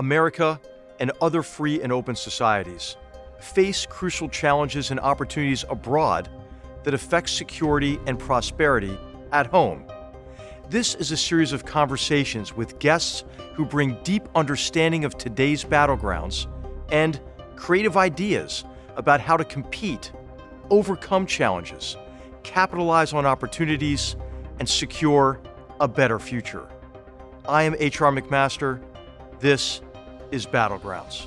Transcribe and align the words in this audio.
America 0.00 0.58
and 0.98 1.12
other 1.20 1.42
free 1.42 1.82
and 1.82 1.92
open 1.92 2.16
societies 2.16 2.96
face 3.38 3.84
crucial 3.84 4.30
challenges 4.30 4.90
and 4.90 4.98
opportunities 4.98 5.62
abroad 5.68 6.30
that 6.84 6.94
affect 6.94 7.28
security 7.28 8.00
and 8.06 8.18
prosperity 8.18 8.98
at 9.30 9.46
home. 9.46 9.84
This 10.70 10.94
is 10.94 11.12
a 11.12 11.18
series 11.18 11.52
of 11.52 11.66
conversations 11.66 12.56
with 12.56 12.78
guests 12.78 13.24
who 13.52 13.66
bring 13.66 13.98
deep 14.02 14.26
understanding 14.34 15.04
of 15.04 15.18
today's 15.18 15.64
battlegrounds 15.64 16.46
and 16.90 17.20
creative 17.54 17.98
ideas 17.98 18.64
about 18.96 19.20
how 19.20 19.36
to 19.36 19.44
compete, 19.44 20.12
overcome 20.70 21.26
challenges, 21.26 21.98
capitalize 22.42 23.12
on 23.12 23.26
opportunities, 23.26 24.16
and 24.60 24.66
secure 24.66 25.38
a 25.78 25.86
better 25.86 26.18
future. 26.18 26.66
I 27.46 27.64
am 27.64 27.76
H.R. 27.78 28.10
McMaster. 28.10 28.82
This 29.40 29.82
is 30.32 30.46
Battlegrounds. 30.46 31.26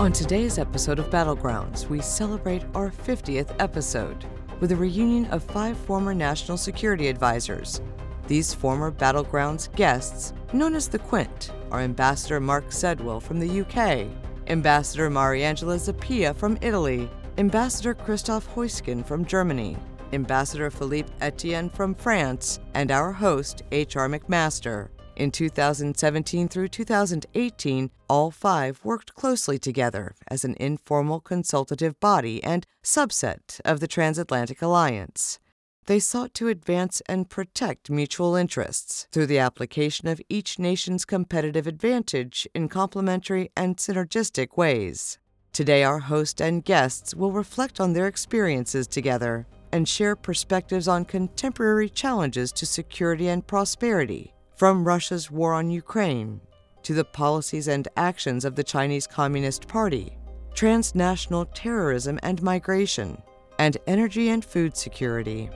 On 0.00 0.12
today's 0.12 0.58
episode 0.58 0.98
of 0.98 1.08
Battlegrounds, 1.08 1.88
we 1.88 2.00
celebrate 2.00 2.62
our 2.74 2.90
50th 2.90 3.54
episode 3.58 4.24
with 4.60 4.72
a 4.72 4.76
reunion 4.76 5.24
of 5.26 5.42
five 5.42 5.76
former 5.76 6.12
national 6.12 6.58
security 6.58 7.08
advisors. 7.08 7.80
These 8.26 8.52
former 8.52 8.90
Battlegrounds 8.90 9.74
guests, 9.76 10.32
known 10.52 10.74
as 10.74 10.88
the 10.88 10.98
Quint, 10.98 11.52
are 11.70 11.80
Ambassador 11.80 12.40
Mark 12.40 12.68
Sedwill 12.68 13.22
from 13.22 13.38
the 13.38 13.60
UK, 13.60 14.08
Ambassador 14.48 15.10
Mariangela 15.10 15.78
Zappia 15.78 16.34
from 16.34 16.58
Italy, 16.60 17.08
Ambassador 17.38 17.94
Christoph 17.94 18.46
Heusgen 18.54 19.04
from 19.04 19.24
Germany, 19.24 19.76
Ambassador 20.14 20.70
Philippe 20.70 21.12
Etienne 21.20 21.68
from 21.68 21.94
France, 21.94 22.60
and 22.74 22.90
our 22.90 23.12
host, 23.12 23.62
H.R. 23.72 24.08
McMaster. 24.08 24.88
In 25.16 25.30
2017 25.30 26.48
through 26.48 26.68
2018, 26.68 27.90
all 28.08 28.30
five 28.30 28.80
worked 28.82 29.14
closely 29.14 29.58
together 29.58 30.14
as 30.28 30.44
an 30.44 30.56
informal 30.58 31.20
consultative 31.20 31.98
body 32.00 32.42
and 32.42 32.66
subset 32.82 33.60
of 33.64 33.80
the 33.80 33.86
Transatlantic 33.86 34.60
Alliance. 34.60 35.38
They 35.86 36.00
sought 36.00 36.32
to 36.34 36.48
advance 36.48 37.02
and 37.08 37.28
protect 37.28 37.90
mutual 37.90 38.34
interests 38.34 39.06
through 39.12 39.26
the 39.26 39.38
application 39.38 40.08
of 40.08 40.20
each 40.28 40.58
nation's 40.58 41.04
competitive 41.04 41.66
advantage 41.66 42.48
in 42.54 42.68
complementary 42.68 43.50
and 43.56 43.76
synergistic 43.76 44.56
ways. 44.56 45.18
Today, 45.52 45.84
our 45.84 46.00
host 46.00 46.40
and 46.40 46.64
guests 46.64 47.14
will 47.14 47.30
reflect 47.30 47.78
on 47.78 47.92
their 47.92 48.08
experiences 48.08 48.88
together 48.88 49.46
and 49.74 49.88
share 49.88 50.14
perspectives 50.14 50.86
on 50.86 51.04
contemporary 51.04 51.88
challenges 51.88 52.52
to 52.52 52.64
security 52.64 53.26
and 53.26 53.44
prosperity 53.44 54.32
from 54.54 54.86
Russia's 54.86 55.32
war 55.32 55.52
on 55.52 55.68
Ukraine 55.68 56.40
to 56.84 56.94
the 56.94 57.04
policies 57.04 57.66
and 57.66 57.88
actions 57.96 58.44
of 58.44 58.54
the 58.54 58.62
Chinese 58.62 59.08
Communist 59.08 59.66
Party, 59.66 60.16
transnational 60.54 61.44
terrorism 61.46 62.20
and 62.22 62.40
migration, 62.40 63.20
and 63.58 63.76
energy 63.88 64.28
and 64.28 64.44
food 64.44 64.76
security. 64.76 65.50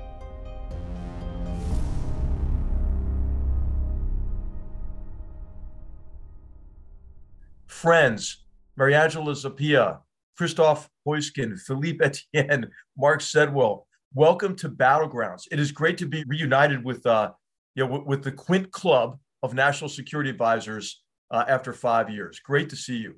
Friends, 7.69 8.39
Mariangela 8.77 9.37
Zappia, 9.37 10.01
Christoph 10.37 10.91
Heusgen, 11.07 11.57
Philippe 11.57 12.05
Etienne, 12.05 12.69
Mark 12.97 13.21
Sedwill, 13.21 13.85
welcome 14.15 14.57
to 14.57 14.69
Battlegrounds. 14.69 15.43
It 15.51 15.61
is 15.61 15.73
great 15.73 15.99
to 15.99 16.07
be 16.07 16.25
reunited 16.27 16.85
with 16.85 17.05
uh, 17.07 17.33
you 17.75 17.87
know, 17.87 17.93
with, 17.93 18.07
with 18.07 18.25
the 18.25 18.33
Quint 18.33 18.71
Club 18.73 19.19
of 19.43 19.55
National 19.55 19.89
Security 19.89 20.31
Advisors 20.31 21.03
uh, 21.31 21.45
after 21.49 21.73
five 21.73 22.11
years. 22.11 22.41
Great 22.41 22.71
to 22.71 22.77
see 22.77 22.97
you. 22.97 23.17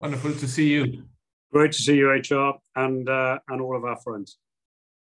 Wonderful 0.00 0.32
to 0.32 0.48
see 0.48 0.72
you. 0.72 1.04
Great 1.52 1.72
to 1.72 1.78
see 1.78 1.96
you, 1.96 2.08
HR, 2.08 2.54
and 2.76 3.08
uh, 3.08 3.38
and 3.48 3.60
all 3.60 3.76
of 3.76 3.84
our 3.84 3.96
friends. 4.00 4.38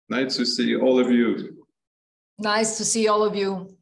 Nice 0.09 0.37
to 0.37 0.47
see 0.47 0.77
all 0.77 1.01
of 1.01 1.11
you. 1.11 1.65
Nice 2.39 2.79
to 2.79 2.85
see 2.85 3.09
all 3.09 3.25
of 3.25 3.35
you. 3.35 3.77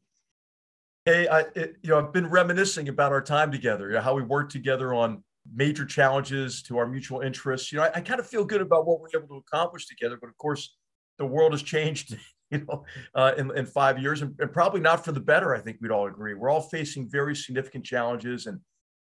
Hey, 1.05 1.29
I, 1.29 1.41
it, 1.55 1.77
you 1.83 1.91
know, 1.91 1.99
I've 1.99 2.13
been 2.15 2.31
reminiscing 2.31 2.89
about 2.89 3.13
our 3.13 3.21
time 3.21 3.53
together, 3.53 3.89
you 3.89 3.95
know, 3.95 4.01
how 4.01 4.15
we 4.15 4.23
worked 4.23 4.53
together 4.53 4.95
on 4.95 5.23
major 5.55 5.85
challenges 5.85 6.63
to 6.63 6.79
our 6.79 6.87
mutual 6.87 7.21
interests. 7.21 7.71
You 7.71 7.79
know, 7.79 7.85
I, 7.85 7.97
I 7.97 8.01
kind 8.01 8.19
of 8.19 8.27
feel 8.27 8.47
good 8.47 8.63
about 8.63 8.87
what 8.87 9.01
we're 9.01 9.09
able 9.15 9.29
to 9.29 9.45
accomplish 9.47 9.87
together, 9.87 10.17
but 10.19 10.29
of 10.29 10.39
course, 10.39 10.75
the 11.19 11.27
world 11.27 11.53
has 11.53 11.63
changed 11.63 12.17
you 12.51 12.65
know, 12.69 12.85
uh, 13.15 13.33
in, 13.37 13.57
in 13.57 13.67
five 13.67 13.99
years, 13.99 14.23
and, 14.23 14.35
and, 14.39 14.53
probably 14.53 14.81
not 14.81 15.05
for 15.05 15.13
the 15.13 15.21
better. 15.21 15.55
I 15.55 15.61
think 15.61 15.79
we'd 15.81 15.91
all 15.91 16.07
agree. 16.07 16.35
We're 16.35 16.51
all 16.51 16.61
facing 16.61 17.09
very 17.09 17.35
significant 17.35 17.85
challenges, 17.85 18.47
and 18.47 18.61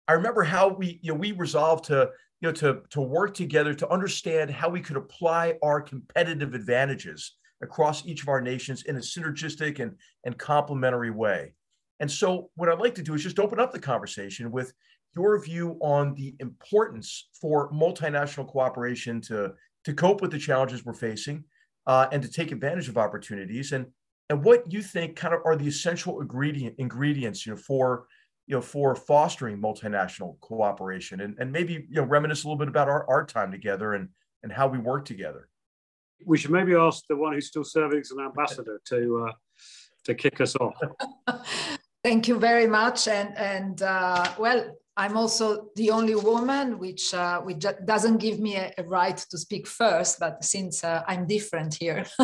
I 0.08 0.12
remember 0.12 0.42
how 0.42 0.68
we, 0.68 0.98
you 1.02 1.12
know, 1.12 1.18
we 1.18 1.32
resolved 1.32 1.84
to, 1.86 2.10
you 2.40 2.48
know, 2.48 2.52
to 2.52 2.82
to 2.90 3.00
work 3.00 3.34
together 3.34 3.74
to 3.74 3.88
understand 3.90 4.50
how 4.50 4.68
we 4.68 4.80
could 4.80 4.96
apply 4.96 5.58
our 5.62 5.80
competitive 5.80 6.54
advantages 6.54 7.36
across 7.62 8.06
each 8.06 8.22
of 8.22 8.28
our 8.28 8.40
nations 8.40 8.84
in 8.84 8.96
a 8.96 9.00
synergistic 9.00 9.80
and 9.80 9.96
and 10.24 10.38
complementary 10.38 11.10
way. 11.10 11.52
And 12.00 12.10
so, 12.10 12.50
what 12.56 12.68
I'd 12.68 12.78
like 12.78 12.94
to 12.96 13.02
do 13.02 13.14
is 13.14 13.22
just 13.22 13.38
open 13.38 13.60
up 13.60 13.72
the 13.72 13.78
conversation 13.78 14.50
with 14.50 14.72
your 15.14 15.38
view 15.42 15.78
on 15.80 16.14
the 16.14 16.34
importance 16.40 17.28
for 17.40 17.70
multinational 17.72 18.46
cooperation 18.46 19.20
to 19.22 19.52
to 19.84 19.94
cope 19.94 20.20
with 20.20 20.30
the 20.30 20.38
challenges 20.38 20.84
we're 20.84 20.94
facing 20.94 21.44
uh, 21.86 22.06
and 22.12 22.22
to 22.22 22.30
take 22.30 22.52
advantage 22.52 22.88
of 22.88 22.98
opportunities. 22.98 23.72
And 23.72 23.86
and 24.28 24.42
what 24.42 24.70
you 24.72 24.82
think 24.82 25.14
kind 25.14 25.34
of 25.34 25.40
are 25.44 25.54
the 25.54 25.68
essential 25.68 26.20
ingredient 26.20 26.74
ingredients 26.78 27.46
you 27.46 27.52
know 27.52 27.58
for 27.58 28.06
you 28.46 28.56
know 28.56 28.60
for 28.60 28.94
fostering 28.94 29.58
multinational 29.58 30.40
cooperation? 30.40 31.20
And, 31.20 31.36
and 31.38 31.50
maybe 31.50 31.86
you 31.88 31.96
know 31.96 32.04
reminisce 32.04 32.44
a 32.44 32.48
little 32.48 32.58
bit 32.58 32.68
about 32.68 32.88
our, 32.88 33.08
our 33.08 33.24
time 33.24 33.50
together 33.52 33.94
and 33.94 34.08
and 34.42 34.52
how 34.52 34.68
we 34.68 34.78
work 34.78 35.04
together. 35.04 35.48
We 36.24 36.38
should 36.38 36.50
maybe 36.50 36.74
ask 36.74 37.04
the 37.08 37.16
one 37.16 37.34
who's 37.34 37.48
still 37.48 37.64
serving 37.64 38.00
as 38.00 38.10
an 38.10 38.24
ambassador 38.24 38.80
to 38.86 39.28
uh, 39.28 39.32
to 40.04 40.14
kick 40.14 40.40
us 40.40 40.56
off. 40.56 40.74
Thank 42.04 42.28
you 42.28 42.38
very 42.38 42.66
much. 42.66 43.08
And 43.08 43.36
and 43.36 43.82
uh, 43.82 44.32
well 44.38 44.76
I'm 44.98 45.16
also 45.16 45.68
the 45.76 45.90
only 45.90 46.14
woman, 46.14 46.78
which 46.78 47.12
uh, 47.12 47.40
which 47.42 47.64
doesn't 47.84 48.16
give 48.16 48.40
me 48.40 48.56
a, 48.56 48.72
a, 48.78 48.82
right 48.84 49.16
to 49.16 49.36
speak 49.36 49.66
first. 49.66 50.18
But 50.18 50.42
since 50.42 50.82
uh, 50.82 51.02
I'm 51.06 51.26
different 51.26 51.74
here, 51.74 52.06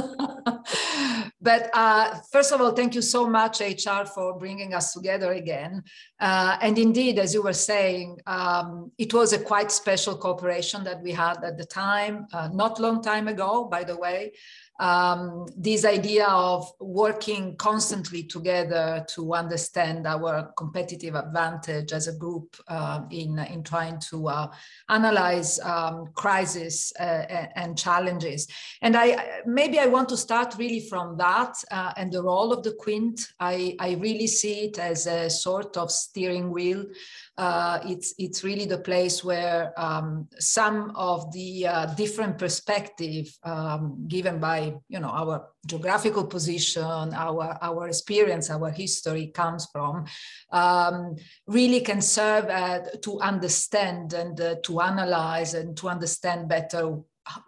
but 1.41 1.71
uh, 1.75 2.19
first 2.33 2.51
of 2.51 2.63
all, 2.63 2.73
thank 2.73 2.95
you 2.95 3.03
so 3.03 3.29
much, 3.29 3.61
HR, 3.61 4.07
for 4.07 4.39
bringing 4.39 4.73
us 4.73 4.95
together 4.95 5.33
again. 5.33 5.83
Uh, 6.19 6.57
and 6.63 6.79
indeed, 6.79 7.19
as 7.19 7.35
you 7.35 7.43
were 7.43 7.53
saying, 7.53 8.19
um, 8.27 8.91
it 8.97 9.13
was 9.13 9.35
a 9.35 9.39
quite 9.39 9.71
special 9.71 10.17
cooperation 10.17 10.83
that 10.85 11.03
we 11.03 11.13
had 11.13 11.45
at 11.45 11.59
the 11.59 11.67
time, 11.67 12.27
uh, 12.33 12.49
not 12.53 12.81
long 12.81 13.03
time 13.03 13.29
ago, 13.29 13.65
by 13.65 13.85
the 13.85 13.97
way 13.97 14.33
um, 14.81 15.47
this 15.57 15.85
idea 15.85 16.27
of 16.27 16.71
working 16.81 17.57
constantly 17.57 18.23
together 18.25 19.05
to 19.11 19.35
understand 19.35 20.07
our 20.07 20.53
competitive 20.57 21.15
advantage 21.15 21.93
as 21.93 22.09
a 22.09 22.17
group 22.17 22.57
uh, 22.69 23.03
in, 23.11 23.39
in 23.39 23.63
trying 23.63 24.01
to 24.11 24.29
uh, 24.29 24.49
analyze 24.89 25.61
um, 25.61 26.09
crises 26.15 26.93
uh, 26.99 27.25
and 27.55 27.79
challenges. 27.79 28.49
And 28.81 28.97
I 28.97 29.43
maybe 29.47 29.79
I 29.79 29.87
want 29.87 30.09
to 30.09 30.17
start 30.17 30.57
really 30.59 30.81
from 30.89 31.17
that 31.19 31.55
uh, 31.71 31.93
and 31.97 32.11
the 32.11 32.23
role 32.23 32.53
of 32.53 32.63
the 32.63 32.73
Quint. 32.73 33.21
I, 33.39 33.77
I 33.79 33.93
really 33.93 34.27
see 34.27 34.65
it 34.67 34.79
as 34.79 35.07
a 35.07 35.31
sort 35.31 35.77
of 35.77 35.91
steering 35.91 36.51
wheel 36.51 36.85
uh, 37.39 37.79
it's 37.87 38.15
it's 38.19 38.45
really 38.45 38.67
the 38.67 38.79
place 38.79 39.25
where 39.25 39.73
um, 39.81 40.29
some 40.39 40.93
of 40.95 41.33
the 41.33 41.67
uh, 41.67 41.87
different 41.95 42.37
perspective 42.39 43.27
um, 43.43 44.05
given 44.07 44.39
by 44.39 44.75
you 44.89 45.01
know 45.01 45.09
our 45.09 45.49
geographical 45.67 46.27
position, 46.27 46.85
our 46.85 47.57
our 47.63 47.89
experience, 47.89 48.51
our 48.51 48.71
history 48.71 49.29
comes 49.29 49.67
from, 49.73 50.05
um, 50.51 51.17
really 51.47 51.81
can 51.81 52.03
serve 52.03 52.45
uh, 52.51 52.81
to 53.01 53.19
understand 53.21 54.13
and 54.13 54.39
uh, 54.39 54.57
to 54.63 54.81
analyze 54.81 55.55
and 55.55 55.77
to 55.79 55.89
understand 55.89 56.49
better 56.49 56.99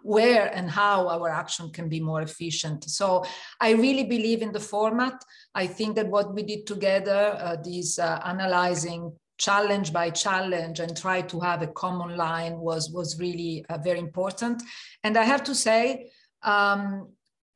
where 0.01 0.47
and 0.55 0.69
how 0.69 1.07
our 1.09 1.29
action 1.29 1.69
can 1.69 1.89
be 1.89 1.99
more 1.99 2.21
efficient. 2.21 2.89
So 2.89 3.25
I 3.59 3.71
really 3.71 4.05
believe 4.05 4.41
in 4.41 4.51
the 4.51 4.59
format. 4.59 5.23
I 5.53 5.67
think 5.67 5.95
that 5.97 6.07
what 6.07 6.33
we 6.33 6.43
did 6.43 6.65
together, 6.65 7.37
uh, 7.39 7.57
this 7.61 7.99
uh, 7.99 8.21
analyzing 8.25 9.11
challenge 9.37 9.91
by 9.91 10.09
challenge 10.09 10.79
and 10.79 10.95
try 10.95 11.21
to 11.21 11.39
have 11.39 11.61
a 11.61 11.67
common 11.67 12.15
line 12.15 12.57
was 12.57 12.89
was 12.91 13.19
really 13.19 13.65
uh, 13.69 13.77
very 13.77 13.99
important. 13.99 14.63
And 15.03 15.17
i 15.17 15.23
have 15.23 15.43
to 15.43 15.55
say 15.55 16.11
um, 16.43 17.09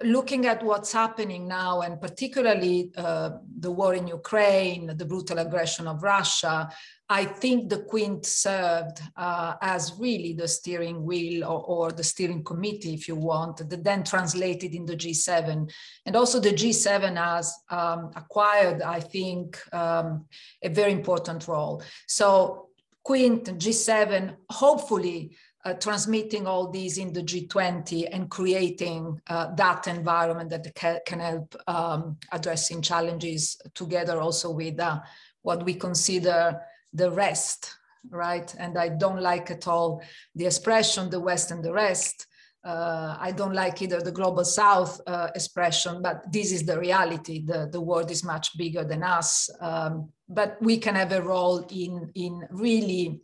looking 0.03 0.45
at 0.45 0.63
what's 0.63 0.93
happening 0.93 1.47
now, 1.47 1.81
and 1.81 1.99
particularly 1.99 2.91
uh, 2.95 3.31
the 3.59 3.71
war 3.71 3.93
in 3.93 4.07
Ukraine, 4.07 4.87
the 4.95 5.05
brutal 5.05 5.39
aggression 5.39 5.87
of 5.87 6.03
Russia, 6.03 6.69
I 7.11 7.25
think 7.25 7.69
the 7.69 7.79
Quint 7.79 8.23
served 8.23 9.01
uh, 9.17 9.55
as 9.63 9.93
really 9.97 10.33
the 10.33 10.47
steering 10.47 11.03
wheel 11.03 11.43
or, 11.43 11.63
or, 11.63 11.91
the 11.91 12.03
steering 12.03 12.43
committee, 12.43 12.93
if 12.93 13.07
you 13.07 13.15
want, 13.15 13.67
that 13.67 13.83
then 13.83 14.03
translated 14.03 14.75
in 14.75 14.85
the 14.85 14.95
G7. 14.95 15.71
And 16.05 16.15
also 16.15 16.39
the 16.39 16.51
G7 16.51 17.17
has 17.17 17.57
um, 17.71 18.11
acquired, 18.15 18.83
I 18.83 18.99
think, 18.99 19.59
um, 19.73 20.25
a 20.61 20.69
very 20.69 20.91
important 20.91 21.47
role. 21.47 21.81
So 22.07 22.67
Quint, 23.03 23.57
G7, 23.57 24.35
hopefully 24.51 25.35
uh, 25.65 25.73
transmitting 25.73 26.45
all 26.45 26.69
these 26.69 26.99
in 26.99 27.11
the 27.11 27.23
G20 27.23 28.07
and 28.11 28.29
creating 28.29 29.19
uh, 29.27 29.53
that 29.55 29.87
environment 29.87 30.51
that 30.51 30.75
can, 30.75 31.19
help 31.19 31.55
um, 31.67 32.17
addressing 32.31 32.83
challenges 32.83 33.59
together 33.73 34.21
also 34.21 34.51
with 34.51 34.79
uh, 34.79 34.99
what 35.41 35.65
we 35.65 35.73
consider 35.73 36.61
the 36.93 37.11
rest, 37.11 37.75
right? 38.09 38.53
And 38.57 38.77
I 38.77 38.89
don't 38.89 39.21
like 39.21 39.51
at 39.51 39.67
all 39.67 40.01
the 40.35 40.45
expression 40.45 41.09
the 41.09 41.19
West 41.19 41.51
and 41.51 41.63
the 41.63 41.73
rest. 41.73 42.25
Uh, 42.65 43.15
I 43.17 43.31
don't 43.31 43.53
like 43.53 43.81
either 43.81 44.01
the 44.01 44.11
global 44.11 44.43
South 44.43 44.99
uh, 45.07 45.29
expression, 45.33 46.01
but 46.01 46.21
this 46.31 46.51
is 46.51 46.65
the 46.65 46.77
reality. 46.77 47.45
The, 47.45 47.69
the 47.71 47.79
world 47.79 48.11
is 48.11 48.23
much 48.23 48.57
bigger 48.57 48.83
than 48.83 49.01
us, 49.01 49.49
um, 49.61 50.09
but 50.27 50.57
we 50.61 50.77
can 50.77 50.95
have 50.95 51.13
a 51.13 51.21
role 51.21 51.65
in, 51.71 52.11
in 52.15 52.45
really 52.51 53.21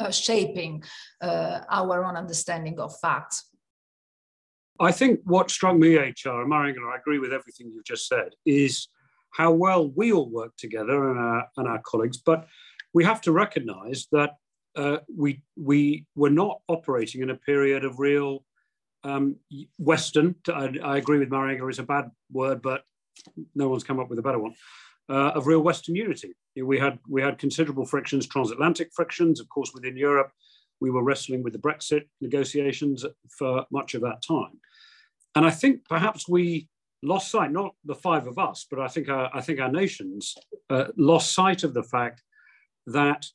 uh, 0.00 0.10
shaping 0.10 0.82
uh, 1.20 1.60
our 1.70 2.04
own 2.04 2.16
understanding 2.16 2.80
of 2.80 2.98
facts. 2.98 3.44
I 4.80 4.92
think 4.92 5.20
what 5.24 5.50
struck 5.50 5.76
me, 5.76 5.96
HR, 5.96 6.42
and 6.42 6.54
I 6.54 6.96
agree 6.96 7.18
with 7.18 7.32
everything 7.32 7.70
you've 7.72 7.84
just 7.84 8.06
said, 8.06 8.30
is 8.44 8.88
how 9.30 9.52
well 9.52 9.88
we 9.88 10.12
all 10.12 10.30
work 10.30 10.52
together 10.56 11.10
and 11.10 11.18
our, 11.18 11.48
and 11.56 11.68
our 11.68 11.80
colleagues. 11.84 12.18
But 12.18 12.46
we 12.94 13.04
have 13.04 13.20
to 13.22 13.32
recognize 13.32 14.06
that 14.12 14.36
uh, 14.76 14.98
we, 15.14 15.42
we 15.56 16.06
were 16.14 16.30
not 16.30 16.60
operating 16.68 17.22
in 17.22 17.30
a 17.30 17.36
period 17.36 17.84
of 17.84 17.98
real 17.98 18.44
um, 19.04 19.36
Western, 19.78 20.34
I, 20.48 20.72
I, 20.82 20.96
agree 20.98 21.18
with 21.18 21.30
Mariangela, 21.30 21.70
is 21.70 21.78
a 21.78 21.84
bad 21.84 22.10
word, 22.32 22.60
but 22.62 22.82
no 23.54 23.68
one's 23.68 23.84
come 23.84 24.00
up 24.00 24.10
with 24.10 24.18
a 24.18 24.22
better 24.22 24.38
one, 24.38 24.54
uh, 25.08 25.32
of 25.34 25.46
real 25.46 25.60
Western 25.60 25.94
unity. 25.94 26.34
We 26.56 26.78
had, 26.78 26.98
we 27.08 27.22
had 27.22 27.38
considerable 27.38 27.86
frictions, 27.86 28.26
transatlantic 28.26 28.90
frictions, 28.94 29.40
of 29.40 29.48
course, 29.48 29.70
within 29.72 29.96
Europe. 29.96 30.32
We 30.80 30.90
were 30.90 31.02
wrestling 31.04 31.42
with 31.42 31.52
the 31.52 31.58
Brexit 31.60 32.02
negotiations 32.20 33.04
for 33.38 33.64
much 33.70 33.94
of 33.94 34.02
that 34.02 34.22
time. 34.26 34.60
And 35.34 35.46
I 35.46 35.50
think 35.50 35.84
perhaps 35.88 36.28
we 36.28 36.68
lost 37.02 37.30
sight, 37.30 37.52
not 37.52 37.74
the 37.84 37.94
five 37.94 38.26
of 38.26 38.38
us, 38.38 38.66
but 38.68 38.80
I 38.80 38.88
think 38.88 39.08
our, 39.08 39.30
I 39.32 39.40
think 39.40 39.60
our 39.60 39.70
nations 39.70 40.34
uh, 40.70 40.86
lost 40.96 41.34
sight 41.34 41.62
of 41.62 41.74
the 41.74 41.82
fact 41.82 42.22
that 42.92 43.26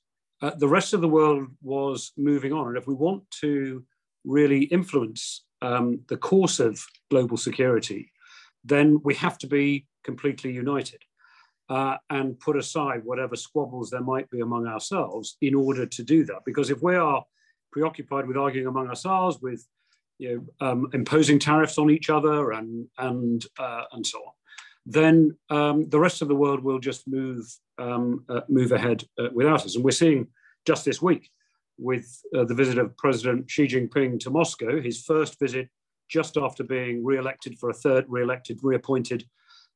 uh, 0.42 0.52
the 0.58 0.68
rest 0.68 0.94
of 0.94 1.02
the 1.02 1.08
world 1.08 1.48
was 1.62 2.12
moving 2.18 2.52
on. 2.52 2.68
And 2.68 2.78
if 2.78 2.88
we 2.88 2.94
want 2.94 3.24
to 3.42 3.84
really 4.26 4.64
influence 4.66 5.46
um, 5.62 6.02
the 6.10 6.18
course 6.18 6.60
of 6.60 6.84
global 7.10 7.38
security, 7.38 8.12
then 8.64 9.00
we 9.04 9.16
have 9.16 9.38
to 9.40 9.48
be 9.48 9.88
completely 10.04 10.52
united 10.52 11.02
uh, 11.70 11.98
and 12.10 12.40
put 12.40 12.58
aside 12.58 13.02
whatever 13.04 13.36
squabbles 13.36 13.90
there 13.90 14.02
might 14.02 14.30
be 14.30 14.42
among 14.42 14.68
ourselves 14.68 15.38
in 15.42 15.56
order 15.56 15.86
to 15.86 16.04
do 16.04 16.26
that. 16.26 16.42
Because 16.46 16.70
if 16.70 16.82
we 16.82 16.96
are 16.96 17.24
preoccupied 17.72 18.28
with 18.28 18.38
arguing 18.38 18.68
among 18.68 18.88
ourselves, 18.88 19.40
with 19.42 19.66
you 20.20 20.48
know, 20.60 20.68
um, 20.68 20.88
imposing 20.94 21.40
tariffs 21.40 21.78
on 21.78 21.90
each 21.90 22.10
other 22.10 22.52
and, 22.52 22.88
and, 22.98 23.46
uh, 23.58 23.84
and 23.94 24.06
so 24.06 24.20
on, 24.20 24.34
then 24.86 25.38
um, 25.50 25.90
the 25.90 26.00
rest 26.00 26.22
of 26.22 26.28
the 26.28 26.36
world 26.36 26.64
will 26.64 26.80
just 26.80 27.08
move 27.08 27.46
um, 27.78 28.26
uh, 28.30 28.42
move 28.50 28.72
ahead 28.72 29.04
uh, 29.20 29.30
without 29.34 29.66
us. 29.66 29.76
And 29.76 29.84
we're 29.84 29.92
seeing 29.92 30.28
just 30.66 30.86
this 30.86 31.02
week 31.02 31.30
with 31.78 32.08
uh, 32.36 32.46
the 32.46 32.56
visit 32.56 32.78
of 32.78 32.96
President 32.98 33.50
Xi 33.50 33.68
Jinping 33.68 34.20
to 34.20 34.30
Moscow, 34.30 34.82
his 34.82 35.04
first 35.04 35.40
visit 35.40 35.70
just 36.10 36.38
after 36.38 36.64
being 36.64 37.04
re-elected 37.04 37.58
for 37.58 37.70
a 37.70 37.74
third, 37.74 38.06
re-elected, 38.08 38.60
reappointed, 38.62 39.26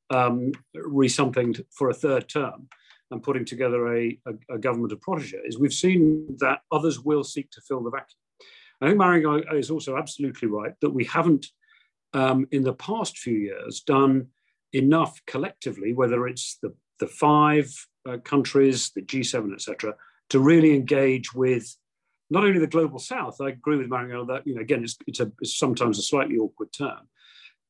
um, 0.10 0.52
re-something 0.74 1.56
for 1.72 1.90
a 1.90 1.94
third 1.94 2.30
term, 2.30 2.68
and 3.10 3.24
putting 3.24 3.46
together 3.46 3.96
a, 3.96 4.20
a, 4.28 4.56
a 4.56 4.60
government 4.60 4.92
of 4.92 5.02
proteges. 5.02 5.58
We've 5.58 5.74
seen 5.74 6.36
that 6.40 6.60
others 6.72 7.00
will 7.00 7.24
seek 7.24 7.50
to 7.52 7.62
fill 7.62 7.82
the 7.82 7.90
vacuum. 7.90 8.20
I 8.80 8.88
think 8.88 9.00
Mariangela 9.00 9.58
is 9.58 9.72
also 9.72 9.98
absolutely 9.98 10.48
right 10.48 10.74
that 10.82 10.92
we 10.92 11.06
haven't, 11.06 11.48
um, 12.14 12.48
in 12.52 12.64
the 12.64 12.74
past 12.74 13.18
few 13.18 13.38
years, 13.38 13.82
done 13.82 14.28
enough 14.74 15.20
collectively, 15.26 15.94
whether 15.94 16.28
it's 16.28 16.58
the, 16.62 16.76
the 17.00 17.08
five 17.08 17.74
uh, 18.08 18.18
countries, 18.24 18.92
the 18.96 19.02
G7, 19.02 19.54
etc., 19.54 19.96
to 20.30 20.40
really 20.40 20.76
engage 20.76 21.34
with 21.34 21.76
not 22.30 22.44
only 22.44 22.60
the 22.60 22.68
global 22.68 23.00
south, 23.00 23.40
I 23.42 23.50
agree 23.50 23.78
with 23.78 23.88
Mariano 23.88 24.26
that, 24.26 24.46
you 24.46 24.56
know, 24.56 24.62
again, 24.62 24.84
it's, 24.84 24.98
it's, 25.08 25.20
a, 25.20 25.32
it's 25.40 25.58
sometimes 25.58 25.98
a 25.98 26.02
slightly 26.02 26.38
awkward 26.38 26.74
term, 26.74 27.08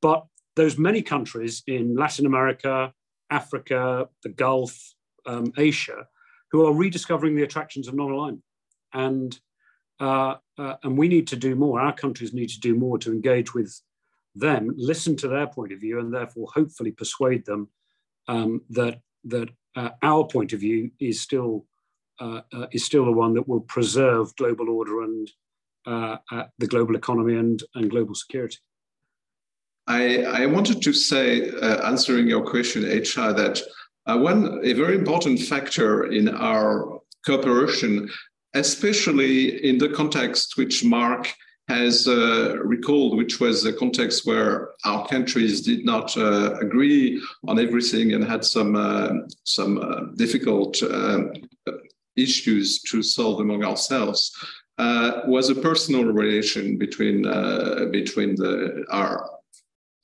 but 0.01 0.25
those 0.55 0.77
many 0.77 1.01
countries 1.03 1.61
in 1.67 1.95
Latin 1.95 2.25
America, 2.25 2.91
Africa, 3.29 4.09
the 4.23 4.29
Gulf, 4.29 4.75
um, 5.27 5.53
Asia, 5.57 6.07
who 6.51 6.65
are 6.65 6.73
rediscovering 6.73 7.35
the 7.35 7.43
attractions 7.43 7.87
of 7.87 7.93
non-alignment. 7.93 8.43
And, 8.93 9.39
uh, 9.99 10.35
uh, 10.57 10.75
and 10.83 10.97
we 10.97 11.07
need 11.07 11.27
to 11.27 11.35
do 11.35 11.55
more, 11.55 11.79
our 11.79 11.93
countries 11.93 12.33
need 12.33 12.49
to 12.49 12.59
do 12.59 12.73
more 12.73 12.97
to 12.99 13.11
engage 13.11 13.53
with 13.53 13.79
them, 14.33 14.73
listen 14.77 15.15
to 15.17 15.27
their 15.27 15.47
point 15.47 15.73
of 15.73 15.79
view, 15.79 15.99
and 15.99 16.13
therefore 16.13 16.47
hopefully 16.53 16.91
persuade 16.91 17.45
them 17.45 17.69
um, 18.27 18.61
that 18.71 18.99
that 19.29 19.49
uh, 19.75 19.89
our 20.01 20.25
point 20.25 20.53
of 20.53 20.59
view 20.59 20.91
is 20.99 21.21
still 21.21 21.65
uh, 22.19 22.41
uh, 22.51 22.65
is 22.71 22.83
still 22.83 23.05
the 23.05 23.11
one 23.11 23.33
that 23.35 23.47
will 23.47 23.61
preserve 23.61 24.35
global 24.37 24.69
order 24.69 25.03
and 25.03 25.29
uh, 25.85 26.17
uh, 26.31 26.43
the 26.57 26.67
global 26.67 26.95
economy 26.95 27.35
and, 27.35 27.63
and 27.75 27.91
global 27.91 28.15
security. 28.15 28.57
I, 29.85 30.23
I 30.23 30.45
wanted 30.47 30.81
to 30.81 30.93
say, 30.93 31.49
uh, 31.49 31.87
answering 31.87 32.27
your 32.27 32.43
question, 32.43 32.83
HR, 32.83 33.31
that 33.33 33.61
one 34.05 34.59
a 34.63 34.73
very 34.73 34.95
important 34.95 35.39
factor 35.39 36.11
in 36.11 36.27
our 36.27 36.99
cooperation, 37.25 38.09
especially 38.53 39.63
in 39.63 39.77
the 39.77 39.89
context 39.89 40.57
which 40.57 40.83
Mark 40.83 41.33
has 41.67 42.07
uh, 42.07 42.57
recalled, 42.63 43.17
which 43.17 43.39
was 43.39 43.65
a 43.65 43.73
context 43.73 44.25
where 44.25 44.69
our 44.85 45.05
countries 45.07 45.61
did 45.61 45.83
not 45.83 46.15
uh, 46.17 46.55
agree 46.61 47.21
on 47.47 47.59
everything 47.59 48.13
and 48.13 48.23
had 48.23 48.43
some 48.45 48.75
uh, 48.75 49.09
some 49.43 49.77
uh, 49.79 50.05
difficult 50.15 50.81
uh, 50.81 51.19
issues 52.15 52.81
to 52.83 53.03
solve 53.03 53.41
among 53.41 53.63
ourselves, 53.63 54.31
uh, 54.77 55.21
was 55.27 55.49
a 55.49 55.55
personal 55.55 56.05
relation 56.05 56.77
between 56.77 57.23
between 57.91 58.35
the 58.35 58.85
our. 58.89 59.29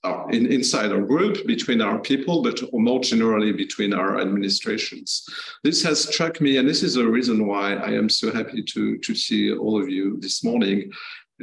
Our, 0.05 0.29
in, 0.31 0.51
inside 0.51 0.91
our 0.91 1.01
group, 1.01 1.47
between 1.47 1.79
our 1.79 1.97
people, 1.97 2.43
but 2.43 2.59
more 2.73 2.99
generally 2.99 3.53
between 3.53 3.93
our 3.93 4.19
administrations. 4.19 5.25
This 5.63 5.81
has 5.83 6.03
struck 6.03 6.41
me, 6.41 6.57
and 6.57 6.67
this 6.67 6.83
is 6.83 6.95
the 6.95 7.07
reason 7.07 7.47
why 7.47 7.75
I 7.75 7.91
am 7.91 8.09
so 8.09 8.29
happy 8.33 8.61
to, 8.63 8.97
to 8.97 9.15
see 9.15 9.53
all 9.53 9.81
of 9.81 9.87
you 9.87 10.19
this 10.19 10.43
morning, 10.43 10.91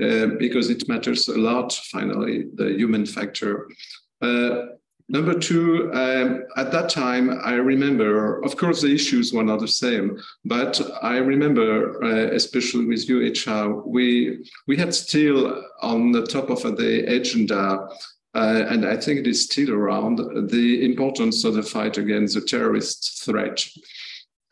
uh, 0.00 0.26
because 0.38 0.70
it 0.70 0.88
matters 0.88 1.28
a 1.28 1.38
lot, 1.38 1.72
finally, 1.72 2.46
the 2.54 2.72
human 2.72 3.06
factor. 3.06 3.68
Uh, 4.20 4.66
number 5.08 5.38
two, 5.38 5.90
um, 5.92 6.44
at 6.56 6.70
that 6.72 6.88
time, 6.88 7.38
I 7.42 7.54
remember, 7.54 8.42
of 8.44 8.56
course, 8.56 8.82
the 8.82 8.94
issues 8.94 9.32
were 9.32 9.42
not 9.42 9.60
the 9.60 9.68
same, 9.68 10.18
but 10.44 10.80
I 11.02 11.16
remember, 11.16 12.02
uh, 12.04 12.34
especially 12.34 12.84
with 12.84 13.08
you, 13.08 13.32
HR, 13.32 13.82
we, 13.86 14.44
we 14.66 14.76
had 14.76 14.94
still 14.94 15.64
on 15.80 16.12
the 16.12 16.26
top 16.26 16.50
of 16.50 16.62
the 16.62 17.04
agenda 17.06 17.88
uh, 18.34 18.64
and 18.68 18.86
I 18.86 18.96
think 18.96 19.20
it 19.20 19.26
is 19.26 19.44
still 19.44 19.72
around 19.72 20.18
the 20.50 20.84
importance 20.84 21.44
of 21.44 21.54
the 21.54 21.62
fight 21.62 21.98
against 21.98 22.34
the 22.34 22.40
terrorist 22.40 23.24
threat. 23.24 23.66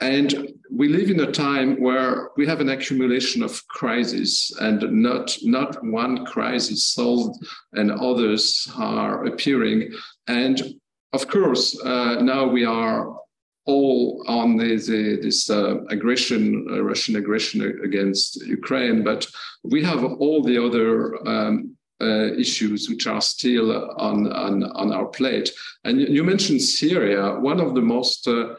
And 0.00 0.54
we 0.70 0.88
live 0.88 1.10
in 1.10 1.20
a 1.20 1.32
time 1.32 1.80
where 1.80 2.30
we 2.36 2.46
have 2.46 2.60
an 2.60 2.68
accumulation 2.68 3.42
of 3.42 3.66
crises 3.68 4.56
and 4.60 4.80
not, 4.92 5.36
not 5.42 5.84
one 5.84 6.24
crisis 6.24 6.86
solved 6.86 7.44
and 7.72 7.90
others 7.90 8.70
are 8.76 9.24
appearing. 9.26 9.92
And 10.28 10.74
of 11.12 11.26
course, 11.26 11.78
uh, 11.84 12.20
now 12.20 12.46
we 12.46 12.64
are 12.64 13.16
all 13.64 14.24
on 14.28 14.56
the, 14.56 14.76
the, 14.76 15.18
this 15.20 15.50
uh, 15.50 15.84
aggression, 15.90 16.66
uh, 16.70 16.82
Russian 16.82 17.16
aggression 17.16 17.80
against 17.84 18.36
Ukraine, 18.46 19.02
but 19.02 19.26
we 19.62 19.82
have 19.82 20.04
all 20.04 20.42
the 20.42 20.64
other 20.64 21.28
um, 21.28 21.76
uh, 22.00 22.32
issues 22.34 22.88
which 22.88 23.06
are 23.06 23.20
still 23.20 23.90
on, 23.98 24.32
on, 24.32 24.62
on 24.62 24.92
our 24.92 25.06
plate. 25.06 25.50
And 25.84 26.00
you 26.00 26.22
mentioned 26.22 26.62
Syria, 26.62 27.38
one 27.40 27.60
of 27.60 27.74
the 27.74 27.82
most 27.82 28.28
uh, 28.28 28.54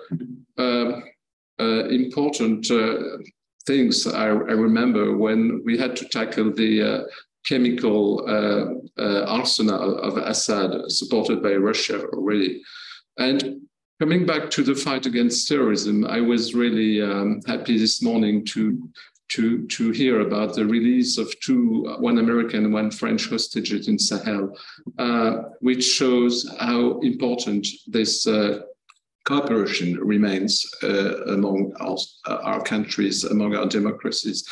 uh, 0.58 1.00
important 1.60 2.70
uh, 2.72 3.18
things 3.66 4.08
I, 4.08 4.26
I, 4.26 4.56
remember 4.68 5.16
when 5.18 5.62
we 5.64 5.78
had 5.78 5.96
to 5.98 6.08
tackle 6.08 6.52
the 6.54 6.82
uh, 6.82 7.04
chemical 7.46 8.24
uh, 8.28 9.02
uh, 9.02 9.26
arsenal 9.26 10.00
of 10.00 10.18
Assad, 10.18 10.92
supported 10.92 11.42
by 11.44 11.54
Russia 11.56 12.04
already. 12.14 12.62
And 13.18 13.62
coming 14.00 14.26
back 14.26 14.50
to 14.52 14.64
the 14.64 14.76
fight 14.76 15.06
against 15.06 15.48
terrorism, 15.48 16.06
I 16.06 16.22
was 16.22 16.56
really 16.56 17.02
um, 17.02 17.42
happy 17.46 17.78
this 17.78 18.02
morning 18.02 18.46
to 18.48 18.90
to 19.30 19.68
to 19.68 19.92
hear 19.92 20.22
about 20.22 20.56
the 20.56 20.66
release 20.66 21.18
of 21.20 21.28
two, 21.40 21.96
one 22.00 22.18
American 22.18 22.66
and 22.66 22.74
one 22.74 22.90
French 22.90 23.30
hostages 23.30 23.88
in 23.88 24.00
Sahel, 24.00 24.58
uh, 24.98 25.34
which 25.60 25.84
shows 25.84 26.50
how 26.60 27.00
important 27.00 27.68
this 27.88 28.26
uh, 28.26 28.62
cooperation 29.26 29.98
remains 30.00 30.66
uh, 30.84 31.24
among 31.26 31.74
our, 31.80 31.98
our, 32.26 32.62
countries, 32.62 33.24
among 33.24 33.56
our 33.56 33.68
democracies. 33.68 34.48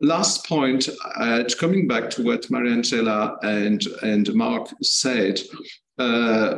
Last 0.00 0.46
point, 0.46 0.88
uh, 1.16 1.44
coming 1.58 1.86
back 1.86 2.10
to 2.10 2.22
what 2.22 2.42
Mariangela 2.48 3.36
and, 3.42 3.82
and 4.02 4.34
Mark 4.34 4.68
said, 4.82 5.40
uh, 5.98 6.56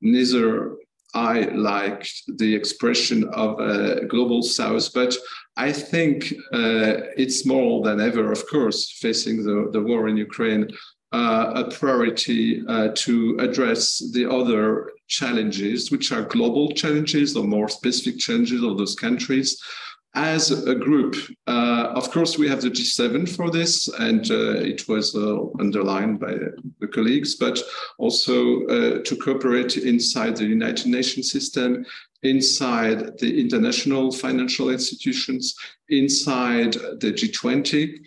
neither 0.00 0.76
I 1.14 1.40
like 1.54 2.08
the 2.36 2.54
expression 2.54 3.24
of 3.32 3.58
a 3.60 4.04
global 4.06 4.42
south, 4.42 4.92
but 4.92 5.16
I 5.56 5.72
think 5.72 6.32
uh, 6.52 7.10
it's 7.16 7.46
more 7.46 7.82
than 7.82 8.00
ever, 8.00 8.30
of 8.30 8.46
course, 8.48 8.92
facing 8.92 9.42
the, 9.42 9.70
the 9.72 9.82
war 9.82 10.08
in 10.08 10.16
Ukraine, 10.16 10.68
uh, 11.12 11.64
a 11.66 11.70
priority 11.70 12.62
uh, 12.68 12.88
to 12.94 13.36
address 13.38 13.98
the 14.12 14.30
other 14.30 14.92
challenges, 15.06 15.90
which 15.90 16.12
are 16.12 16.22
global 16.22 16.70
challenges 16.72 17.36
or 17.36 17.44
more 17.44 17.68
specific 17.68 18.18
challenges 18.18 18.62
of 18.62 18.76
those 18.76 18.94
countries 18.94 19.60
as 20.14 20.50
a 20.66 20.74
group. 20.74 21.14
Uh, 21.46 21.92
of 21.94 22.10
course, 22.10 22.38
we 22.38 22.48
have 22.48 22.60
the 22.60 22.70
G7 22.70 23.28
for 23.28 23.50
this, 23.50 23.88
and 23.88 24.30
uh, 24.30 24.54
it 24.72 24.88
was 24.88 25.14
uh, 25.14 25.44
underlined 25.60 26.18
by 26.18 26.34
the 26.80 26.88
colleagues, 26.88 27.36
but 27.36 27.58
also 27.98 28.64
uh, 28.66 29.02
to 29.02 29.16
cooperate 29.16 29.76
inside 29.76 30.36
the 30.36 30.46
United 30.46 30.86
Nations 30.86 31.30
system, 31.30 31.84
inside 32.22 33.18
the 33.18 33.40
international 33.40 34.10
financial 34.10 34.70
institutions, 34.70 35.54
inside 35.88 36.72
the 36.72 37.12
G20 37.12 38.00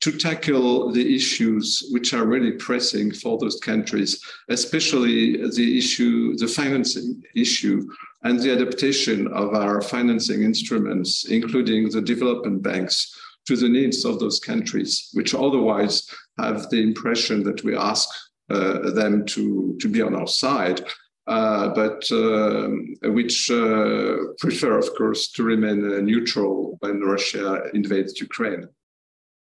to 0.00 0.12
tackle 0.12 0.92
the 0.92 1.14
issues 1.14 1.88
which 1.90 2.14
are 2.14 2.26
really 2.26 2.52
pressing 2.52 3.12
for 3.12 3.36
those 3.38 3.58
countries, 3.58 4.22
especially 4.48 5.36
the 5.50 5.78
issue, 5.78 6.36
the 6.36 6.46
financing 6.46 7.22
issue, 7.34 7.88
and 8.22 8.38
the 8.40 8.52
adaptation 8.52 9.26
of 9.28 9.54
our 9.54 9.80
financing 9.80 10.42
instruments, 10.42 11.24
including 11.24 11.88
the 11.90 12.00
development 12.00 12.62
banks, 12.62 13.14
to 13.46 13.56
the 13.56 13.68
needs 13.68 14.04
of 14.04 14.18
those 14.20 14.38
countries, 14.38 15.08
which 15.14 15.34
otherwise 15.34 16.08
have 16.38 16.68
the 16.70 16.82
impression 16.82 17.42
that 17.42 17.64
we 17.64 17.74
ask 17.74 18.08
uh, 18.50 18.90
them 18.90 19.24
to, 19.24 19.76
to 19.80 19.88
be 19.88 20.02
on 20.02 20.14
our 20.14 20.26
side, 20.26 20.82
uh, 21.26 21.68
but 21.74 22.04
uh, 22.12 22.68
which 23.10 23.50
uh, 23.50 24.16
prefer, 24.38 24.78
of 24.78 24.88
course, 24.96 25.32
to 25.32 25.42
remain 25.42 25.84
uh, 25.84 26.00
neutral 26.00 26.76
when 26.80 27.00
Russia 27.00 27.62
invades 27.74 28.20
Ukraine 28.20 28.68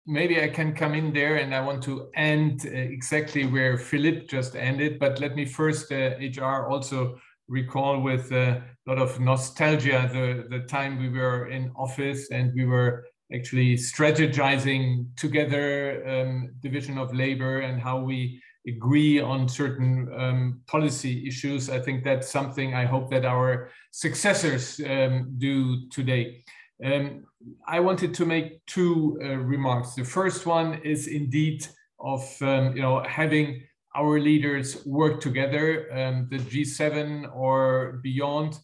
maybe 0.06 0.42
I 0.42 0.50
can 0.50 0.74
come 0.74 0.94
in 0.94 1.14
there 1.14 1.38
and 1.38 1.56
I 1.56 1.62
want 1.62 1.84
to 1.84 2.10
end 2.16 2.66
uh, 2.66 2.70
exactly 2.70 3.46
where 3.46 3.78
Philippe 3.78 4.28
just 4.28 4.56
ended. 4.56 5.00
But 5.00 5.20
let 5.20 5.36
me 5.36 5.46
first, 5.46 5.92
uh, 5.92 6.12
HR, 6.20 6.68
also 6.68 7.20
recall 7.48 8.02
with 8.02 8.32
a 8.32 8.64
lot 8.88 8.98
of 8.98 9.20
nostalgia 9.20 10.10
the, 10.12 10.58
the 10.58 10.66
time 10.66 11.00
we 11.00 11.10
were 11.10 11.48
in 11.48 11.72
office 11.76 12.32
and 12.32 12.54
we 12.54 12.66
were 12.66 13.06
actually 13.34 13.76
strategizing 13.76 15.08
together 15.16 16.04
um, 16.08 16.54
division 16.62 16.98
of 16.98 17.14
labor 17.14 17.62
and 17.62 17.82
how 17.82 18.00
we 18.00 18.42
agree 18.68 19.20
on 19.20 19.50
certain 19.50 20.10
um, 20.18 20.62
policy 20.68 21.28
issues. 21.28 21.70
I 21.70 21.80
think 21.80 22.04
that's 22.04 22.30
something 22.30 22.74
I 22.74 22.86
hope 22.86 23.10
that 23.12 23.26
our 23.26 23.70
successors 23.92 24.80
um, 24.88 25.36
do 25.38 25.90
today. 25.90 26.44
Um, 26.84 27.26
I 27.68 27.80
wanted 27.80 28.14
to 28.16 28.26
make 28.26 28.66
two 28.66 29.20
uh, 29.24 29.38
remarks. 29.38 29.96
The 29.96 30.04
first 30.04 30.46
one 30.46 30.82
is 30.84 31.08
indeed 31.08 31.66
of 32.00 32.22
um, 32.42 32.76
you 32.76 32.82
know 32.82 33.02
having 33.04 33.64
our 33.96 34.20
leaders 34.20 34.86
work 34.86 35.22
together, 35.22 35.88
um, 35.94 36.28
the 36.30 36.40
G7 36.40 37.34
or 37.34 38.00
beyond. 38.04 38.58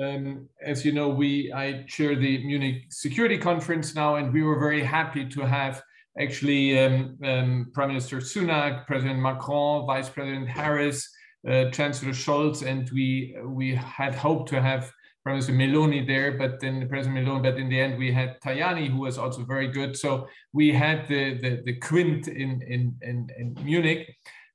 Um, 0.00 0.48
as 0.64 0.84
you 0.84 0.92
know, 0.92 1.08
we 1.08 1.52
I 1.52 1.84
chair 1.88 2.14
the 2.14 2.44
Munich 2.44 2.84
Security 2.90 3.38
Conference 3.38 3.94
now, 3.94 4.16
and 4.16 4.32
we 4.32 4.42
were 4.42 4.58
very 4.58 4.82
happy 4.82 5.26
to 5.28 5.40
have 5.42 5.82
actually 6.18 6.78
um, 6.78 7.18
um, 7.24 7.70
Prime 7.74 7.88
Minister 7.88 8.18
Sunak, 8.18 8.86
President 8.86 9.18
Macron, 9.18 9.86
Vice 9.86 10.08
President 10.08 10.48
Harris, 10.48 11.08
uh, 11.48 11.70
Chancellor 11.70 12.12
Scholz, 12.12 12.66
and 12.66 12.90
we 12.90 13.36
we 13.44 13.74
had 13.74 14.14
hoped 14.14 14.48
to 14.50 14.60
have 14.60 14.90
Minister 15.28 15.52
Meloni 15.52 16.06
there, 16.06 16.32
but 16.32 16.60
then 16.60 16.80
the 16.80 16.86
President 16.86 17.18
Meloni, 17.18 17.42
but 17.42 17.58
in 17.58 17.68
the 17.68 17.80
end 17.80 17.98
we 17.98 18.12
had 18.12 18.40
Tajani, 18.40 18.90
who 18.90 18.98
was 18.98 19.18
also 19.18 19.44
very 19.44 19.68
good. 19.68 19.96
So 19.96 20.28
we 20.52 20.72
had 20.72 21.08
the 21.08 21.38
the, 21.38 21.62
the 21.64 21.76
quint 21.78 22.28
in, 22.28 22.62
in, 22.62 22.96
in, 23.02 23.28
in 23.38 23.56
Munich. 23.64 24.08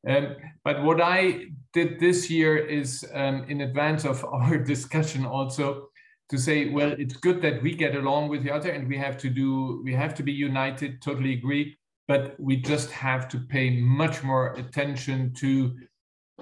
Um, 0.08 0.36
but 0.65 0.84
what 0.84 1.01
I 1.01 1.46
did 1.72 2.00
this 2.00 2.30
year 2.30 2.58
is 2.58 3.06
um, 3.13 3.46
in 3.48 3.62
advance 3.62 4.06
of 4.06 4.24
our 4.38 4.58
discussion 4.58 5.25
also 5.25 5.89
to 6.30 6.38
say, 6.38 6.70
well, 6.70 6.94
it's 6.98 7.15
good 7.18 7.42
that 7.42 7.62
we 7.62 7.75
get 7.75 7.96
along 7.96 8.30
with 8.30 8.44
the 8.44 8.51
other 8.51 8.72
and 8.72 8.88
we 8.88 8.98
have 8.98 9.18
to 9.18 9.30
do, 9.30 9.82
we 9.84 9.94
have 9.94 10.13
to 10.15 10.24
be 10.24 10.32
united, 10.32 11.01
totally 11.01 11.34
agree, 11.34 11.77
but 12.08 12.36
we 12.39 12.58
just 12.58 12.89
have 12.92 13.27
to 13.30 13.39
pay 13.39 13.70
much 13.80 14.24
more 14.24 14.53
attention 14.53 15.34
to 15.36 15.75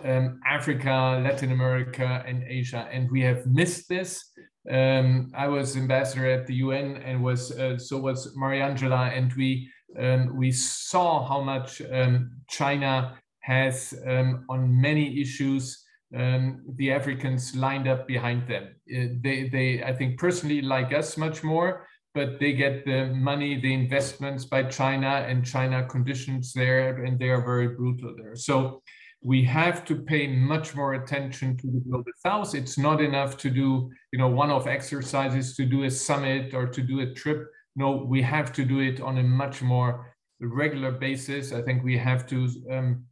um, 0.04 0.40
Africa, 0.46 1.22
Latin 1.24 1.52
America, 1.52 2.24
and 2.28 2.44
Asia, 2.48 2.88
and 2.92 3.10
we 3.12 3.22
have 3.22 3.46
missed 3.46 3.88
this. 3.90 4.32
Um, 4.70 5.32
I 5.36 5.48
was 5.48 5.76
ambassador 5.76 6.30
at 6.30 6.48
the 6.48 6.56
UN, 6.56 6.98
and 6.98 7.24
was 7.24 7.52
uh, 7.52 7.78
so 7.78 7.98
was 7.98 8.36
Mariangela, 8.36 9.16
and 9.18 9.34
we 9.34 9.70
um, 10.00 10.36
we 10.36 10.52
saw 10.52 11.28
how 11.28 11.42
much 11.42 11.82
um, 11.92 12.32
China 12.50 13.18
has 13.42 13.94
um, 14.08 14.46
on 14.50 14.80
many 14.80 15.20
issues. 15.20 15.84
Um, 16.16 16.64
the 16.76 16.92
Africans 16.92 17.56
lined 17.56 17.88
up 17.88 18.08
behind 18.08 18.48
them. 18.48 18.76
Uh, 18.94 19.16
they, 19.22 19.48
they, 19.50 19.82
I 19.82 19.94
think, 19.94 20.20
personally 20.20 20.62
like 20.62 20.94
us 20.94 21.18
much 21.18 21.42
more, 21.42 21.88
but 22.14 22.40
they 22.40 22.52
get 22.52 22.86
the 22.86 23.08
money, 23.16 23.60
the 23.60 23.74
investments 23.74 24.44
by 24.44 24.64
China, 24.64 25.26
and 25.28 25.46
China 25.46 25.86
conditions 25.86 26.52
there, 26.54 27.04
and 27.04 27.18
they 27.18 27.30
are 27.30 27.42
very 27.42 27.70
brutal 27.70 28.14
there. 28.18 28.36
So 28.36 28.82
we 29.24 29.44
have 29.44 29.86
to 29.86 29.96
pay 29.96 30.28
much 30.28 30.76
more 30.76 30.96
attention 30.96 31.56
to 31.56 31.68
the 31.68 31.80
global 31.88 32.12
south 32.26 32.56
it's 32.56 32.78
not 32.78 33.00
enough 33.02 33.38
to 33.38 33.50
do 33.50 33.92
you 34.12 34.20
know 34.20 34.28
one-off 34.28 34.68
exercises 34.68 35.56
to 35.56 35.66
do 35.66 35.84
a 35.84 35.92
summit 35.92 36.54
or 36.54 36.66
to 36.68 36.82
do 36.82 37.02
a 37.02 37.14
trip. 37.14 37.48
No 37.76 38.04
we 38.14 38.22
have 38.22 38.52
to 38.54 38.66
do 38.66 38.80
it 38.80 39.00
on 39.00 39.18
a 39.20 39.24
much 39.24 39.62
more 39.62 40.16
regular 40.42 40.92
basis. 40.92 41.54
I 41.54 41.62
think 41.62 41.84
we 41.84 41.98
have 41.98 42.28
to 42.28 42.50
um, 42.72 43.06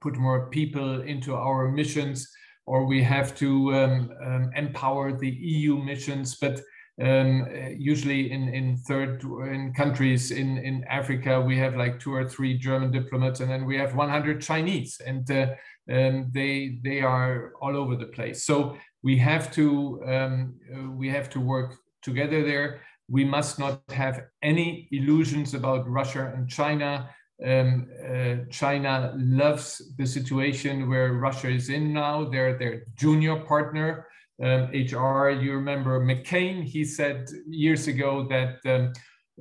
put 0.00 0.16
more 0.16 0.48
people 0.48 1.02
into 1.02 1.34
our 1.34 1.70
missions 1.70 2.28
or 2.66 2.84
we 2.86 3.02
have 3.02 3.36
to 3.36 3.74
um, 3.74 4.10
um, 4.24 4.50
empower 4.56 5.16
the 5.16 5.30
eu 5.30 5.76
missions. 5.76 6.36
But 6.36 6.60
um, 7.02 7.46
usually 7.76 8.32
in, 8.32 8.48
in 8.48 8.76
third 8.78 9.22
in 9.22 9.74
countries 9.74 10.30
in, 10.30 10.56
in 10.58 10.84
Africa, 10.88 11.40
we 11.40 11.58
have 11.58 11.76
like 11.76 12.00
two 12.00 12.14
or 12.14 12.26
three 12.26 12.56
German 12.56 12.90
diplomats, 12.90 13.40
and 13.40 13.50
then 13.50 13.66
we 13.66 13.76
have 13.76 13.94
100 13.94 14.40
Chinese, 14.40 15.00
and 15.04 15.30
uh, 15.30 15.48
um, 15.92 16.30
they 16.32 16.78
they 16.82 17.00
are 17.00 17.52
all 17.60 17.76
over 17.76 17.96
the 17.96 18.06
place. 18.06 18.44
So 18.44 18.78
we 19.02 19.18
have 19.18 19.52
to 19.52 20.02
um, 20.06 20.54
uh, 20.74 20.90
we 20.90 21.10
have 21.10 21.28
to 21.30 21.40
work 21.40 21.74
together 22.02 22.42
there. 22.42 22.80
We 23.08 23.24
must 23.24 23.58
not 23.58 23.82
have 23.90 24.24
any 24.42 24.88
illusions 24.90 25.52
about 25.52 25.86
Russia 25.88 26.32
and 26.34 26.48
China. 26.48 27.10
Um, 27.46 27.88
uh, 28.02 28.36
China 28.50 29.12
loves 29.18 29.92
the 29.98 30.06
situation 30.06 30.88
where 30.88 31.12
Russia 31.12 31.50
is 31.50 31.68
in 31.68 31.92
now. 31.92 32.24
They're 32.24 32.56
their 32.56 32.84
junior 32.96 33.36
partner 33.36 34.06
um, 34.42 34.70
HR. 34.72 35.30
You 35.30 35.54
remember 35.54 36.00
McCain, 36.00 36.62
he 36.64 36.84
said 36.84 37.28
years 37.48 37.88
ago 37.88 38.26
that 38.28 38.58
um, 38.66 38.92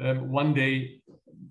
um, 0.01 0.29
one 0.29 0.53
day 0.53 1.01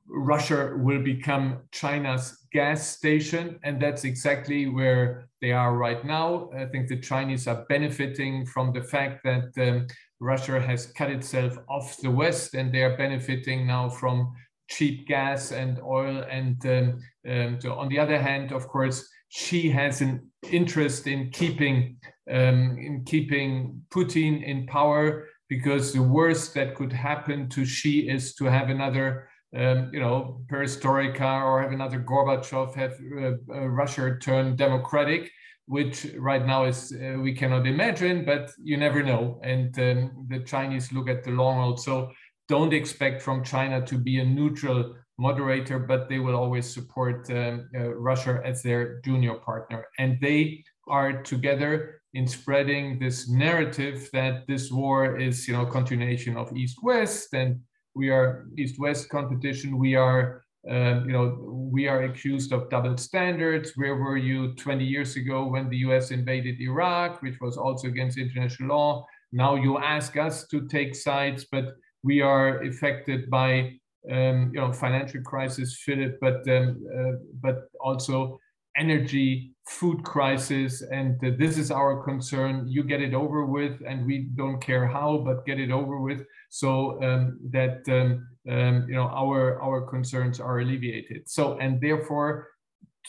Russia 0.06 0.74
will 0.76 1.02
become 1.02 1.62
China's 1.72 2.46
gas 2.52 2.96
station, 2.96 3.58
and 3.64 3.80
that's 3.80 4.04
exactly 4.04 4.68
where 4.68 5.28
they 5.40 5.52
are 5.52 5.76
right 5.76 6.04
now. 6.04 6.50
I 6.56 6.66
think 6.66 6.88
the 6.88 7.00
Chinese 7.00 7.48
are 7.48 7.64
benefiting 7.68 8.46
from 8.46 8.72
the 8.72 8.82
fact 8.82 9.24
that 9.24 9.50
um, 9.58 9.86
Russia 10.20 10.60
has 10.60 10.86
cut 10.86 11.10
itself 11.10 11.58
off 11.68 11.96
the 11.98 12.10
West, 12.10 12.54
and 12.54 12.72
they 12.72 12.82
are 12.82 12.96
benefiting 12.96 13.66
now 13.66 13.88
from 13.88 14.32
cheap 14.68 15.06
gas 15.06 15.52
and 15.52 15.80
oil. 15.82 16.24
And 16.30 16.64
um, 16.66 17.00
um, 17.28 17.60
so 17.60 17.74
on 17.74 17.88
the 17.88 17.98
other 17.98 18.20
hand, 18.20 18.52
of 18.52 18.68
course, 18.68 19.08
Xi 19.30 19.68
has 19.70 20.00
an 20.00 20.30
interest 20.50 21.06
in 21.06 21.30
keeping 21.30 21.96
um, 22.30 22.76
in 22.78 23.04
keeping 23.06 23.82
Putin 23.90 24.42
in 24.42 24.66
power 24.66 25.26
because 25.48 25.92
the 25.92 26.02
worst 26.02 26.54
that 26.54 26.74
could 26.74 26.92
happen 26.92 27.48
to 27.50 27.64
Xi 27.64 28.08
is 28.08 28.34
to 28.36 28.44
have 28.46 28.70
another 28.70 29.28
um, 29.56 29.90
you 29.92 30.00
know, 30.00 30.40
perestroika 30.46 31.42
or 31.44 31.62
have 31.62 31.72
another 31.72 32.00
Gorbachev, 32.00 32.74
have 32.74 32.98
uh, 33.16 33.54
uh, 33.54 33.66
Russia 33.68 34.16
turn 34.20 34.56
democratic, 34.56 35.30
which 35.66 36.06
right 36.18 36.44
now 36.44 36.64
is 36.64 36.92
uh, 36.92 37.18
we 37.20 37.32
cannot 37.32 37.66
imagine, 37.66 38.24
but 38.24 38.50
you 38.62 38.76
never 38.76 39.02
know. 39.02 39.40
And 39.44 39.78
um, 39.78 40.26
the 40.28 40.40
Chinese 40.40 40.92
look 40.92 41.08
at 41.08 41.22
the 41.22 41.30
long 41.30 41.56
haul. 41.56 41.76
So 41.76 42.10
don't 42.48 42.74
expect 42.74 43.22
from 43.22 43.44
China 43.44 43.84
to 43.86 43.96
be 43.96 44.18
a 44.18 44.24
neutral 44.24 44.96
moderator, 45.18 45.78
but 45.78 46.08
they 46.08 46.18
will 46.18 46.34
always 46.34 46.72
support 46.72 47.30
um, 47.30 47.68
uh, 47.74 47.94
Russia 47.94 48.40
as 48.44 48.62
their 48.62 49.00
junior 49.02 49.34
partner. 49.34 49.84
And 49.98 50.18
they 50.20 50.64
are 50.88 51.22
together 51.22 52.02
in 52.14 52.26
spreading 52.26 52.98
this 52.98 53.28
narrative 53.28 54.08
that 54.12 54.46
this 54.46 54.70
war 54.70 55.18
is, 55.18 55.46
you 55.48 55.54
know, 55.54 55.66
continuation 55.66 56.36
of 56.36 56.56
East-West 56.56 57.34
and 57.34 57.60
we 57.94 58.08
are 58.08 58.46
East-West 58.56 59.08
competition. 59.08 59.78
We 59.78 59.94
are, 59.94 60.42
um, 60.68 61.04
you 61.06 61.12
know, 61.12 61.38
we 61.72 61.86
are 61.88 62.04
accused 62.04 62.52
of 62.52 62.70
double 62.70 62.96
standards. 62.96 63.72
Where 63.76 63.96
were 63.96 64.16
you 64.16 64.54
20 64.54 64.84
years 64.84 65.16
ago 65.16 65.46
when 65.46 65.68
the 65.68 65.78
U.S. 65.88 66.10
invaded 66.10 66.60
Iraq, 66.60 67.22
which 67.22 67.40
was 67.40 67.56
also 67.56 67.88
against 67.88 68.18
international 68.18 68.68
law? 68.76 69.06
Now 69.32 69.56
you 69.56 69.78
ask 69.78 70.16
us 70.16 70.46
to 70.48 70.66
take 70.68 70.94
sides, 70.94 71.46
but 71.50 71.74
we 72.02 72.20
are 72.20 72.62
affected 72.62 73.30
by, 73.30 73.78
um, 74.10 74.50
you 74.52 74.60
know, 74.60 74.72
financial 74.72 75.22
crisis, 75.22 75.80
Philippe, 75.84 76.18
but 76.20 76.48
um, 76.48 76.84
uh, 76.96 77.18
but 77.40 77.68
also 77.80 78.38
energy 78.76 79.53
food 79.66 80.02
crisis 80.04 80.82
and 80.82 81.22
uh, 81.24 81.30
this 81.38 81.56
is 81.56 81.70
our 81.70 82.02
concern. 82.02 82.66
You 82.68 82.84
get 82.84 83.00
it 83.00 83.14
over 83.14 83.46
with 83.46 83.80
and 83.86 84.04
we 84.06 84.28
don't 84.34 84.60
care 84.60 84.86
how 84.86 85.18
but 85.18 85.46
get 85.46 85.58
it 85.58 85.70
over 85.70 86.00
with 86.00 86.22
so 86.50 87.02
um, 87.02 87.38
that 87.50 87.82
um, 87.88 88.28
um, 88.50 88.86
you 88.88 88.94
know 88.94 89.08
our 89.08 89.60
our 89.62 89.82
concerns 89.82 90.40
are 90.40 90.60
alleviated. 90.60 91.28
So 91.28 91.58
and 91.58 91.80
therefore 91.80 92.48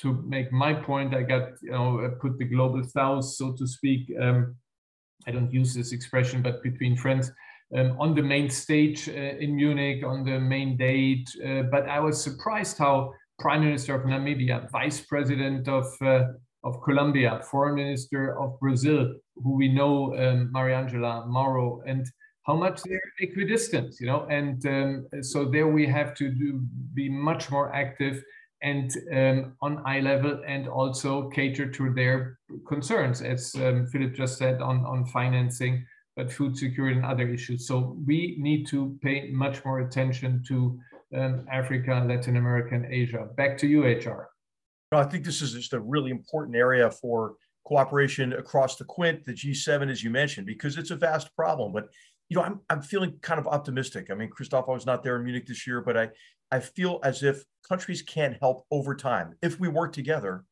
to 0.01 0.21
make 0.27 0.51
my 0.51 0.74
point 0.74 1.15
i 1.15 1.21
got 1.24 1.51
you 1.62 1.71
know 1.71 2.13
put 2.19 2.38
the 2.38 2.43
global 2.43 2.83
south 2.83 3.24
so 3.24 3.53
to 3.53 3.65
speak 3.65 4.12
um, 4.21 4.53
i 5.25 5.31
don't 5.31 5.53
use 5.53 5.74
this 5.74 5.93
expression 5.93 6.41
but 6.41 6.62
between 6.63 6.97
friends 6.97 7.31
um, 7.77 7.95
on 7.97 8.13
the 8.13 8.21
main 8.21 8.50
stage 8.50 9.07
uh, 9.07 9.13
in 9.13 9.55
munich 9.55 10.03
on 10.03 10.25
the 10.25 10.38
main 10.38 10.75
date 10.75 11.29
uh, 11.47 11.62
but 11.71 11.88
i 11.88 11.97
was 11.97 12.21
surprised 12.21 12.77
how 12.77 13.09
Prime 13.39 13.62
Minister 13.62 13.95
of 13.95 14.03
Namibia, 14.03 14.69
Vice 14.71 15.01
President 15.01 15.67
of 15.67 15.85
uh, 16.01 16.24
of 16.65 16.81
Colombia, 16.81 17.39
Foreign 17.50 17.75
Minister 17.75 18.38
of 18.39 18.60
Brazil, 18.60 19.13
who 19.36 19.55
we 19.55 19.67
know, 19.69 20.15
um, 20.17 20.51
Mariangela 20.53 21.27
Mauro, 21.27 21.81
and 21.86 22.05
how 22.48 22.55
much 22.55 22.81
they're 22.84 23.01
equidistant, 23.19 23.95
you 24.00 24.07
know. 24.07 24.25
And 24.29 24.65
um, 24.65 25.07
so 25.22 25.45
there 25.45 25.67
we 25.67 25.86
have 25.86 26.15
to 26.15 26.29
do, 26.29 26.62
be 26.93 27.07
much 27.07 27.50
more 27.51 27.74
active 27.74 28.24
and 28.62 28.91
um, 29.13 29.53
on 29.62 29.84
eye 29.86 30.00
level 30.00 30.41
and 30.48 30.67
also 30.67 31.29
cater 31.29 31.69
to 31.69 31.93
their 31.93 32.39
concerns, 32.67 33.22
as 33.22 33.53
um, 33.55 33.86
Philippe 33.88 34.15
just 34.15 34.38
said, 34.38 34.62
on, 34.62 34.86
on 34.86 35.05
financing, 35.05 35.86
but 36.15 36.31
food 36.31 36.57
security 36.57 36.98
and 36.98 37.05
other 37.05 37.27
issues. 37.27 37.67
So 37.67 37.95
we 38.07 38.38
need 38.39 38.65
to 38.67 38.98
pay 39.03 39.29
much 39.31 39.63
more 39.65 39.81
attention 39.81 40.43
to 40.48 40.79
um, 41.15 41.45
Africa, 41.51 42.03
Latin 42.07 42.38
America, 42.38 42.74
and 42.74 42.86
Asia. 42.91 43.27
Back 43.38 43.57
to 43.60 43.67
you, 43.67 43.84
HR. 43.84 44.29
I 44.97 45.05
think 45.05 45.23
this 45.23 45.41
is 45.41 45.53
just 45.53 45.73
a 45.73 45.79
really 45.79 46.11
important 46.11 46.55
area 46.55 46.89
for 46.91 47.35
cooperation 47.65 48.33
across 48.33 48.75
the 48.75 48.85
Quint, 48.85 49.25
the 49.25 49.33
G7, 49.33 49.89
as 49.89 50.03
you 50.03 50.09
mentioned, 50.09 50.47
because 50.47 50.77
it's 50.77 50.91
a 50.91 50.95
vast 50.95 51.35
problem. 51.35 51.71
But 51.71 51.87
you 52.29 52.37
know, 52.37 52.43
I'm 52.43 52.59
I'm 52.69 52.81
feeling 52.81 53.17
kind 53.21 53.39
of 53.39 53.47
optimistic. 53.47 54.07
I 54.09 54.15
mean, 54.15 54.29
Christoph, 54.29 54.65
I 54.67 54.71
was 54.73 54.85
not 54.85 55.03
there 55.03 55.17
in 55.17 55.23
Munich 55.23 55.45
this 55.45 55.67
year, 55.67 55.81
but 55.81 55.97
I 55.97 56.09
I 56.51 56.59
feel 56.59 56.99
as 57.03 57.23
if 57.23 57.43
countries 57.67 58.01
can 58.01 58.37
help 58.41 58.65
over 58.71 58.95
time 58.95 59.35
if 59.41 59.59
we 59.59 59.67
work 59.67 59.93
together 59.93 60.43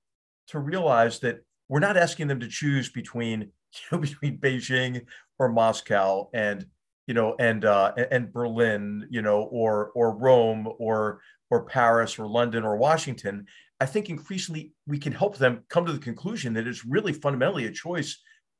to 0.48 0.60
realize 0.60 1.20
that 1.20 1.40
we're 1.70 1.80
not 1.80 1.98
asking 1.98 2.28
them 2.28 2.40
to 2.42 2.48
choose 2.48 2.90
between 2.90 3.42
you 3.42 3.82
know 3.92 3.98
between 3.98 4.38
Beijing 4.38 5.06
or 5.40 5.50
Moscow 5.50 6.30
and 6.34 6.66
you 7.08 7.14
know, 7.14 7.36
and 7.40 7.66
uh, 7.66 7.94
and 8.12 8.32
Berlin, 8.32 9.08
you 9.10 9.22
know, 9.22 9.42
or 9.44 9.92
or 9.94 10.16
Rome, 10.16 10.68
or 10.80 11.20
or 11.50 11.66
Paris, 11.66 12.18
or 12.18 12.28
London, 12.28 12.64
or 12.64 12.78
Washington. 12.78 13.46
I 13.84 13.86
think 13.86 14.10
increasingly 14.10 14.72
we 14.88 14.98
can 14.98 15.12
help 15.12 15.38
them 15.38 15.66
come 15.68 15.86
to 15.86 15.92
the 15.92 16.00
conclusion 16.00 16.54
that 16.54 16.68
it's 16.68 16.86
really 16.86 17.12
fundamentally 17.12 17.66
a 17.66 17.72
choice 17.72 18.18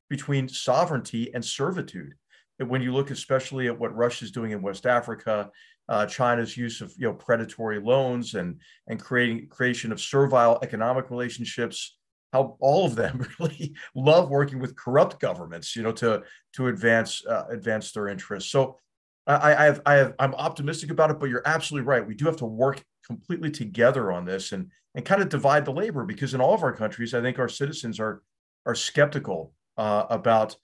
between 0.10 0.50
sovereignty 0.50 1.34
and 1.34 1.46
servitude. 1.46 2.16
And 2.60 2.70
when 2.70 2.82
you 2.82 2.92
look 2.92 3.10
especially 3.10 3.68
at 3.68 3.80
what 3.80 3.96
Russia 3.96 4.26
is 4.26 4.32
doing 4.32 4.52
in 4.52 4.62
West 4.62 4.86
Africa, 4.86 5.50
uh, 5.88 6.08
China's 6.08 6.58
use 6.58 6.82
of 6.82 6.92
you 6.98 7.08
know 7.08 7.14
predatory 7.14 7.80
loans 7.80 8.36
and 8.36 8.60
and 8.88 9.00
creating 9.00 9.48
creation 9.48 9.94
of 9.94 10.02
servile 10.02 10.60
economic 10.62 11.10
relationships 11.10 11.98
how 12.34 12.58
all 12.60 12.86
of 12.86 12.98
them 12.98 13.26
really 13.40 13.74
love 13.96 14.30
working 14.30 14.60
with 14.60 14.76
corrupt 14.76 15.22
governments, 15.22 15.74
you 15.74 15.84
know, 15.84 15.94
to 15.94 16.22
to 16.56 16.68
advance 16.68 17.26
uh, 17.26 17.46
advance 17.50 17.94
their 17.94 18.10
interests. 18.10 18.52
So 18.52 18.78
I, 19.26 19.56
I 19.56 19.64
have 19.64 19.82
I 19.86 19.94
have 19.94 20.16
I'm 20.20 20.36
optimistic 20.36 20.92
about 20.92 21.12
it, 21.12 21.20
but 21.22 21.30
you're 21.30 21.48
absolutely 21.48 21.88
right. 21.88 22.06
We 22.06 22.16
do 22.16 22.26
have 22.26 22.44
to 22.44 22.46
work 22.46 22.84
completely 23.08 23.52
together 23.52 24.12
on 24.12 24.26
this 24.26 24.52
and 24.52 24.70
and 24.96 25.06
kind 25.06 25.22
of 25.22 25.30
divide 25.30 25.66
the 25.66 25.72
labor 25.72 26.06
because 26.06 26.34
in 26.34 26.42
all 26.42 26.54
of 26.54 26.64
our 26.64 26.74
countries, 26.74 27.14
I 27.14 27.22
think 27.22 27.40
our 27.40 27.50
citizens 27.50 28.00
are 28.00 28.22
are 28.66 28.76
skeptical 28.76 29.54
uh, 29.78 30.06
about 30.10 30.56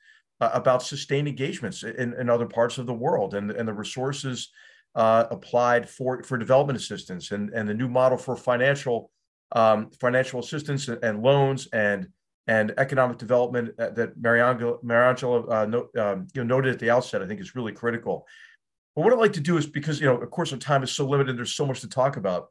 uh, 0.41 0.51
about 0.53 0.83
sustained 0.83 1.27
engagements 1.27 1.83
in, 1.83 2.13
in 2.13 2.29
other 2.29 2.45
parts 2.45 2.77
of 2.77 2.85
the 2.85 2.93
world 2.93 3.33
and 3.33 3.51
and 3.51 3.67
the 3.67 3.73
resources 3.73 4.49
uh, 4.95 5.25
applied 5.31 5.89
for 5.89 6.23
for 6.23 6.37
development 6.37 6.77
assistance 6.77 7.31
and 7.31 7.49
and 7.51 7.67
the 7.67 7.73
new 7.73 7.87
model 7.87 8.17
for 8.17 8.35
financial 8.35 9.11
um, 9.53 9.89
financial 9.99 10.39
assistance 10.39 10.87
and 10.87 11.21
loans 11.21 11.67
and 11.73 12.07
and 12.47 12.73
economic 12.79 13.19
development 13.19 13.77
that 13.77 14.19
Mariangela, 14.19 14.83
Mariangela 14.83 15.51
uh, 15.51 15.65
no, 15.67 15.87
um, 16.01 16.25
you 16.33 16.43
know, 16.43 16.55
noted 16.55 16.73
at 16.73 16.79
the 16.79 16.89
outset, 16.89 17.21
I 17.21 17.27
think 17.27 17.39
is 17.39 17.53
really 17.53 17.71
critical. 17.71 18.25
But 18.95 19.03
what 19.03 19.13
I'd 19.13 19.19
like 19.19 19.33
to 19.33 19.39
do 19.39 19.57
is 19.57 19.67
because 19.67 19.99
you 19.99 20.07
know, 20.07 20.17
of 20.17 20.31
course, 20.31 20.51
our 20.51 20.57
time 20.57 20.81
is 20.81 20.91
so 20.91 21.05
limited, 21.05 21.37
there's 21.37 21.53
so 21.53 21.65
much 21.67 21.81
to 21.81 21.87
talk 21.87 22.17
about, 22.17 22.47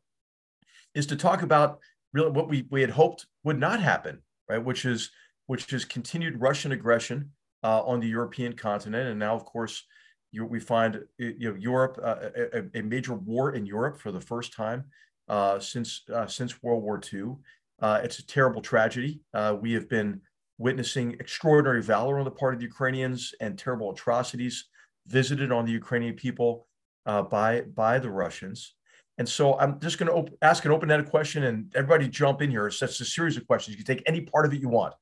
is 0.99 1.07
to 1.07 1.17
talk 1.17 1.43
about 1.43 1.79
really 2.13 2.31
what 2.31 2.49
we 2.49 2.67
we 2.71 2.81
had 2.81 2.91
hoped 2.91 3.27
would 3.45 3.59
not 3.59 3.81
happen, 3.81 4.21
right? 4.49 4.63
Which 4.63 4.85
is 4.85 5.11
which 5.47 5.73
is 5.73 5.85
continued 5.85 6.41
Russian 6.41 6.73
aggression 6.73 7.31
uh, 7.63 7.83
on 7.83 8.01
the 8.01 8.09
European 8.09 8.53
continent, 8.53 9.09
and 9.09 9.19
now, 9.19 9.35
of 9.35 9.45
course, 9.45 9.85
you, 10.33 10.45
we 10.45 10.61
find 10.61 11.01
you 11.19 11.51
know 11.51 11.55
Europe 11.55 11.99
uh, 12.03 12.17
a, 12.53 12.81
a 12.81 12.83
major 12.83 13.15
war 13.15 13.55
in 13.55 13.65
Europe 13.65 13.97
for 13.99 14.11
the 14.11 14.21
first 14.21 14.53
time 14.53 14.85
uh, 15.29 15.61
since 15.61 16.03
uh, 16.13 16.27
since 16.27 16.63
World 16.63 16.83
War 16.83 17.01
II. 17.13 17.37
Uh, 17.81 18.01
it's 18.03 18.19
a 18.19 18.27
terrible 18.27 18.61
tragedy. 18.61 19.21
Uh, 19.33 19.57
we 19.59 19.73
have 19.73 19.89
been 19.89 20.21
witnessing 20.59 21.13
extraordinary 21.21 21.81
valor 21.81 22.19
on 22.19 22.25
the 22.25 22.31
part 22.33 22.55
of 22.55 22.59
the 22.59 22.67
Ukrainians 22.67 23.33
and 23.41 23.57
terrible 23.57 23.93
atrocities 23.93 24.65
visited 25.07 25.53
on 25.53 25.65
the 25.65 25.71
Ukrainian 25.71 26.15
people 26.15 26.67
by 27.05 27.63
by 27.75 28.01
the 28.01 28.11
Russians. 28.11 28.75
And 29.19 29.29
so 29.29 29.59
I'm 29.59 29.81
just 29.81 29.99
going 29.99 30.11
to 30.11 30.15
op- 30.15 30.39
ask 30.43 30.65
an 30.65 30.71
open-ended 30.71 31.11
question, 31.11 31.45
and 31.45 31.73
everybody 31.75 32.09
jump 32.09 32.41
in 32.41 32.51
here. 32.51 32.71
That's 32.81 33.01
a 33.01 33.05
series 33.05 33.37
of 33.37 33.47
questions. 33.47 33.77
You 33.77 33.85
can 33.85 33.97
take 33.97 34.05
any 34.07 34.21
part 34.23 34.47
of 34.47 34.53
it 34.53 34.61
you 34.61 34.69
want. 34.69 34.95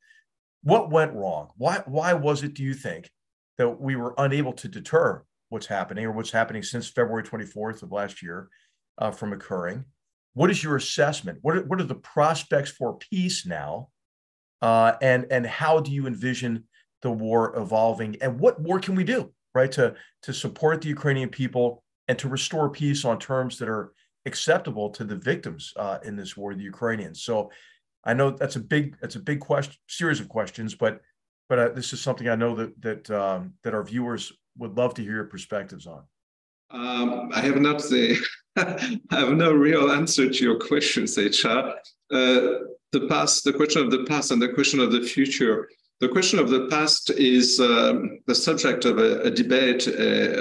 What 0.63 0.91
went 0.91 1.13
wrong? 1.13 1.51
Why 1.57 1.83
why 1.87 2.15
was 2.15 2.43
it? 2.43 2.55
Do 2.55 2.63
you 2.63 2.75
think 2.75 3.11
that 3.59 3.81
we 3.81 3.95
were 3.95 4.15
unable 4.19 4.53
to 4.55 4.69
deter 4.69 5.23
what's 5.51 5.67
happening 5.67 6.05
or 6.07 6.13
what's 6.13 6.31
happening 6.31 6.63
since 6.63 6.89
February 6.89 7.23
24th 7.23 7.83
of 7.83 7.93
last 7.93 8.23
year 8.23 8.49
uh, 8.99 9.11
from 9.11 9.33
occurring? 9.33 9.85
What 10.35 10.51
is 10.51 10.63
your 10.63 10.77
assessment? 10.77 11.39
What 11.43 11.57
are, 11.57 11.63
what 11.63 11.81
are 11.81 11.85
the 11.85 11.95
prospects 11.95 12.71
for 12.71 12.99
peace 12.99 13.47
now? 13.47 13.89
Uh, 14.61 14.93
and, 15.01 15.27
and 15.31 15.47
how 15.47 15.81
do 15.81 15.93
you 15.93 16.07
envision 16.07 16.65
the 17.03 17.11
war 17.11 17.57
evolving? 17.57 18.17
And 18.21 18.41
what 18.41 18.63
more 18.63 18.81
can 18.81 18.95
we 18.95 19.05
do, 19.05 19.33
right, 19.55 19.71
to, 19.73 19.95
to 20.23 20.33
support 20.33 20.81
the 20.81 20.89
Ukrainian 20.89 21.29
people 21.29 21.83
and 22.09 22.19
to 22.19 22.29
restore 22.29 22.71
peace 22.71 23.05
on 23.05 23.19
terms 23.19 23.59
that 23.59 23.69
are 23.69 23.93
acceptable 24.27 24.91
to 24.91 25.05
the 25.05 25.17
victims 25.17 25.73
uh, 25.77 25.99
in 26.05 26.17
this 26.17 26.37
war, 26.37 26.55
the 26.55 26.63
Ukrainians? 26.63 27.23
So 27.23 27.51
I 28.05 28.15
know 28.15 28.31
that's 28.31 28.57
a 28.57 28.61
big 28.61 28.97
that's 29.01 29.17
a 29.17 29.21
big 29.21 29.41
question, 29.41 29.75
series 29.89 30.21
of 30.21 30.29
questions, 30.29 30.75
but 30.75 31.01
but 31.49 31.59
uh, 31.59 31.69
this 31.71 31.93
is 31.93 32.01
something 32.01 32.29
I 32.29 32.37
know 32.37 32.55
that 32.57 32.81
that 32.83 33.11
um, 33.11 33.55
that 33.65 33.75
our 33.75 33.85
viewers 33.85 34.33
would 34.59 34.77
love 34.77 34.95
to 34.95 35.03
hear 35.03 35.17
your 35.17 35.25
perspectives 35.25 35.87
on. 35.87 36.03
Um, 36.71 37.31
I 37.35 37.41
have 37.41 37.61
not 37.61 37.79
the 37.79 38.17
I 38.57 38.99
have 39.11 39.33
no 39.33 39.53
real 39.53 39.91
answer 39.91 40.29
to 40.29 40.45
your 40.45 40.59
questions, 40.59 41.17
HR. 41.17 41.75
Uh, 42.13 42.65
the 42.93 43.07
past, 43.09 43.45
the 43.45 43.53
question 43.53 43.83
of 43.83 43.91
the 43.91 44.05
past, 44.05 44.31
and 44.31 44.41
the 44.41 44.53
question 44.53 44.81
of 44.81 44.93
the 44.93 45.03
future. 45.03 45.69
The 46.01 46.09
question 46.09 46.39
of 46.39 46.51
the 46.51 46.67
past 46.69 47.11
is 47.11 47.59
um, 47.59 48.19
the 48.27 48.35
subject 48.35 48.85
of 48.85 48.99
a, 48.99 49.23
a 49.23 49.31
debate 49.31 49.89
uh, 49.89 49.93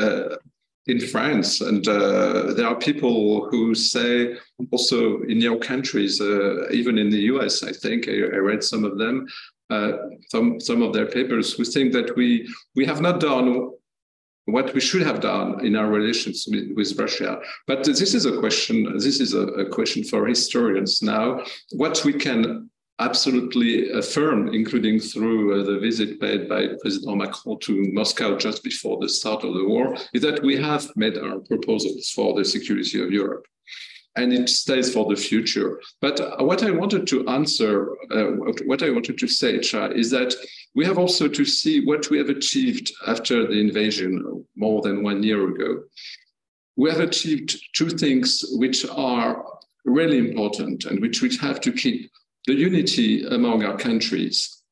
uh, 0.05 0.35
in 0.87 0.99
France, 0.99 1.61
and 1.61 1.87
uh, 1.87 2.53
there 2.53 2.67
are 2.67 2.75
people 2.75 3.47
who 3.49 3.73
say 3.73 4.35
also 4.71 5.21
in 5.23 5.41
your 5.41 5.57
countries, 5.57 6.21
uh, 6.21 6.69
even 6.69 6.97
in 6.97 7.09
the 7.09 7.21
US, 7.33 7.63
I 7.63 7.71
think 7.71 8.07
I, 8.07 8.11
I 8.11 8.39
read 8.49 8.63
some 8.63 8.83
of 8.85 8.97
them, 8.97 9.27
uh, 9.69 9.93
some 10.29 10.59
some 10.59 10.83
of 10.83 10.93
their 10.93 11.07
papers, 11.07 11.53
who 11.53 11.63
think 11.63 11.91
that 11.93 12.15
we 12.15 12.47
we 12.75 12.85
have 12.85 13.01
not 13.01 13.19
done 13.19 13.71
what 14.45 14.73
we 14.75 14.79
should 14.79 15.01
have 15.01 15.21
done 15.21 15.65
in 15.65 15.75
our 15.75 15.89
relations 15.89 16.45
with, 16.47 16.71
with 16.75 16.99
Russia. 16.99 17.39
But 17.65 17.83
this 17.83 18.13
is 18.13 18.25
a 18.25 18.37
question. 18.39 18.93
This 18.93 19.19
is 19.19 19.33
a, 19.33 19.47
a 19.63 19.69
question 19.69 20.03
for 20.03 20.27
historians 20.27 21.01
now. 21.01 21.43
What 21.71 22.03
we 22.05 22.13
can 22.13 22.69
absolutely 22.99 23.91
affirm, 23.91 24.53
including 24.53 24.99
through 24.99 25.59
uh, 25.59 25.63
the 25.65 25.79
visit 25.79 26.19
paid 26.19 26.47
by 26.47 26.67
President 26.81 27.17
Macron 27.17 27.59
to 27.59 27.91
Moscow 27.91 28.37
just 28.37 28.63
before 28.63 28.99
the 28.99 29.09
start 29.09 29.43
of 29.43 29.53
the 29.53 29.65
war, 29.65 29.95
is 30.13 30.21
that 30.21 30.41
we 30.43 30.55
have 30.55 30.89
made 30.95 31.17
our 31.17 31.39
proposals 31.39 32.11
for 32.11 32.33
the 32.33 32.45
security 32.45 33.03
of 33.03 33.11
Europe. 33.11 33.45
And 34.17 34.31
it 34.31 34.47
stays 34.47 34.93
for 34.93 35.05
the 35.09 35.17
future. 35.17 35.81
But 35.99 36.21
what 36.39 36.63
I 36.63 36.71
wanted 36.71 37.05
to 37.07 37.27
answer, 37.27 37.89
uh, 38.11 38.53
what 38.65 38.81
I 38.81 38.89
wanted 38.89 39.17
to 39.17 39.27
say, 39.27 39.59
Cha, 39.59 39.87
is 39.87 40.09
that 40.11 40.33
we 40.73 40.85
have 40.85 40.97
also 40.97 41.27
to 41.27 41.43
see 41.43 41.85
what 41.85 42.09
we 42.09 42.17
have 42.17 42.29
achieved 42.29 42.93
after 43.07 43.45
the 43.45 43.59
invasion 43.59 44.45
more 44.55 44.81
than 44.81 45.03
one 45.03 45.21
year 45.21 45.49
ago. 45.49 45.83
We 46.77 46.89
have 46.91 47.01
achieved 47.01 47.57
two 47.73 47.89
things 47.89 48.41
which 48.53 48.85
are 48.89 49.43
really 49.83 50.17
important 50.17 50.85
and 50.85 51.01
which 51.01 51.21
we 51.21 51.35
have 51.37 51.59
to 51.61 51.73
keep 51.73 52.09
the 52.47 52.53
unity 52.53 53.25
among 53.27 53.63
our 53.63 53.77
countries 53.77 54.63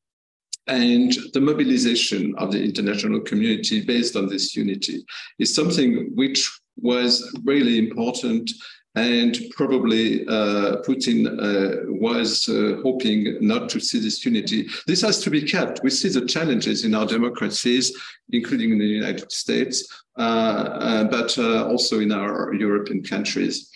and 0.66 1.12
the 1.32 1.40
mobilization 1.40 2.34
of 2.38 2.50
the 2.52 2.62
international 2.62 3.20
community 3.20 3.84
based 3.84 4.16
on 4.16 4.28
this 4.28 4.56
unity 4.56 5.04
is 5.38 5.54
something 5.54 6.10
which 6.14 6.50
was 6.76 7.36
really 7.44 7.78
important 7.78 8.50
and 8.96 9.38
probably 9.50 10.24
uh, 10.28 10.76
Putin 10.86 11.26
uh, 11.26 11.92
was 12.00 12.48
uh, 12.48 12.80
hoping 12.82 13.36
not 13.40 13.68
to 13.68 13.80
see 13.80 13.98
this 13.98 14.24
unity. 14.24 14.68
This 14.86 15.02
has 15.02 15.20
to 15.22 15.30
be 15.30 15.42
kept. 15.42 15.82
We 15.82 15.90
see 15.90 16.08
the 16.08 16.26
challenges 16.26 16.84
in 16.84 16.94
our 16.94 17.04
democracies, 17.04 17.92
including 18.30 18.70
in 18.70 18.78
the 18.78 18.86
United 18.86 19.32
States, 19.32 19.84
uh, 20.16 20.20
uh, 20.20 21.04
but 21.04 21.36
uh, 21.38 21.66
also 21.66 21.98
in 21.98 22.12
our 22.12 22.54
European 22.54 23.02
countries. 23.02 23.68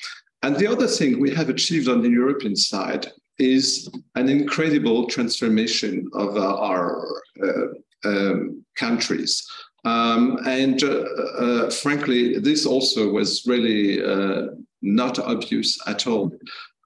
And 0.42 0.56
the 0.56 0.68
other 0.68 0.86
thing 0.86 1.18
we 1.18 1.34
have 1.34 1.48
achieved 1.48 1.88
on 1.88 2.00
the 2.00 2.10
European 2.10 2.54
side 2.54 3.08
is 3.38 3.88
an 4.14 4.28
incredible 4.28 5.06
transformation 5.06 6.08
of 6.12 6.36
uh, 6.36 6.56
our 6.56 7.06
uh, 7.42 8.08
um, 8.08 8.64
countries. 8.76 9.46
Um, 9.84 10.38
and 10.46 10.82
uh, 10.82 11.04
uh, 11.38 11.70
frankly, 11.70 12.38
this 12.38 12.66
also 12.66 13.10
was 13.10 13.44
really 13.46 14.02
uh, 14.04 14.48
not 14.82 15.18
obvious 15.18 15.78
at 15.86 16.06
all. 16.06 16.32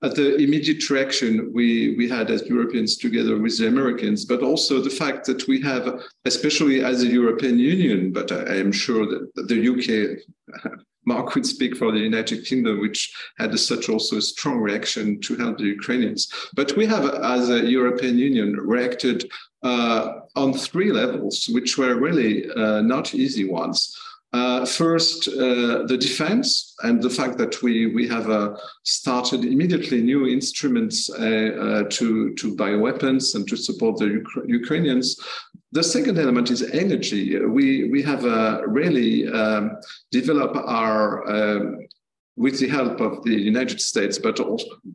At 0.03 0.17
the 0.17 0.35
immediate 0.37 0.91
reaction 0.91 1.53
we, 1.55 1.95
we 1.97 2.09
had 2.09 2.31
as 2.31 2.47
Europeans 2.47 2.97
together 2.97 3.38
with 3.38 3.57
the 3.59 3.69
Americans, 3.69 4.25
but 4.25 4.43
also 4.43 4.81
the 4.81 4.91
fact 4.91 5.27
that 5.27 5.47
we 5.47 5.61
have, 5.62 6.03
especially 6.25 6.83
as 6.85 7.03
a 7.03 7.07
European 7.07 7.59
Union, 7.59 8.12
but 8.12 8.33
I 8.33 8.57
am 8.57 8.73
sure 8.73 9.07
that 9.07 9.49
the 9.49 9.69
UK 9.73 10.75
Mark 11.05 11.31
could 11.31 11.47
speak 11.47 11.77
for 11.77 11.91
the 11.91 11.99
United 11.99 12.45
Kingdom, 12.45 12.81
which 12.81 13.12
had 13.38 13.59
such 13.59 13.88
also 13.88 14.19
a 14.19 14.23
strong 14.23 14.59
reaction 14.59 15.21
to 15.21 15.37
help 15.37 15.59
the 15.59 15.65
Ukrainians. 15.65 16.29
But 16.55 16.77
we 16.77 16.87
have, 16.87 17.05
as 17.07 17.51
a 17.51 17.69
European 17.69 18.19
Union, 18.19 18.57
reacted 18.57 19.31
uh, 19.62 20.21
on 20.37 20.53
three 20.53 20.93
levels, 20.93 21.49
which 21.53 21.79
were 21.79 21.97
really 21.97 22.51
uh, 22.51 22.83
not 22.83 23.15
easy 23.15 23.45
ones. 23.45 23.97
Uh, 24.33 24.64
first, 24.64 25.29
uh, 25.29 25.85
the 25.85 25.99
defense 26.01 26.75
and 26.85 27.03
the 27.03 27.11
fact 27.11 27.37
that 27.37 27.62
we 27.62 27.87
we 27.95 28.09
have 28.09 28.31
uh, 28.31 28.57
started 28.83 29.45
immediately 29.45 30.01
new 30.01 30.27
instruments 30.27 31.11
uh, 31.11 31.16
uh, 31.21 31.83
to 31.90 32.33
to 32.35 32.57
buy 32.57 32.75
weapons 32.75 33.35
and 33.35 33.47
to 33.47 33.57
support 33.57 33.99
the 33.99 34.07
Ukra- 34.07 34.49
Ukrainians. 34.49 35.21
The 35.73 35.83
second 35.83 36.18
element 36.18 36.51
is 36.51 36.62
energy. 36.62 37.38
We 37.45 37.90
we 37.90 38.03
have 38.03 38.25
uh, 38.25 38.62
really 38.66 39.29
um, 39.29 39.77
developed 40.11 40.57
our 40.57 41.31
um, 41.31 41.87
with 42.37 42.59
the 42.59 42.68
help 42.68 43.03
of 43.03 43.23
the 43.25 43.38
United 43.38 43.83
States, 43.83 44.18
but 44.18 44.40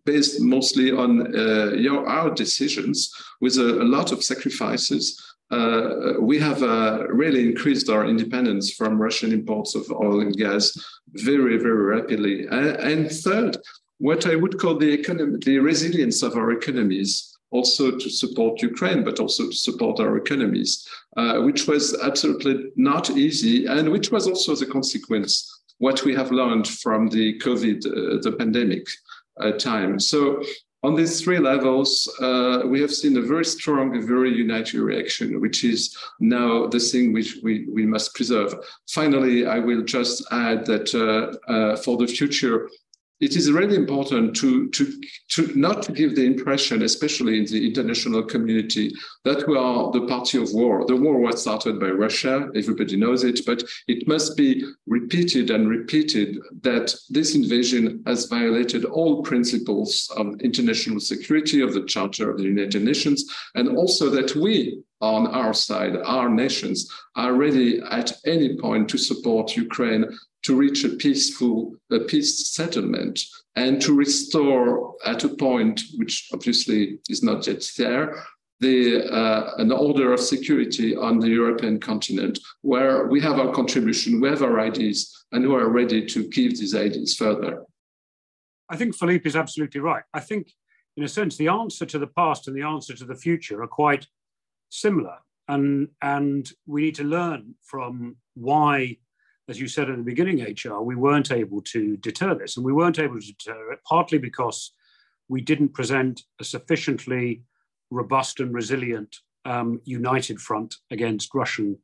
based 0.04 0.42
mostly 0.42 0.92
on 0.92 1.32
your, 1.78 2.08
our 2.08 2.32
decisions, 2.34 3.14
with 3.40 3.58
a, 3.60 3.84
a 3.84 3.88
lot 3.96 4.12
of 4.12 4.24
sacrifices 4.24 5.22
uh, 5.50 6.14
we 6.20 6.38
have 6.40 6.62
uh, 6.62 7.08
really 7.10 7.46
increased 7.50 7.90
our 7.90 8.06
independence 8.06 8.74
from 8.74 9.02
Russian 9.02 9.32
imports 9.32 9.76
of 9.76 9.90
oil 9.92 10.20
and 10.22 10.36
gas 10.36 10.78
very, 11.10 11.58
very 11.58 11.84
rapidly. 11.96 12.48
And, 12.48 13.10
third, 13.10 13.58
what 14.00 14.28
I 14.28 14.36
would 14.36 14.60
call 14.60 14.78
the 14.78 14.92
economy, 14.92 15.40
the 15.44 15.60
resilience 15.60 16.22
of 16.22 16.36
our 16.36 16.52
economies, 16.52 17.38
also 17.52 17.92
to 17.92 18.10
support 18.10 18.62
Ukraine, 18.62 19.04
but 19.06 19.20
also 19.22 19.46
to 19.46 19.56
support 19.56 20.02
our 20.02 20.18
economies, 20.18 20.86
uh, 21.16 21.40
which 21.40 21.66
was 21.66 21.98
absolutely 22.04 22.72
not 22.76 23.10
easy, 23.12 23.66
and 23.68 23.90
which 23.90 24.12
was 24.12 24.28
also 24.28 24.54
the 24.54 24.66
consequence 24.66 25.54
what 25.80 26.04
we 26.04 26.14
have 26.16 26.32
learned 26.32 26.68
from 26.68 27.08
the 27.08 27.40
COVID, 27.40 27.86
uh, 27.86 28.22
the 28.22 28.36
pandemic 28.38 28.86
uh, 29.40 29.52
time. 29.52 30.00
So 30.00 30.44
on 30.84 30.96
these 30.96 31.22
three 31.22 31.40
levels, 31.40 32.08
uh, 32.22 32.62
we 32.66 32.80
have 32.82 32.94
seen 32.94 33.18
a 33.18 33.22
very 33.22 33.46
strong, 33.46 33.96
and 33.96 34.08
very 34.08 34.32
united 34.32 34.80
reaction, 34.80 35.42
which 35.42 35.64
is 35.64 35.98
now 36.20 36.68
the 36.68 36.80
thing 36.80 37.14
which 37.14 37.38
we, 37.44 37.66
we 37.70 37.86
must 37.86 38.14
preserve. 38.14 38.54
Finally, 38.90 39.48
I 39.48 39.60
will 39.60 39.84
just 39.84 40.24
add 40.32 40.66
that 40.68 40.94
uh, 40.94 41.52
uh, 41.52 41.76
for 41.78 41.98
the 41.98 42.08
future, 42.08 42.70
it 43.20 43.36
is 43.36 43.52
really 43.52 43.76
important 43.76 44.36
to, 44.36 44.70
to, 44.70 45.02
to 45.30 45.52
not 45.56 45.82
to 45.84 45.92
give 45.92 46.16
the 46.16 46.26
impression, 46.26 46.84
especially 46.84 47.40
in 47.40 47.46
the 47.46 47.66
international 47.66 48.24
community, 48.24 48.94
that 49.26 49.48
we 49.48 49.58
are 49.58 49.92
the 49.92 50.06
party 50.06 50.42
of 50.42 50.54
war. 50.54 50.86
The 50.86 50.96
war 50.96 51.20
was 51.20 51.42
started 51.42 51.80
by 51.80 51.90
Russia, 51.90 52.50
everybody 52.56 52.96
knows 52.96 53.24
it, 53.24 53.40
but 53.46 53.64
it 53.88 54.08
must 54.08 54.38
be 54.38 54.64
repeated 54.86 55.50
and 55.50 55.68
repeated 55.68 56.38
that 56.62 56.94
this 57.10 57.34
invasion 57.34 58.04
has 58.06 58.26
violated 58.26 58.86
all 58.86 59.24
principles 59.24 60.12
of 60.16 60.40
international 60.42 61.00
security, 61.00 61.62
of 61.62 61.74
the 61.74 61.86
Charter 61.86 62.30
of 62.30 62.38
the 62.38 62.44
United 62.44 62.84
Nations, 62.84 63.26
and 63.56 63.76
also 63.78 64.10
that 64.12 64.36
we, 64.36 64.80
on 65.02 65.28
our 65.28 65.54
side, 65.54 65.98
our 66.06 66.30
nations, 66.30 66.92
are 67.16 67.34
ready 67.34 67.82
at 67.90 68.12
any 68.26 68.58
point 68.58 68.90
to 68.90 68.98
support 68.98 69.56
Ukraine 69.56 70.06
to 70.44 70.56
reach 70.56 70.84
a 70.84 70.90
peaceful 70.90 71.76
a 71.92 72.00
peace 72.00 72.50
settlement 72.50 73.20
and 73.56 73.82
to 73.82 73.94
restore 73.94 74.96
at 75.06 75.24
a 75.24 75.30
point 75.30 75.82
which 75.98 76.30
obviously 76.34 77.00
is 77.10 77.24
not 77.24 77.48
yet 77.48 77.64
there 77.78 78.16
the 78.60 79.06
uh, 79.12 79.54
an 79.58 79.72
order 79.72 80.14
of 80.14 80.20
security 80.20 80.96
on 80.96 81.20
the 81.20 81.30
European 81.30 81.80
continent 81.80 82.40
where 82.62 83.06
we 83.08 83.22
have 83.22 83.40
our 83.40 83.54
contribution, 83.54 84.20
we 84.20 84.30
have 84.30 84.42
our 84.42 84.60
ideas, 84.60 85.26
and 85.32 85.48
we 85.48 85.54
are 85.54 85.70
ready 85.70 86.06
to 86.06 86.28
give 86.30 86.58
these 86.58 86.76
ideas 86.76 87.16
further. 87.16 87.64
I 88.70 88.76
think 88.76 88.96
Philippe 88.96 89.28
is 89.28 89.36
absolutely 89.36 89.80
right. 89.80 90.04
I 90.14 90.20
think, 90.20 90.52
in 90.96 91.04
a 91.04 91.08
sense, 91.08 91.38
the 91.38 91.50
answer 91.50 91.86
to 91.86 92.00
the 92.00 92.08
past 92.08 92.48
and 92.48 92.58
the 92.58 92.66
answer 92.66 92.96
to 92.96 93.06
the 93.06 93.16
future 93.16 93.62
are 93.62 93.68
quite 93.68 94.08
similar. 94.70 95.18
And, 95.48 95.90
and 96.02 96.50
we 96.66 96.82
need 96.82 96.96
to 96.96 97.04
learn 97.04 97.56
from 97.62 98.18
why 98.34 98.98
as 99.50 99.60
you 99.60 99.68
said 99.68 99.90
at 99.90 99.98
the 99.98 100.04
beginning, 100.04 100.42
HR, 100.42 100.82
we 100.82 100.96
weren't 100.96 101.32
able 101.32 101.62
to 101.62 101.98
deter 101.98 102.36
this. 102.36 102.58
And 102.58 102.66
we 102.66 102.74
weren't 102.74 103.00
able 103.00 103.20
to 103.20 103.26
deter 103.26 103.72
it 103.72 103.80
partly 103.88 104.18
because 104.18 104.74
we 105.30 105.42
didn't 105.42 105.74
present 105.74 106.24
a 106.40 106.44
sufficiently 106.44 107.44
robust 107.90 108.40
and 108.40 108.54
resilient 108.54 109.16
um, 109.46 109.82
united 109.86 110.40
front 110.40 110.76
against 110.92 111.34
Russian 111.34 111.78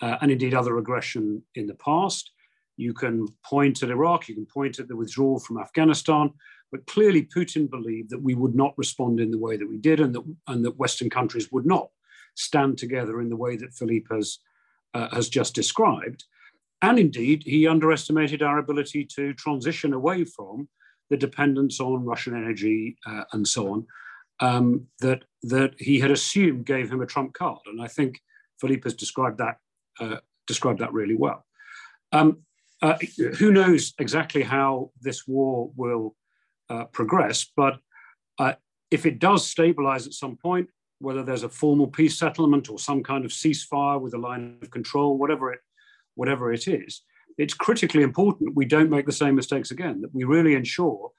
uh, 0.00 0.16
and 0.22 0.30
indeed 0.30 0.54
other 0.54 0.78
aggression 0.78 1.42
in 1.54 1.66
the 1.66 1.74
past. 1.74 2.30
You 2.76 2.94
can 2.94 3.28
point 3.44 3.82
at 3.82 3.90
Iraq, 3.90 4.28
you 4.28 4.34
can 4.34 4.46
point 4.46 4.78
at 4.80 4.88
the 4.88 4.96
withdrawal 4.96 5.38
from 5.38 5.58
Afghanistan, 5.58 6.32
but 6.72 6.86
clearly 6.86 7.22
Putin 7.22 7.70
believed 7.70 8.10
that 8.10 8.22
we 8.22 8.34
would 8.34 8.54
not 8.54 8.76
respond 8.76 9.20
in 9.20 9.30
the 9.30 9.38
way 9.38 9.56
that 9.56 9.68
we 9.68 9.78
did 9.78 10.00
and 10.00 10.14
that, 10.14 10.36
and 10.48 10.64
that 10.64 10.78
Western 10.78 11.10
countries 11.10 11.52
would 11.52 11.66
not 11.66 11.90
stand 12.34 12.78
together 12.78 13.20
in 13.20 13.28
the 13.28 13.36
way 13.36 13.56
that 13.56 13.74
Philippe 13.74 14.06
has, 14.10 14.38
uh, 14.94 15.08
has 15.14 15.28
just 15.28 15.54
described. 15.54 16.24
And 16.84 16.98
indeed, 16.98 17.44
he 17.46 17.66
underestimated 17.66 18.42
our 18.42 18.58
ability 18.58 19.06
to 19.16 19.32
transition 19.32 19.94
away 19.94 20.24
from 20.24 20.68
the 21.08 21.16
dependence 21.16 21.80
on 21.80 22.04
Russian 22.04 22.36
energy 22.36 22.98
uh, 23.06 23.24
and 23.32 23.48
so 23.48 23.72
on 23.72 23.86
um, 24.40 24.86
that, 25.00 25.24
that 25.44 25.72
he 25.78 25.98
had 25.98 26.10
assumed 26.10 26.66
gave 26.66 26.92
him 26.92 27.00
a 27.00 27.06
trump 27.06 27.32
card. 27.32 27.60
And 27.64 27.80
I 27.80 27.88
think 27.88 28.20
Philippe 28.60 28.82
has 28.84 28.92
described 28.92 29.38
that, 29.38 29.56
uh, 29.98 30.18
described 30.46 30.80
that 30.80 30.92
really 30.92 31.14
well. 31.14 31.46
Um, 32.12 32.42
uh, 32.82 32.98
who 33.38 33.50
knows 33.50 33.94
exactly 33.98 34.42
how 34.42 34.90
this 35.00 35.26
war 35.26 35.70
will 35.76 36.14
uh, 36.68 36.84
progress, 36.98 37.46
but 37.56 37.78
uh, 38.38 38.54
if 38.90 39.06
it 39.06 39.18
does 39.18 39.48
stabilize 39.48 40.06
at 40.06 40.12
some 40.12 40.36
point, 40.36 40.68
whether 40.98 41.22
there's 41.22 41.44
a 41.44 41.48
formal 41.48 41.86
peace 41.86 42.18
settlement 42.18 42.68
or 42.68 42.78
some 42.78 43.02
kind 43.02 43.24
of 43.24 43.30
ceasefire 43.30 43.98
with 43.98 44.12
a 44.12 44.18
line 44.18 44.58
of 44.60 44.70
control, 44.70 45.16
whatever 45.16 45.50
it 45.50 45.60
whatever 46.14 46.52
it 46.52 46.66
is, 46.68 47.02
it's 47.38 47.54
critically 47.54 48.02
important 48.02 48.54
we 48.54 48.64
don't 48.64 48.90
make 48.90 49.06
the 49.06 49.12
same 49.12 49.34
mistakes 49.34 49.70
again, 49.70 50.00
that 50.00 50.14
we 50.14 50.24
really 50.24 50.54
ensure 50.54 51.10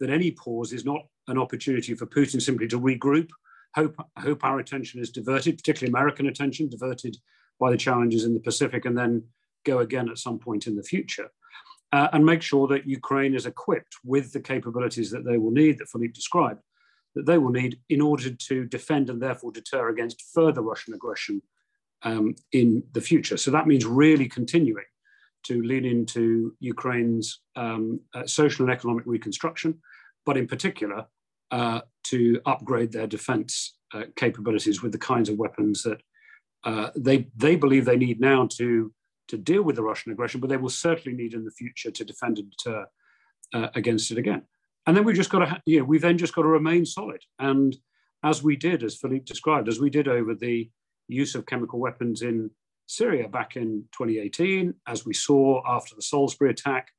that 0.00 0.10
any 0.10 0.30
pause 0.32 0.72
is 0.72 0.84
not 0.84 1.00
an 1.28 1.38
opportunity 1.38 1.94
for 1.94 2.06
Putin 2.06 2.42
simply 2.42 2.66
to 2.68 2.80
regroup, 2.80 3.28
hope, 3.74 3.94
hope 4.18 4.44
our 4.44 4.58
attention 4.58 5.00
is 5.00 5.10
diverted, 5.10 5.56
particularly 5.56 5.90
American 5.90 6.26
attention, 6.26 6.68
diverted 6.68 7.16
by 7.60 7.70
the 7.70 7.76
challenges 7.76 8.24
in 8.24 8.34
the 8.34 8.40
Pacific, 8.40 8.84
and 8.84 8.98
then 8.98 9.22
go 9.64 9.78
again 9.78 10.08
at 10.08 10.18
some 10.18 10.38
point 10.38 10.66
in 10.66 10.74
the 10.74 10.82
future. 10.82 11.30
Uh, 11.92 12.08
and 12.14 12.24
make 12.24 12.40
sure 12.40 12.66
that 12.66 12.86
Ukraine 12.86 13.34
is 13.34 13.44
equipped 13.44 13.96
with 14.02 14.32
the 14.32 14.40
capabilities 14.40 15.10
that 15.10 15.24
they 15.26 15.36
will 15.36 15.50
need, 15.50 15.78
that 15.78 15.88
Philippe 15.88 16.14
described, 16.14 16.60
that 17.14 17.26
they 17.26 17.36
will 17.36 17.50
need 17.50 17.78
in 17.90 18.00
order 18.00 18.30
to 18.30 18.64
defend 18.64 19.10
and 19.10 19.20
therefore 19.20 19.52
deter 19.52 19.90
against 19.90 20.24
further 20.34 20.62
Russian 20.62 20.94
aggression 20.94 21.42
um, 22.04 22.34
in 22.52 22.82
the 22.92 23.00
future. 23.00 23.36
So 23.36 23.50
that 23.50 23.66
means 23.66 23.84
really 23.84 24.28
continuing 24.28 24.84
to 25.44 25.62
lean 25.62 25.84
into 25.84 26.54
Ukraine's 26.60 27.40
um, 27.56 28.00
uh, 28.14 28.26
social 28.26 28.64
and 28.64 28.72
economic 28.72 29.04
reconstruction, 29.06 29.80
but 30.24 30.36
in 30.36 30.46
particular, 30.46 31.06
uh, 31.50 31.80
to 32.04 32.40
upgrade 32.46 32.92
their 32.92 33.06
defense 33.06 33.76
uh, 33.94 34.04
capabilities 34.16 34.82
with 34.82 34.92
the 34.92 34.98
kinds 34.98 35.28
of 35.28 35.38
weapons 35.38 35.82
that 35.82 36.00
uh, 36.64 36.90
they, 36.96 37.28
they 37.36 37.56
believe 37.56 37.84
they 37.84 37.96
need 37.96 38.20
now 38.20 38.46
to, 38.46 38.92
to 39.28 39.36
deal 39.36 39.62
with 39.62 39.76
the 39.76 39.82
Russian 39.82 40.12
aggression, 40.12 40.40
but 40.40 40.48
they 40.48 40.56
will 40.56 40.70
certainly 40.70 41.16
need 41.16 41.34
in 41.34 41.44
the 41.44 41.50
future 41.50 41.90
to 41.90 42.04
defend 42.04 42.38
and 42.38 42.50
deter 42.50 42.86
uh, 43.52 43.68
against 43.74 44.10
it 44.10 44.18
again. 44.18 44.42
And 44.86 44.96
then 44.96 45.04
we've 45.04 45.16
just 45.16 45.30
got 45.30 45.40
to, 45.40 45.62
you 45.66 45.78
know, 45.78 45.84
we've 45.84 46.00
then 46.00 46.18
just 46.18 46.34
got 46.34 46.42
to 46.42 46.48
remain 46.48 46.86
solid. 46.86 47.22
And 47.38 47.76
as 48.24 48.42
we 48.42 48.56
did, 48.56 48.82
as 48.82 48.96
Philippe 48.96 49.24
described, 49.24 49.68
as 49.68 49.80
we 49.80 49.90
did 49.90 50.08
over 50.08 50.34
the 50.34 50.70
use 51.12 51.34
of 51.34 51.46
chemical 51.46 51.78
weapons 51.78 52.22
in 52.22 52.50
Syria 52.86 53.28
back 53.28 53.56
in 53.56 53.84
2018, 53.92 54.74
as 54.86 55.06
we 55.06 55.14
saw 55.14 55.62
after 55.66 55.94
the 55.94 56.02
Salisbury 56.02 56.50
attack 56.50 56.90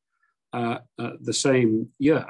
uh, 0.54 0.80
uh, 1.00 1.12
the 1.22 1.34
same 1.34 1.90
year, 2.00 2.26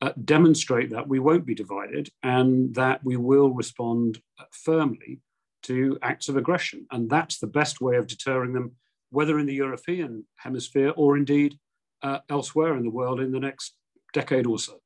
uh, 0.00 0.12
demonstrate 0.24 0.90
that 0.90 1.08
we 1.08 1.18
won't 1.18 1.46
be 1.46 1.54
divided 1.54 2.08
and 2.22 2.74
that 2.74 3.02
we 3.04 3.16
will 3.16 3.50
respond 3.50 4.20
firmly 4.50 5.20
to 5.62 5.98
acts 6.02 6.28
of 6.28 6.36
aggression. 6.36 6.86
And 6.90 7.08
that's 7.08 7.38
the 7.38 7.46
best 7.46 7.80
way 7.80 7.96
of 7.96 8.06
deterring 8.06 8.52
them, 8.52 8.72
whether 9.10 9.38
in 9.38 9.46
the 9.46 9.54
European 9.54 10.26
hemisphere 10.36 10.92
or 10.96 11.16
indeed 11.16 11.58
uh, 12.02 12.18
elsewhere 12.28 12.76
in 12.76 12.84
the 12.84 12.90
world 12.90 13.20
in 13.20 13.32
the 13.32 13.40
next 13.40 13.74
decade 14.12 14.46
or 14.46 14.58
so. 14.58 14.80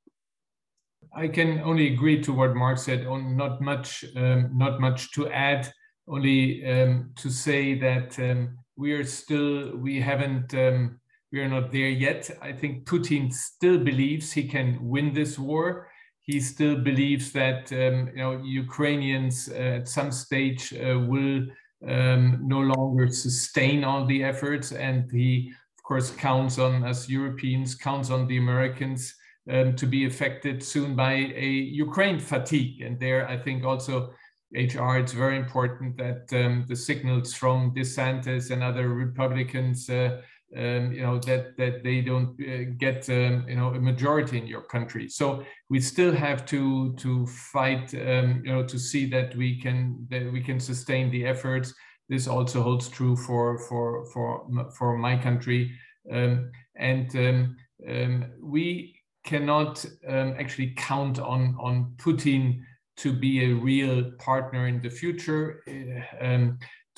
I 1.12 1.28
can 1.28 1.60
only 1.60 1.92
agree 1.92 2.22
to 2.22 2.32
what 2.32 2.54
Mark 2.54 2.78
said. 2.78 3.06
On 3.06 3.36
not 3.36 3.60
much, 3.60 4.04
um, 4.16 4.50
not 4.56 4.80
much 4.80 5.12
to 5.12 5.28
add. 5.28 5.72
Only 6.08 6.64
um, 6.66 7.10
to 7.16 7.30
say 7.30 7.78
that 7.78 8.18
um, 8.18 8.58
we 8.76 8.92
are 8.92 9.04
still, 9.04 9.76
we 9.76 10.00
haven't 10.00 10.54
um, 10.54 11.00
we 11.32 11.40
are 11.40 11.48
not 11.48 11.70
there 11.72 11.88
yet. 11.88 12.30
I 12.40 12.52
think 12.52 12.86
Putin 12.86 13.32
still 13.32 13.78
believes 13.78 14.32
he 14.32 14.48
can 14.48 14.78
win 14.80 15.12
this 15.12 15.38
war. 15.38 15.90
He 16.22 16.40
still 16.40 16.76
believes 16.76 17.32
that 17.32 17.72
um, 17.72 18.08
you 18.14 18.22
know 18.22 18.42
Ukrainians 18.42 19.48
uh, 19.48 19.80
at 19.80 19.88
some 19.88 20.10
stage 20.10 20.72
uh, 20.74 20.98
will 20.98 21.46
um, 21.86 22.40
no 22.42 22.60
longer 22.60 23.08
sustain 23.08 23.84
all 23.84 24.06
the 24.06 24.24
efforts, 24.24 24.72
and 24.72 25.10
he 25.10 25.52
of 25.78 25.82
course 25.82 26.10
counts 26.10 26.58
on 26.58 26.84
us 26.84 27.08
Europeans, 27.08 27.74
counts 27.74 28.10
on 28.10 28.26
the 28.26 28.38
Americans 28.38 29.14
um, 29.50 29.76
to 29.76 29.86
be 29.86 30.06
affected 30.06 30.62
soon 30.62 30.94
by 30.94 31.12
a 31.12 31.48
Ukraine 31.86 32.18
fatigue. 32.18 32.82
And 32.82 32.98
there, 32.98 33.28
I 33.28 33.38
think 33.38 33.64
also 33.64 34.12
HR, 34.52 34.96
it's 34.96 35.12
very 35.12 35.36
important 35.36 35.96
that 35.98 36.32
um, 36.32 36.64
the 36.68 36.76
signals 36.76 37.34
from 37.34 37.74
DeSantis 37.74 38.50
and 38.50 38.62
other 38.62 38.88
Republicans. 38.88 39.88
Uh, 39.90 40.22
um, 40.56 40.92
you 40.92 41.02
know 41.02 41.18
that 41.18 41.58
that 41.58 41.84
they 41.84 42.00
don't 42.00 42.30
uh, 42.40 42.72
get 42.78 43.06
um, 43.10 43.44
you 43.46 43.56
know 43.56 43.74
a 43.74 43.80
majority 43.80 44.38
in 44.38 44.46
your 44.46 44.62
country. 44.62 45.06
So 45.06 45.44
we 45.68 45.78
still 45.78 46.10
have 46.12 46.46
to 46.46 46.94
to 46.94 47.26
fight 47.26 47.92
um, 47.92 48.42
you 48.42 48.52
know 48.52 48.64
to 48.64 48.78
see 48.78 49.04
that 49.10 49.36
we 49.36 49.60
can 49.60 50.06
that 50.10 50.32
we 50.32 50.40
can 50.40 50.58
sustain 50.58 51.10
the 51.10 51.26
efforts. 51.26 51.74
This 52.08 52.26
also 52.26 52.62
holds 52.62 52.88
true 52.88 53.14
for 53.14 53.58
for 53.58 54.06
for 54.06 54.70
for 54.78 54.96
my 54.96 55.18
country, 55.18 55.70
um, 56.10 56.50
and 56.76 57.14
um, 57.86 58.32
we 58.40 58.94
cannot 59.24 59.84
actually 60.08 60.72
count 60.78 61.18
on 61.18 61.54
on 61.60 61.92
Putin 61.98 62.62
to 62.98 63.12
be 63.12 63.44
a 63.44 63.54
real 63.54 64.12
partner 64.18 64.66
in 64.66 64.80
the 64.82 64.90
future. 64.90 65.62
Uh, 65.66 66.48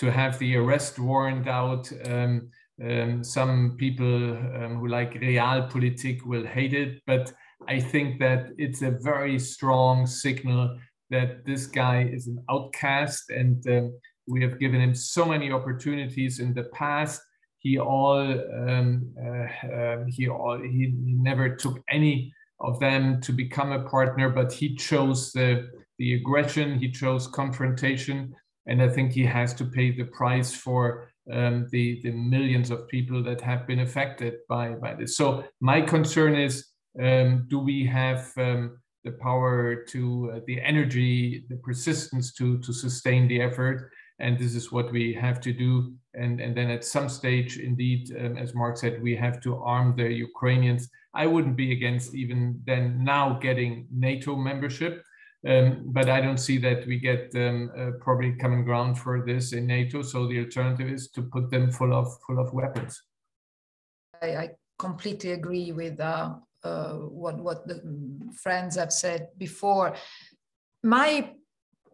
to 0.00 0.10
have 0.10 0.38
the 0.38 0.56
arrest 0.56 0.98
warrant 0.98 1.46
out. 1.46 1.92
Um, 2.06 2.48
um, 2.82 3.22
some 3.22 3.76
people 3.78 4.32
um, 4.32 4.78
who 4.78 4.88
like 4.88 5.12
realpolitik 5.12 6.24
will 6.24 6.46
hate 6.46 6.72
it, 6.72 7.02
but 7.06 7.30
I 7.68 7.78
think 7.78 8.18
that 8.20 8.48
it's 8.56 8.80
a 8.80 8.92
very 8.92 9.38
strong 9.38 10.06
signal 10.06 10.78
that 11.10 11.44
this 11.44 11.66
guy 11.66 12.04
is 12.04 12.28
an 12.28 12.42
outcast 12.48 13.28
and 13.28 13.66
um, 13.68 13.92
we 14.26 14.40
have 14.40 14.58
given 14.58 14.80
him 14.80 14.94
so 14.94 15.26
many 15.26 15.52
opportunities 15.52 16.40
in 16.40 16.54
the 16.54 16.64
past. 16.72 17.20
He 17.58 17.78
all 17.78 18.22
um, 18.66 19.12
uh, 19.22 20.04
he 20.08 20.28
all 20.28 20.58
he 20.62 20.94
never 20.96 21.56
took 21.56 21.82
any 21.90 22.32
of 22.60 22.80
them 22.80 23.20
to 23.20 23.32
become 23.32 23.72
a 23.72 23.86
partner, 23.86 24.30
but 24.30 24.50
he 24.50 24.74
chose 24.76 25.32
the 25.32 25.68
the 26.00 26.14
aggression, 26.14 26.78
he 26.78 26.90
chose 26.90 27.26
confrontation, 27.26 28.34
and 28.66 28.80
I 28.82 28.88
think 28.88 29.12
he 29.12 29.26
has 29.38 29.52
to 29.54 29.66
pay 29.66 29.88
the 29.90 30.08
price 30.20 30.50
for 30.54 31.12
um, 31.30 31.68
the, 31.72 32.00
the 32.02 32.12
millions 32.12 32.70
of 32.70 32.88
people 32.88 33.22
that 33.24 33.42
have 33.42 33.66
been 33.66 33.80
affected 33.80 34.32
by, 34.48 34.70
by 34.84 34.94
this. 34.94 35.18
So 35.18 35.44
my 35.60 35.82
concern 35.82 36.34
is, 36.34 36.54
um, 36.98 37.44
do 37.48 37.58
we 37.58 37.84
have 37.84 38.32
um, 38.38 38.78
the 39.04 39.12
power 39.12 39.84
to, 39.92 40.32
uh, 40.34 40.40
the 40.46 40.58
energy, 40.62 41.44
the 41.50 41.56
persistence 41.56 42.32
to, 42.38 42.58
to 42.60 42.72
sustain 42.72 43.28
the 43.28 43.42
effort? 43.42 43.90
And 44.20 44.38
this 44.38 44.54
is 44.54 44.72
what 44.72 44.90
we 44.90 45.12
have 45.14 45.38
to 45.42 45.52
do. 45.52 45.92
And, 46.14 46.40
and 46.40 46.56
then 46.56 46.70
at 46.70 46.84
some 46.84 47.10
stage, 47.10 47.58
indeed, 47.58 48.16
um, 48.18 48.38
as 48.38 48.54
Mark 48.54 48.78
said, 48.78 49.02
we 49.02 49.14
have 49.16 49.40
to 49.42 49.56
arm 49.62 49.94
the 49.96 50.10
Ukrainians. 50.10 50.88
I 51.14 51.26
wouldn't 51.26 51.56
be 51.56 51.72
against 51.72 52.14
even 52.14 52.58
then 52.64 53.04
now 53.04 53.38
getting 53.38 53.86
NATO 53.92 54.34
membership. 54.34 55.04
Um, 55.48 55.84
but 55.86 56.10
I 56.10 56.20
don't 56.20 56.38
see 56.38 56.58
that 56.58 56.86
we 56.86 56.98
get 56.98 57.34
um, 57.34 57.70
uh, 57.76 57.92
probably 57.98 58.32
common 58.32 58.62
ground 58.62 58.98
for 58.98 59.24
this 59.24 59.52
in 59.52 59.66
NATO. 59.66 60.02
So 60.02 60.26
the 60.26 60.38
alternative 60.40 60.88
is 60.88 61.08
to 61.12 61.22
put 61.22 61.50
them 61.50 61.70
full 61.70 61.94
of 61.94 62.08
full 62.26 62.38
of 62.38 62.52
weapons. 62.52 63.02
I, 64.20 64.26
I 64.36 64.50
completely 64.78 65.32
agree 65.32 65.72
with 65.72 65.98
uh, 65.98 66.34
uh, 66.62 66.92
what 66.92 67.38
what 67.38 67.66
the 67.66 67.80
friends 68.42 68.76
have 68.76 68.92
said 68.92 69.28
before. 69.38 69.96
My 70.82 71.32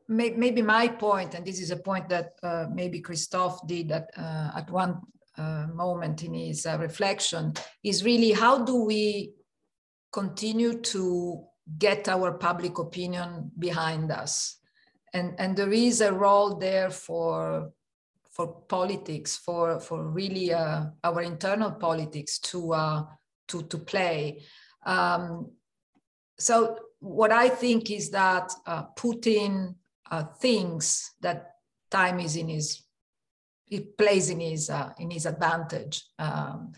may, 0.08 0.30
maybe 0.30 0.62
my 0.62 0.88
point, 0.88 1.34
and 1.34 1.46
this 1.46 1.60
is 1.60 1.70
a 1.70 1.76
point 1.76 2.08
that 2.08 2.32
uh, 2.42 2.66
maybe 2.72 3.00
Christoph 3.00 3.64
did 3.68 3.92
at 3.92 4.10
uh, 4.16 4.50
at 4.56 4.68
one 4.70 5.00
uh, 5.38 5.68
moment 5.72 6.24
in 6.24 6.34
his 6.34 6.66
reflection, 6.80 7.54
is 7.84 8.02
really 8.02 8.32
how 8.32 8.64
do 8.64 8.74
we 8.74 9.34
continue 10.12 10.80
to 10.80 11.44
get 11.78 12.08
our 12.08 12.32
public 12.32 12.78
opinion 12.78 13.50
behind 13.58 14.12
us. 14.12 14.58
And, 15.12 15.34
and 15.38 15.56
there 15.56 15.72
is 15.72 16.00
a 16.00 16.12
role 16.12 16.56
there 16.56 16.90
for, 16.90 17.72
for 18.30 18.46
politics, 18.68 19.36
for, 19.36 19.80
for 19.80 20.06
really 20.06 20.52
uh, 20.52 20.86
our 21.02 21.22
internal 21.22 21.72
politics 21.72 22.38
to, 22.40 22.72
uh, 22.72 23.04
to, 23.48 23.62
to 23.62 23.78
play. 23.78 24.42
Um, 24.84 25.50
so 26.38 26.78
what 27.00 27.32
I 27.32 27.48
think 27.48 27.90
is 27.90 28.10
that 28.10 28.52
uh, 28.66 28.84
Putin 28.96 29.74
uh, 30.10 30.24
thinks 30.40 31.14
that 31.20 31.52
time 31.90 32.20
is 32.20 32.36
in 32.36 32.48
his, 32.48 32.82
it 33.68 33.96
plays 33.98 34.30
in 34.30 34.40
his, 34.40 34.70
uh, 34.70 34.92
in 34.98 35.10
his 35.10 35.26
advantage. 35.26 36.04
Um, 36.18 36.72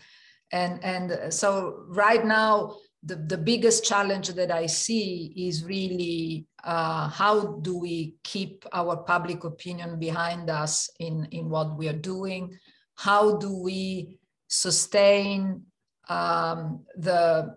and, 0.51 0.83
and 0.83 1.33
so 1.33 1.83
right 1.87 2.25
now, 2.25 2.77
the, 3.03 3.15
the 3.15 3.37
biggest 3.37 3.85
challenge 3.85 4.29
that 4.29 4.51
I 4.51 4.65
see 4.65 5.33
is 5.35 5.63
really 5.63 6.45
uh, 6.63 7.07
how 7.07 7.59
do 7.61 7.77
we 7.77 8.15
keep 8.23 8.65
our 8.73 8.97
public 8.97 9.45
opinion 9.45 9.99
behind 9.99 10.49
us 10.49 10.89
in, 10.99 11.25
in 11.31 11.49
what 11.49 11.77
we 11.77 11.87
are 11.87 11.93
doing? 11.93 12.57
How 12.95 13.37
do 13.37 13.55
we 13.55 14.19
sustain 14.47 15.63
um, 16.09 16.83
the 16.97 17.55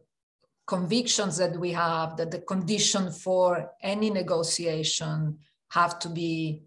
convictions 0.66 1.36
that 1.38 1.58
we 1.58 1.72
have 1.72 2.16
that 2.16 2.30
the 2.30 2.38
condition 2.40 3.10
for 3.10 3.72
any 3.82 4.10
negotiation 4.10 5.38
have 5.70 5.98
to 5.98 6.08
be 6.08 6.62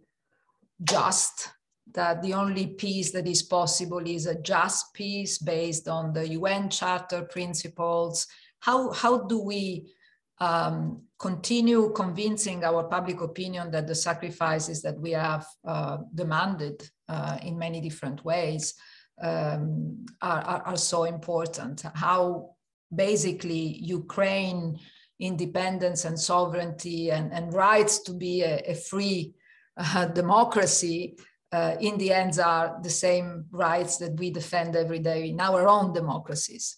just 0.83 1.49
that 1.93 2.21
the 2.21 2.33
only 2.33 2.67
peace 2.67 3.11
that 3.11 3.25
is 3.25 3.41
possible 3.41 4.05
is 4.05 4.25
a 4.25 4.35
just 4.41 4.93
peace 4.93 5.37
based 5.37 5.87
on 5.87 6.11
the 6.11 6.27
UN 6.29 6.69
Charter 6.69 7.21
principles 7.21 8.27
how, 8.59 8.91
how 8.91 9.19
do 9.19 9.41
we 9.41 9.91
um, 10.39 11.01
continue 11.19 11.91
convincing 11.93 12.63
our 12.63 12.83
public 12.83 13.21
opinion 13.21 13.71
that 13.71 13.87
the 13.87 13.95
sacrifices 13.95 14.81
that 14.81 14.99
we 14.99 15.11
have 15.11 15.45
uh, 15.65 15.97
demanded 16.13 16.89
uh, 17.07 17.37
in 17.43 17.57
many 17.57 17.79
different 17.79 18.23
ways 18.25 18.73
um, 19.21 20.05
are, 20.21 20.41
are, 20.41 20.61
are, 20.63 20.77
so 20.77 21.05
important. 21.05 21.83
How 21.93 22.55
basically 22.93 23.77
Ukraine 23.81 24.77
independence 25.19 26.03
and 26.03 26.19
sovereignty 26.19 27.11
and, 27.11 27.31
and 27.31 27.53
rights 27.53 27.99
to 27.99 28.13
be 28.13 28.41
a, 28.41 28.57
a 28.67 28.75
free 28.75 29.33
uh, 29.77 30.05
democracy 30.05 31.17
uh, 31.51 31.75
in 31.79 31.97
the 31.97 32.11
end 32.11 32.37
are 32.39 32.77
the 32.83 32.89
same 32.89 33.45
rights 33.51 33.97
that 33.97 34.17
we 34.19 34.29
defend 34.29 34.75
every 34.75 34.99
day 34.99 35.29
in 35.29 35.39
our 35.39 35.67
own 35.67 35.93
democracies. 35.93 36.77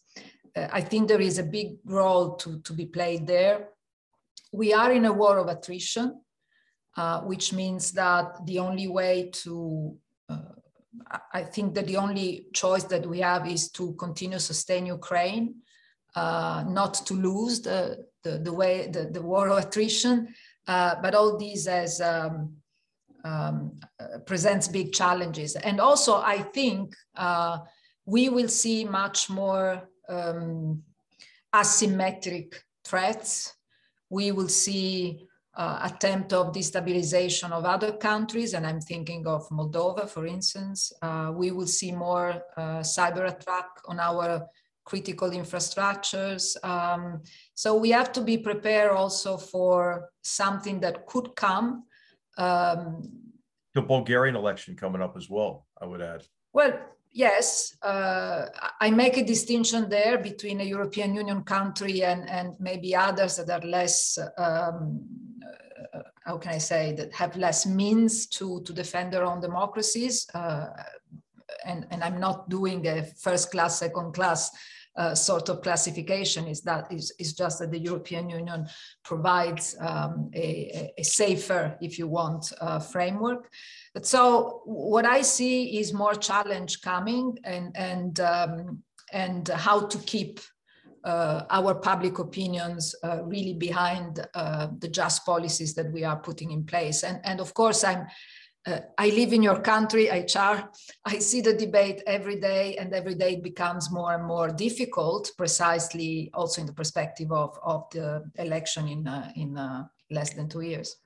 Uh, 0.58 0.68
I 0.72 0.82
think 0.82 1.08
there 1.08 1.22
is 1.22 1.38
a 1.38 1.44
big 1.44 1.78
role 1.86 2.36
to, 2.36 2.60
to 2.60 2.74
be 2.74 2.86
played 2.86 3.28
there. 3.28 3.70
We 4.52 4.74
are 4.74 4.92
in 4.92 5.06
a 5.06 5.14
war 5.14 5.38
of 5.38 5.48
attrition, 5.48 6.22
uh, 6.96 7.22
which 7.22 7.54
means 7.54 7.92
that 7.94 8.46
the 8.46 8.60
only 8.60 8.88
way 8.88 9.30
to 9.44 9.96
uh, 10.30 10.54
I 11.32 11.44
think 11.44 11.76
that 11.76 11.86
the 11.86 11.98
only 11.98 12.48
choice 12.54 12.84
that 12.86 13.06
we 13.06 13.20
have 13.20 13.48
is 13.48 13.70
to 13.74 13.94
continue 13.94 14.40
sustain 14.40 14.86
Ukraine, 14.88 15.56
uh, 16.16 16.64
not 16.68 16.96
to 17.06 17.14
lose 17.14 17.62
the, 17.62 18.06
the, 18.24 18.40
the 18.40 18.52
way 18.52 18.88
the, 18.88 19.06
the 19.06 19.22
war 19.22 19.50
of 19.50 19.58
attrition, 19.60 20.34
uh, 20.68 20.96
but 21.02 21.14
all 21.14 21.38
these 21.38 21.68
as 21.68 22.02
um, 22.02 22.54
um, 23.24 23.80
uh, 24.00 24.20
presents 24.26 24.68
big 24.68 24.92
challenges. 24.92 25.56
And 25.56 25.80
also, 25.80 26.16
I 26.16 26.40
think 26.40 26.96
we 28.06 28.30
will 28.30 28.50
see 28.50 28.84
much 28.86 29.30
more 29.30 29.88
um, 30.10 30.84
asymmetric 31.54 32.54
threats. 32.84 33.54
We 34.10 34.32
will 34.32 34.48
see 34.50 35.28
uh, 35.56 35.80
attempt 35.84 36.34
of 36.34 36.54
destabilization 36.54 37.52
of 37.52 37.66
other 37.66 37.92
countries, 37.94 38.54
and 38.54 38.66
I'm 38.66 38.80
thinking 38.80 39.26
of 39.26 39.50
Moldova, 39.50 40.08
for 40.08 40.28
instance. 40.28 40.94
Uh, 41.02 41.32
we 41.34 41.52
will 41.52 41.68
see 41.68 41.92
more 41.92 42.44
uh, 42.56 42.82
cyber 42.82 43.28
attack 43.28 43.66
on 43.88 44.00
our 44.00 44.48
critical 44.86 45.32
infrastructures. 45.32 46.56
Um, 46.64 47.22
so 47.54 47.76
we 47.76 47.90
have 47.90 48.12
to 48.14 48.22
be 48.22 48.38
prepared 48.38 48.92
also 48.92 49.36
for 49.36 50.10
something 50.22 50.80
that 50.80 51.06
could 51.08 51.36
come. 51.36 51.84
Um, 52.38 53.02
the 53.74 53.82
Bulgarian 53.82 54.36
election 54.36 54.76
coming 54.76 55.02
up 55.02 55.18
as 55.18 55.30
well, 55.30 55.68
I 55.82 55.86
would 55.86 56.02
add. 56.02 56.24
Well, 56.54 56.80
yes, 57.18 57.76
uh, 57.82 58.46
I 58.80 58.92
make 58.92 59.18
a 59.18 59.26
distinction 59.26 59.90
there 59.90 60.18
between 60.20 60.62
a 60.62 60.64
European 60.64 61.16
Union 61.16 61.44
country 61.44 62.04
and, 62.04 62.30
and 62.30 62.56
maybe 62.60 62.96
others 62.96 63.38
that 63.38 63.50
are 63.50 63.68
less 63.68 64.20
um, 64.38 65.02
uh, 65.94 66.02
how 66.26 66.38
can 66.38 66.54
I 66.54 66.58
say 66.60 66.94
that 66.94 67.14
have 67.14 67.36
less 67.38 67.66
means 67.66 68.28
to 68.38 68.62
to 68.66 68.74
defend 68.74 69.14
their 69.14 69.26
own 69.26 69.42
democracies. 69.42 70.28
Uh, 70.34 70.68
and, 71.66 71.88
and 71.92 72.04
I'm 72.04 72.20
not 72.20 72.50
doing 72.50 72.88
a 72.88 73.04
first 73.04 73.52
class, 73.52 73.80
second 73.80 74.14
class 74.14 74.52
uh, 74.98 75.14
sort 75.14 75.48
of 75.50 75.62
classification 75.62 76.48
is 76.48 76.62
that 76.62 76.92
is, 76.92 77.14
is 77.20 77.34
just 77.34 77.60
that 77.60 77.72
the 77.72 77.80
European 77.80 78.30
Union 78.30 78.68
provides 79.04 79.76
um, 79.80 80.30
a, 80.34 80.92
a, 80.98 81.04
safer, 81.04 81.78
if 81.82 82.00
you 82.00 82.08
want, 82.08 82.52
uh, 82.62 82.80
framework. 82.80 83.52
So 84.04 84.62
what 84.66 85.06
I 85.06 85.22
see 85.22 85.80
is 85.80 85.94
more 85.94 86.16
challenge 86.16 86.82
coming 86.82 87.38
and 87.44 87.76
and 87.76 88.20
um, 88.20 88.84
and 89.12 89.48
how 89.48 89.88
to 89.88 89.98
keep 90.00 90.40
uh, 91.04 91.46
our 91.50 91.76
public 91.76 92.20
opinions 92.20 92.94
uh, 93.04 93.24
really 93.24 93.54
behind 93.54 94.26
uh, 94.34 94.68
the 94.80 94.88
just 94.90 95.26
policies 95.26 95.74
that 95.76 95.92
we 95.94 96.04
are 96.04 96.18
putting 96.18 96.52
in 96.52 96.66
place. 96.66 97.04
And, 97.04 97.20
and 97.24 97.40
of 97.40 97.54
course, 97.54 97.84
I'm, 97.86 98.08
uh, 98.66 98.80
I 98.98 99.10
live 99.10 99.32
in 99.32 99.42
your 99.42 99.62
country, 99.62 100.10
HR. 100.10 100.70
I 101.06 101.20
see 101.20 101.40
the 101.40 101.54
debate 101.54 102.04
every 102.06 102.42
day, 102.42 102.76
and 102.76 102.94
every 102.94 103.16
day 103.16 103.36
it 103.36 103.44
becomes 103.44 103.90
more 103.90 104.14
and 104.14 104.26
more 104.26 104.50
difficult, 104.50 105.32
precisely 105.38 106.30
also 106.34 106.62
in 106.62 106.68
the 106.68 106.74
perspective 106.74 107.32
of, 107.32 107.58
of 107.64 107.86
the 107.92 108.30
election 108.36 108.90
in, 108.90 109.08
uh, 109.08 109.32
in 109.36 109.58
uh, 109.58 109.86
less 110.12 110.34
than 110.34 110.50
two 110.50 110.62
years. 110.62 110.98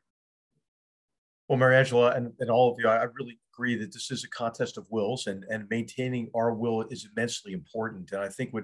Well, 1.51 1.59
Mariangela, 1.59 2.15
and, 2.15 2.31
and 2.39 2.49
all 2.49 2.71
of 2.71 2.77
you, 2.79 2.87
I 2.87 3.03
really 3.19 3.37
agree 3.53 3.75
that 3.75 3.91
this 3.91 4.09
is 4.09 4.23
a 4.23 4.29
contest 4.29 4.77
of 4.77 4.87
wills, 4.89 5.27
and, 5.27 5.43
and 5.49 5.67
maintaining 5.69 6.29
our 6.33 6.53
will 6.53 6.83
is 6.89 7.09
immensely 7.13 7.51
important. 7.51 8.09
And 8.13 8.21
I 8.21 8.29
think 8.29 8.53
what 8.53 8.63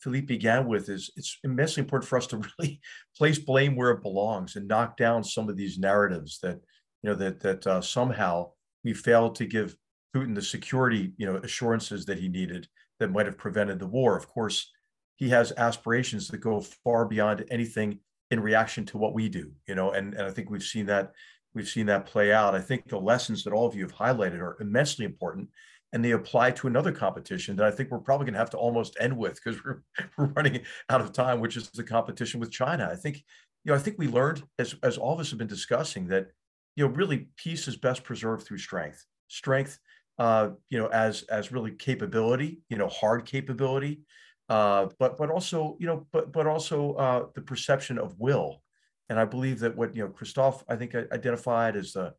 Philippe 0.00 0.26
began 0.26 0.68
with 0.68 0.88
is 0.88 1.10
it's 1.16 1.36
immensely 1.42 1.80
important 1.80 2.08
for 2.08 2.16
us 2.16 2.28
to 2.28 2.36
really 2.60 2.80
place 3.16 3.40
blame 3.40 3.74
where 3.74 3.90
it 3.90 4.04
belongs 4.04 4.54
and 4.54 4.68
knock 4.68 4.96
down 4.96 5.24
some 5.24 5.48
of 5.48 5.56
these 5.56 5.80
narratives 5.80 6.38
that 6.44 6.60
you 7.02 7.10
know 7.10 7.16
that 7.16 7.40
that 7.40 7.66
uh, 7.66 7.80
somehow 7.80 8.52
we 8.84 8.94
failed 8.94 9.34
to 9.34 9.44
give 9.44 9.74
Putin 10.14 10.36
the 10.36 10.40
security 10.40 11.14
you 11.16 11.26
know 11.26 11.38
assurances 11.38 12.06
that 12.06 12.20
he 12.20 12.28
needed 12.28 12.68
that 13.00 13.10
might 13.10 13.26
have 13.26 13.36
prevented 13.36 13.80
the 13.80 13.86
war. 13.88 14.16
Of 14.16 14.28
course, 14.28 14.70
he 15.16 15.28
has 15.30 15.52
aspirations 15.56 16.28
that 16.28 16.38
go 16.38 16.60
far 16.84 17.04
beyond 17.04 17.44
anything 17.50 17.98
in 18.30 18.38
reaction 18.38 18.84
to 18.86 18.98
what 18.98 19.12
we 19.12 19.28
do. 19.28 19.50
You 19.66 19.74
know, 19.74 19.90
and 19.90 20.14
and 20.14 20.22
I 20.22 20.30
think 20.30 20.50
we've 20.50 20.62
seen 20.62 20.86
that 20.86 21.10
we've 21.54 21.68
seen 21.68 21.86
that 21.86 22.06
play 22.06 22.32
out. 22.32 22.54
I 22.54 22.60
think 22.60 22.88
the 22.88 23.00
lessons 23.00 23.44
that 23.44 23.52
all 23.52 23.66
of 23.66 23.74
you 23.74 23.82
have 23.82 23.94
highlighted 23.94 24.40
are 24.40 24.56
immensely 24.60 25.04
important 25.04 25.48
and 25.92 26.04
they 26.04 26.10
apply 26.10 26.50
to 26.50 26.66
another 26.66 26.92
competition 26.92 27.56
that 27.56 27.66
I 27.66 27.70
think 27.70 27.90
we're 27.90 27.98
probably 27.98 28.26
going 28.26 28.34
to 28.34 28.38
have 28.38 28.50
to 28.50 28.58
almost 28.58 28.96
end 29.00 29.16
with 29.16 29.36
because 29.42 29.62
we're, 29.64 29.82
we're 30.18 30.26
running 30.26 30.60
out 30.90 31.00
of 31.00 31.12
time, 31.12 31.40
which 31.40 31.56
is 31.56 31.70
the 31.70 31.84
competition 31.84 32.40
with 32.40 32.50
China. 32.50 32.88
I 32.90 32.96
think, 32.96 33.16
you 33.64 33.72
know, 33.72 33.74
I 33.74 33.78
think 33.78 33.96
we 33.98 34.08
learned 34.08 34.42
as, 34.58 34.74
as 34.82 34.98
all 34.98 35.14
of 35.14 35.20
us 35.20 35.30
have 35.30 35.38
been 35.38 35.48
discussing 35.48 36.06
that, 36.08 36.28
you 36.76 36.86
know, 36.86 36.92
really 36.94 37.28
peace 37.36 37.66
is 37.68 37.76
best 37.76 38.04
preserved 38.04 38.46
through 38.46 38.58
strength, 38.58 39.04
strength, 39.28 39.78
uh, 40.18 40.50
you 40.68 40.78
know, 40.78 40.88
as, 40.88 41.22
as 41.24 41.52
really 41.52 41.72
capability, 41.72 42.60
you 42.68 42.76
know, 42.76 42.88
hard 42.88 43.24
capability, 43.24 44.00
uh, 44.48 44.86
but, 44.98 45.16
but 45.16 45.30
also, 45.30 45.76
you 45.80 45.86
know, 45.86 46.06
but, 46.12 46.32
but 46.32 46.46
also 46.46 46.94
uh, 46.94 47.26
the 47.34 47.40
perception 47.40 47.98
of 47.98 48.18
will. 48.18 48.62
And 49.08 49.18
I 49.18 49.24
believe 49.24 49.60
that 49.60 49.76
what, 49.76 49.96
you 49.96 50.04
know, 50.04 50.10
Christoph, 50.10 50.64
I 50.68 50.76
think 50.76 50.94
identified 50.94 51.76
as 51.76 51.92
the 51.92 52.14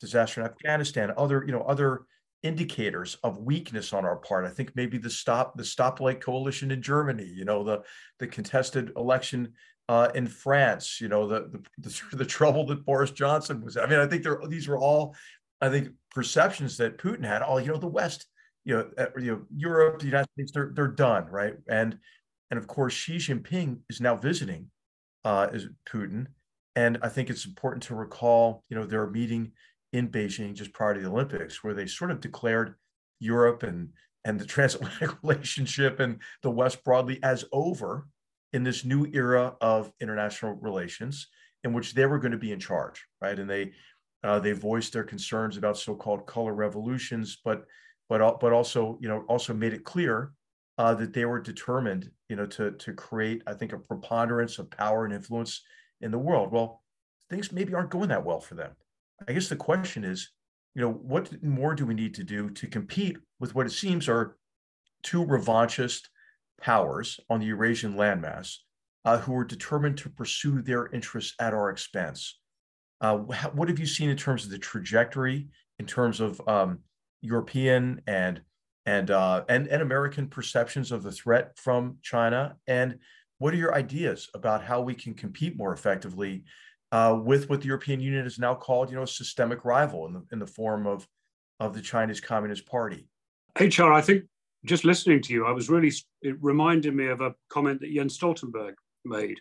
disaster 0.00 0.40
in 0.40 0.46
Afghanistan, 0.46 1.12
other, 1.16 1.44
you 1.46 1.52
know, 1.52 1.62
other, 1.62 2.02
indicators 2.42 3.16
of 3.24 3.38
weakness 3.38 3.92
on 3.92 4.04
our 4.04 4.16
part. 4.16 4.44
I 4.44 4.50
think 4.50 4.70
maybe 4.76 4.98
the 4.98 5.10
stop 5.10 5.56
the 5.56 5.62
stoplight 5.62 6.20
coalition 6.20 6.70
in 6.70 6.80
Germany, 6.80 7.24
you 7.24 7.44
know, 7.44 7.64
the 7.64 7.82
the 8.18 8.26
contested 8.26 8.92
election 8.96 9.54
uh, 9.88 10.10
in 10.14 10.26
France, 10.26 11.00
you 11.00 11.08
know, 11.08 11.26
the, 11.26 11.62
the, 11.78 12.16
the 12.16 12.24
trouble 12.36 12.66
that 12.66 12.84
Boris 12.84 13.10
Johnson 13.10 13.62
was. 13.62 13.76
I 13.76 13.86
mean, 13.86 13.98
I 13.98 14.06
think 14.06 14.22
there 14.22 14.40
these 14.48 14.68
were 14.68 14.78
all, 14.78 15.16
I 15.60 15.68
think, 15.68 15.90
perceptions 16.10 16.76
that 16.76 16.98
Putin 16.98 17.24
had. 17.24 17.42
All 17.42 17.60
you 17.60 17.68
know, 17.68 17.78
the 17.78 17.86
West, 17.86 18.26
you 18.64 18.76
know, 18.76 18.90
uh, 18.98 19.06
you 19.18 19.32
know, 19.32 19.42
Europe, 19.56 19.98
the 19.98 20.06
United 20.06 20.30
States, 20.32 20.52
they're 20.52 20.72
they're 20.74 20.88
done, 20.88 21.26
right? 21.26 21.54
And 21.68 21.98
and 22.50 22.58
of 22.58 22.66
course, 22.66 22.94
Xi 22.94 23.16
Jinping 23.16 23.78
is 23.90 24.00
now 24.00 24.14
visiting 24.16 24.70
uh, 25.24 25.48
is 25.52 25.68
Putin, 25.88 26.26
and 26.76 26.98
I 27.02 27.08
think 27.08 27.30
it's 27.30 27.46
important 27.46 27.82
to 27.84 27.94
recall, 27.94 28.64
you 28.68 28.76
know, 28.76 28.84
they're 28.84 29.10
meeting 29.10 29.52
in 29.92 30.08
Beijing 30.08 30.54
just 30.54 30.72
prior 30.72 30.94
to 30.94 31.00
the 31.00 31.08
Olympics, 31.08 31.64
where 31.64 31.74
they 31.74 31.86
sort 31.86 32.10
of 32.10 32.20
declared 32.20 32.74
Europe 33.20 33.62
and 33.62 33.90
and 34.24 34.38
the 34.38 34.44
transatlantic 34.54 35.22
relationship 35.22 36.00
and 36.00 36.18
the 36.42 36.50
West 36.50 36.84
broadly 36.84 37.18
as 37.22 37.44
over 37.52 38.06
in 38.52 38.62
this 38.62 38.84
new 38.84 39.06
era 39.12 39.54
of 39.60 39.92
international 40.00 40.54
relations, 40.54 41.28
in 41.64 41.72
which 41.72 41.94
they 41.94 42.06
were 42.06 42.18
going 42.18 42.32
to 42.32 42.38
be 42.38 42.52
in 42.52 42.60
charge, 42.60 43.04
right? 43.20 43.38
And 43.38 43.48
they 43.48 43.72
uh, 44.24 44.38
they 44.40 44.52
voiced 44.52 44.92
their 44.92 45.04
concerns 45.04 45.56
about 45.56 45.78
so-called 45.78 46.26
color 46.26 46.52
revolutions, 46.52 47.38
but 47.44 47.64
but 48.08 48.40
but 48.40 48.52
also 48.52 48.98
you 49.00 49.08
know 49.08 49.24
also 49.28 49.52
made 49.54 49.72
it 49.72 49.84
clear 49.84 50.32
uh, 50.78 50.94
that 50.94 51.12
they 51.12 51.24
were 51.24 51.40
determined, 51.40 52.10
you 52.28 52.36
know, 52.36 52.46
to 52.46 52.70
to 52.72 52.92
create, 52.92 53.42
I 53.46 53.54
think, 53.54 53.72
a 53.72 53.78
preponderance 53.78 54.58
of 54.58 54.70
power 54.70 55.04
and 55.04 55.12
influence 55.12 55.62
in 56.00 56.10
the 56.10 56.18
world. 56.18 56.52
Well, 56.52 56.82
things 57.28 57.52
maybe 57.52 57.74
aren't 57.74 57.90
going 57.90 58.08
that 58.08 58.24
well 58.24 58.40
for 58.40 58.54
them. 58.54 58.72
I 59.28 59.32
guess 59.32 59.48
the 59.48 59.56
question 59.56 60.04
is, 60.04 60.30
you 60.74 60.82
know, 60.82 60.92
what 60.92 61.42
more 61.42 61.74
do 61.74 61.84
we 61.84 61.94
need 61.94 62.14
to 62.14 62.24
do 62.24 62.48
to 62.50 62.66
compete 62.68 63.16
with 63.40 63.54
what 63.54 63.66
it 63.66 63.72
seems 63.72 64.08
are 64.08 64.36
two 65.02 65.24
revanchist 65.24 66.02
powers 66.60 67.18
on 67.28 67.40
the 67.40 67.46
Eurasian 67.46 67.94
landmass 67.94 68.56
uh, 69.04 69.18
who 69.18 69.34
are 69.36 69.44
determined 69.44 69.98
to 69.98 70.08
pursue 70.08 70.62
their 70.62 70.86
interests 70.86 71.34
at 71.40 71.54
our 71.54 71.70
expense? 71.70 72.38
Uh, 73.00 73.16
what 73.16 73.68
have 73.68 73.78
you 73.78 73.86
seen 73.86 74.10
in 74.10 74.16
terms 74.16 74.44
of 74.44 74.50
the 74.50 74.58
trajectory, 74.58 75.48
in 75.78 75.86
terms 75.86 76.20
of 76.20 76.40
um, 76.48 76.80
European 77.20 78.00
and 78.06 78.40
and 78.88 79.10
uh, 79.10 79.44
and 79.50 79.68
and 79.68 79.82
American 79.82 80.26
perceptions 80.28 80.92
of 80.92 81.02
the 81.02 81.12
threat 81.12 81.58
from 81.58 81.98
China? 82.02 82.56
And 82.66 82.98
what 83.36 83.52
are 83.52 83.58
your 83.58 83.74
ideas 83.74 84.28
about 84.32 84.64
how 84.64 84.80
we 84.80 84.94
can 84.94 85.12
compete 85.12 85.58
more 85.58 85.74
effectively 85.74 86.44
uh, 86.90 87.20
with 87.22 87.50
what 87.50 87.60
the 87.60 87.66
European 87.66 88.00
Union 88.00 88.24
is 88.24 88.38
now 88.38 88.54
called, 88.54 88.88
you 88.88 88.96
know, 88.96 89.02
a 89.02 89.06
systemic 89.06 89.66
rival 89.66 90.06
in 90.06 90.14
the 90.14 90.22
in 90.32 90.38
the 90.38 90.46
form 90.46 90.86
of 90.86 91.06
of 91.60 91.74
the 91.74 91.82
Chinese 91.82 92.20
Communist 92.20 92.64
Party. 92.64 93.06
HR, 93.60 93.92
I 93.92 94.00
think 94.00 94.24
just 94.64 94.84
listening 94.86 95.20
to 95.22 95.34
you, 95.34 95.44
I 95.44 95.52
was 95.52 95.68
really 95.68 95.92
it 96.22 96.36
reminded 96.40 96.94
me 96.94 97.08
of 97.08 97.20
a 97.20 97.34
comment 97.50 97.80
that 97.80 97.92
Jens 97.94 98.18
Stoltenberg 98.18 98.74
made 99.04 99.38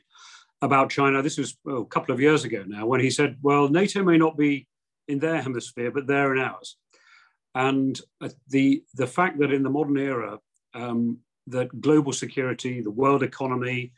about 0.62 0.90
China. 0.90 1.22
This 1.22 1.38
was 1.38 1.58
oh, 1.68 1.84
a 1.84 1.86
couple 1.86 2.14
of 2.14 2.20
years 2.20 2.44
ago 2.44 2.66
now, 2.68 2.86
when 2.86 3.00
he 3.00 3.10
said, 3.10 3.38
"Well, 3.42 3.70
NATO 3.70 4.04
may 4.04 4.18
not 4.18 4.38
be 4.38 4.68
in 5.08 5.20
their 5.20 5.42
hemisphere, 5.42 5.92
but 5.92 6.06
they're 6.06 6.36
in 6.36 6.42
ours." 6.42 6.76
And 7.58 8.00
uh, 8.22 8.30
the 8.50 8.84
the 8.94 9.08
fact 9.08 9.40
that 9.40 9.52
in 9.52 9.64
the 9.64 9.76
modern 9.78 9.98
era, 9.98 10.38
um, 10.76 11.18
that 11.48 11.82
global 11.82 12.14
security, 12.14 12.82
the 12.82 12.92
world 12.92 13.24
economy, 13.24 13.94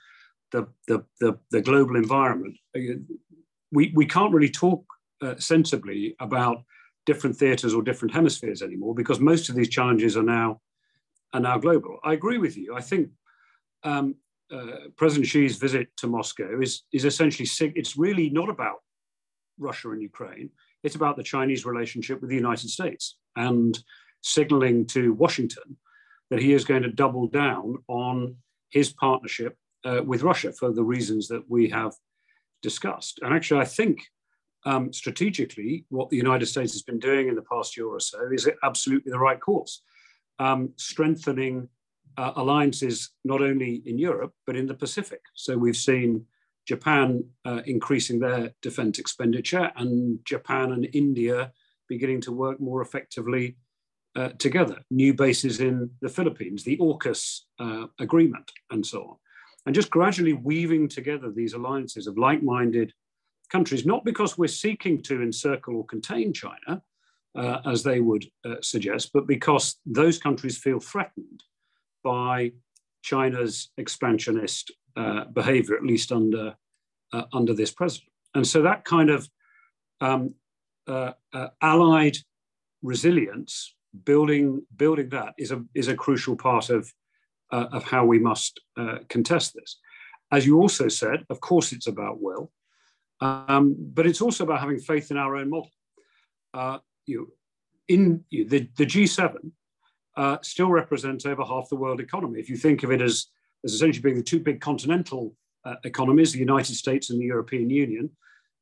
the, 0.53 0.67
the, 0.87 1.03
the, 1.19 1.37
the 1.51 1.61
global 1.61 1.97
environment, 1.97 2.55
uh, 2.77 2.95
we, 3.71 3.91
we 3.93 4.05
can't 4.05 4.33
really 4.33 4.49
talk 4.49 4.85
uh, 5.21 5.35
sensibly 5.37 6.15
about 6.21 6.63
different 7.05 7.35
theaters 7.35 7.73
or 7.73 7.81
different 7.81 8.13
hemispheres 8.13 8.61
anymore 8.61 8.95
because 8.95 9.19
most 9.19 9.49
of 9.49 9.55
these 9.55 9.69
challenges 9.69 10.15
are 10.15 10.23
now 10.23 10.61
are 11.33 11.41
now 11.41 11.57
global. 11.57 11.99
I 12.03 12.13
agree 12.13 12.37
with 12.37 12.55
you. 12.55 12.77
I 12.77 12.81
think 12.81 13.09
um, 13.83 14.15
uh, 14.53 14.87
President 14.95 15.27
Xi's 15.27 15.57
visit 15.57 15.89
to 15.97 16.07
Moscow 16.07 16.61
is 16.61 16.83
is 16.93 17.03
essentially 17.03 17.47
it's 17.75 17.97
really 17.97 18.29
not 18.29 18.49
about 18.49 18.77
Russia 19.57 19.91
and 19.91 20.01
Ukraine. 20.01 20.49
It's 20.83 20.95
about 20.95 21.17
the 21.17 21.23
Chinese 21.23 21.65
relationship 21.65 22.21
with 22.21 22.29
the 22.29 22.35
United 22.35 22.69
States 22.69 23.17
and 23.35 23.77
signaling 24.21 24.85
to 24.87 25.13
Washington 25.13 25.77
that 26.29 26.41
he 26.41 26.53
is 26.53 26.65
going 26.65 26.83
to 26.83 26.91
double 26.91 27.27
down 27.27 27.75
on 27.87 28.35
his 28.69 28.93
partnership 28.93 29.57
uh, 29.85 30.01
with 30.05 30.23
Russia 30.23 30.51
for 30.51 30.71
the 30.71 30.83
reasons 30.83 31.27
that 31.27 31.43
we 31.49 31.69
have 31.69 31.93
discussed. 32.61 33.19
And 33.21 33.33
actually, 33.33 33.61
I 33.61 33.65
think 33.65 34.01
um, 34.65 34.91
strategically, 34.91 35.85
what 35.89 36.09
the 36.09 36.17
United 36.17 36.47
States 36.47 36.73
has 36.73 36.83
been 36.83 36.99
doing 36.99 37.29
in 37.29 37.35
the 37.35 37.41
past 37.43 37.77
year 37.77 37.87
or 37.87 37.99
so 37.99 38.19
is 38.31 38.49
absolutely 38.63 39.11
the 39.11 39.19
right 39.19 39.39
course, 39.39 39.81
um, 40.37 40.73
strengthening 40.75 41.69
uh, 42.17 42.33
alliances 42.35 43.11
not 43.23 43.41
only 43.41 43.81
in 43.85 43.97
Europe, 43.97 44.33
but 44.45 44.57
in 44.57 44.67
the 44.67 44.73
Pacific. 44.73 45.21
So 45.33 45.57
we've 45.57 45.77
seen 45.77 46.25
Japan 46.69 47.23
uh, 47.45 47.61
increasing 47.65 48.19
their 48.19 48.51
defense 48.61 48.99
expenditure 48.99 49.71
and 49.75 50.19
Japan 50.23 50.71
and 50.71 50.87
India 50.93 51.51
beginning 51.87 52.21
to 52.21 52.31
work 52.31 52.59
more 52.59 52.83
effectively 52.83 53.57
uh, 54.15 54.29
together. 54.37 54.77
New 54.91 55.15
bases 55.15 55.61
in 55.61 55.89
the 56.01 56.09
Philippines, 56.09 56.63
the 56.63 56.77
AUKUS 56.77 57.39
uh, 57.59 57.87
agreement, 57.99 58.51
and 58.69 58.85
so 58.85 58.99
on. 59.01 59.15
And 59.65 59.73
just 59.73 59.89
gradually 59.89 60.33
weaving 60.33 60.89
together 60.89 61.31
these 61.31 61.55
alliances 61.55 62.05
of 62.05 62.19
like 62.19 62.43
minded 62.43 62.93
countries, 63.51 63.83
not 63.83 64.05
because 64.05 64.37
we're 64.37 64.47
seeking 64.65 65.01
to 65.01 65.23
encircle 65.23 65.75
or 65.75 65.85
contain 65.87 66.33
China, 66.33 66.83
uh, 67.35 67.61
as 67.65 67.81
they 67.81 67.99
would 67.99 68.25
uh, 68.45 68.61
suggest, 68.61 69.09
but 69.11 69.25
because 69.25 69.77
those 69.87 70.19
countries 70.19 70.57
feel 70.59 70.79
threatened 70.79 71.41
by 72.03 72.51
China's 73.01 73.71
expansionist 73.77 74.71
uh, 74.99 75.25
behavior, 75.25 75.75
at 75.75 75.83
least 75.83 76.11
under, 76.11 76.55
uh, 77.13 77.23
under 77.33 77.53
this 77.53 77.71
president. 77.71 78.11
And 78.35 78.45
so 78.45 78.61
that 78.61 78.83
kind 78.85 79.09
of 79.09 79.29
um, 80.01 80.33
uh, 80.87 81.13
uh, 81.33 81.47
allied 81.61 82.17
resilience, 82.81 83.75
building, 84.03 84.65
building 84.75 85.09
that 85.09 85.33
is 85.37 85.51
a, 85.51 85.63
is 85.73 85.87
a 85.87 85.95
crucial 85.95 86.35
part 86.35 86.69
of, 86.69 86.91
of 87.51 87.83
how 87.83 88.05
we 88.05 88.19
must 88.19 88.59
contest 89.07 89.55
this. 89.55 89.79
As 90.31 90.45
you 90.45 90.59
also 90.59 90.87
said, 90.87 91.25
of 91.29 91.39
course, 91.39 91.71
it's 91.71 91.87
about 91.87 92.21
will. 92.21 92.51
Um, 93.21 93.75
but 93.77 94.05
it's 94.05 94.21
also 94.21 94.43
about 94.43 94.59
having 94.59 94.79
faith 94.79 95.11
in 95.11 95.17
our 95.17 95.35
own 95.35 95.49
model. 95.49 95.71
Uh, 96.53 96.79
you, 97.05 97.33
in 97.87 98.23
you, 98.29 98.47
the, 98.47 98.69
the 98.77 98.85
G7 98.85 99.51
uh, 100.15 100.37
still 100.41 100.69
represents 100.69 101.25
over 101.25 101.43
half 101.43 101.69
the 101.69 101.75
world 101.75 101.99
economy. 101.99 102.39
If 102.39 102.49
you 102.49 102.57
think 102.57 102.83
of 102.83 102.91
it 102.91 103.01
as, 103.01 103.27
as 103.63 103.73
essentially 103.73 104.01
being 104.01 104.17
the 104.17 104.23
two 104.23 104.39
big 104.39 104.61
continental 104.61 105.35
uh, 105.65 105.75
economies, 105.83 106.31
the 106.31 106.39
United 106.39 106.75
States 106.75 107.09
and 107.09 107.19
the 107.19 107.25
European 107.25 107.69
Union, 107.69 108.09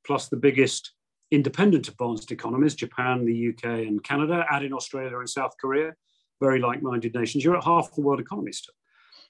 plus 0.05 0.27
the 0.27 0.37
biggest 0.37 0.93
independent 1.31 1.87
advanced 1.87 2.31
economies, 2.31 2.75
Japan, 2.75 3.25
the 3.25 3.49
UK, 3.49 3.87
and 3.87 4.03
Canada, 4.03 4.45
add 4.49 4.63
in 4.63 4.73
Australia 4.73 5.19
and 5.19 5.29
South 5.29 5.55
Korea, 5.59 5.93
very 6.39 6.59
like 6.59 6.81
minded 6.81 7.13
nations, 7.13 7.43
you're 7.43 7.57
at 7.57 7.63
half 7.63 7.93
the 7.93 8.01
world 8.01 8.19
economy 8.19 8.51
still. 8.51 8.73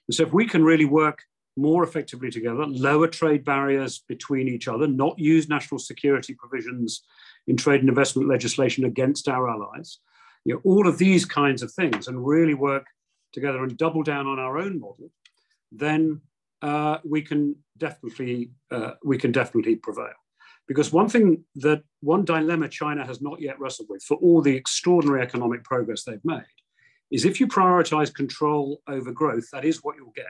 And 0.08 0.14
so 0.14 0.22
if 0.22 0.32
we 0.32 0.46
can 0.46 0.64
really 0.64 0.84
work 0.84 1.22
more 1.56 1.82
effectively 1.82 2.30
together, 2.30 2.64
lower 2.66 3.08
trade 3.08 3.44
barriers 3.44 4.04
between 4.08 4.48
each 4.48 4.68
other, 4.68 4.86
not 4.86 5.18
use 5.18 5.48
national 5.48 5.80
security 5.80 6.34
provisions 6.34 7.02
in 7.48 7.56
trade 7.56 7.80
and 7.80 7.88
investment 7.88 8.28
legislation 8.28 8.84
against 8.84 9.28
our 9.28 9.48
allies. 9.48 9.98
You 10.44 10.54
know, 10.54 10.60
all 10.64 10.86
of 10.86 10.98
these 10.98 11.24
kinds 11.24 11.62
of 11.62 11.72
things, 11.72 12.06
and 12.06 12.24
really 12.24 12.54
work 12.54 12.86
together 13.32 13.62
and 13.64 13.76
double 13.76 14.02
down 14.02 14.26
on 14.26 14.38
our 14.38 14.58
own 14.58 14.78
model, 14.78 15.10
then 15.72 16.20
uh, 16.62 16.98
we 17.04 17.22
can 17.22 17.56
definitely 17.76 18.50
uh, 18.70 18.92
we 19.04 19.18
can 19.18 19.32
definitely 19.32 19.76
prevail. 19.76 20.14
Because 20.66 20.92
one 20.92 21.08
thing 21.08 21.44
that 21.56 21.82
one 22.00 22.24
dilemma 22.24 22.68
China 22.68 23.06
has 23.06 23.22
not 23.22 23.40
yet 23.40 23.58
wrestled 23.58 23.88
with, 23.88 24.02
for 24.02 24.18
all 24.18 24.42
the 24.42 24.54
extraordinary 24.54 25.22
economic 25.22 25.64
progress 25.64 26.04
they've 26.04 26.24
made, 26.24 26.42
is 27.10 27.24
if 27.24 27.40
you 27.40 27.46
prioritize 27.46 28.12
control 28.12 28.82
over 28.86 29.10
growth, 29.10 29.46
that 29.52 29.64
is 29.64 29.82
what 29.82 29.96
you'll 29.96 30.12
get. 30.14 30.26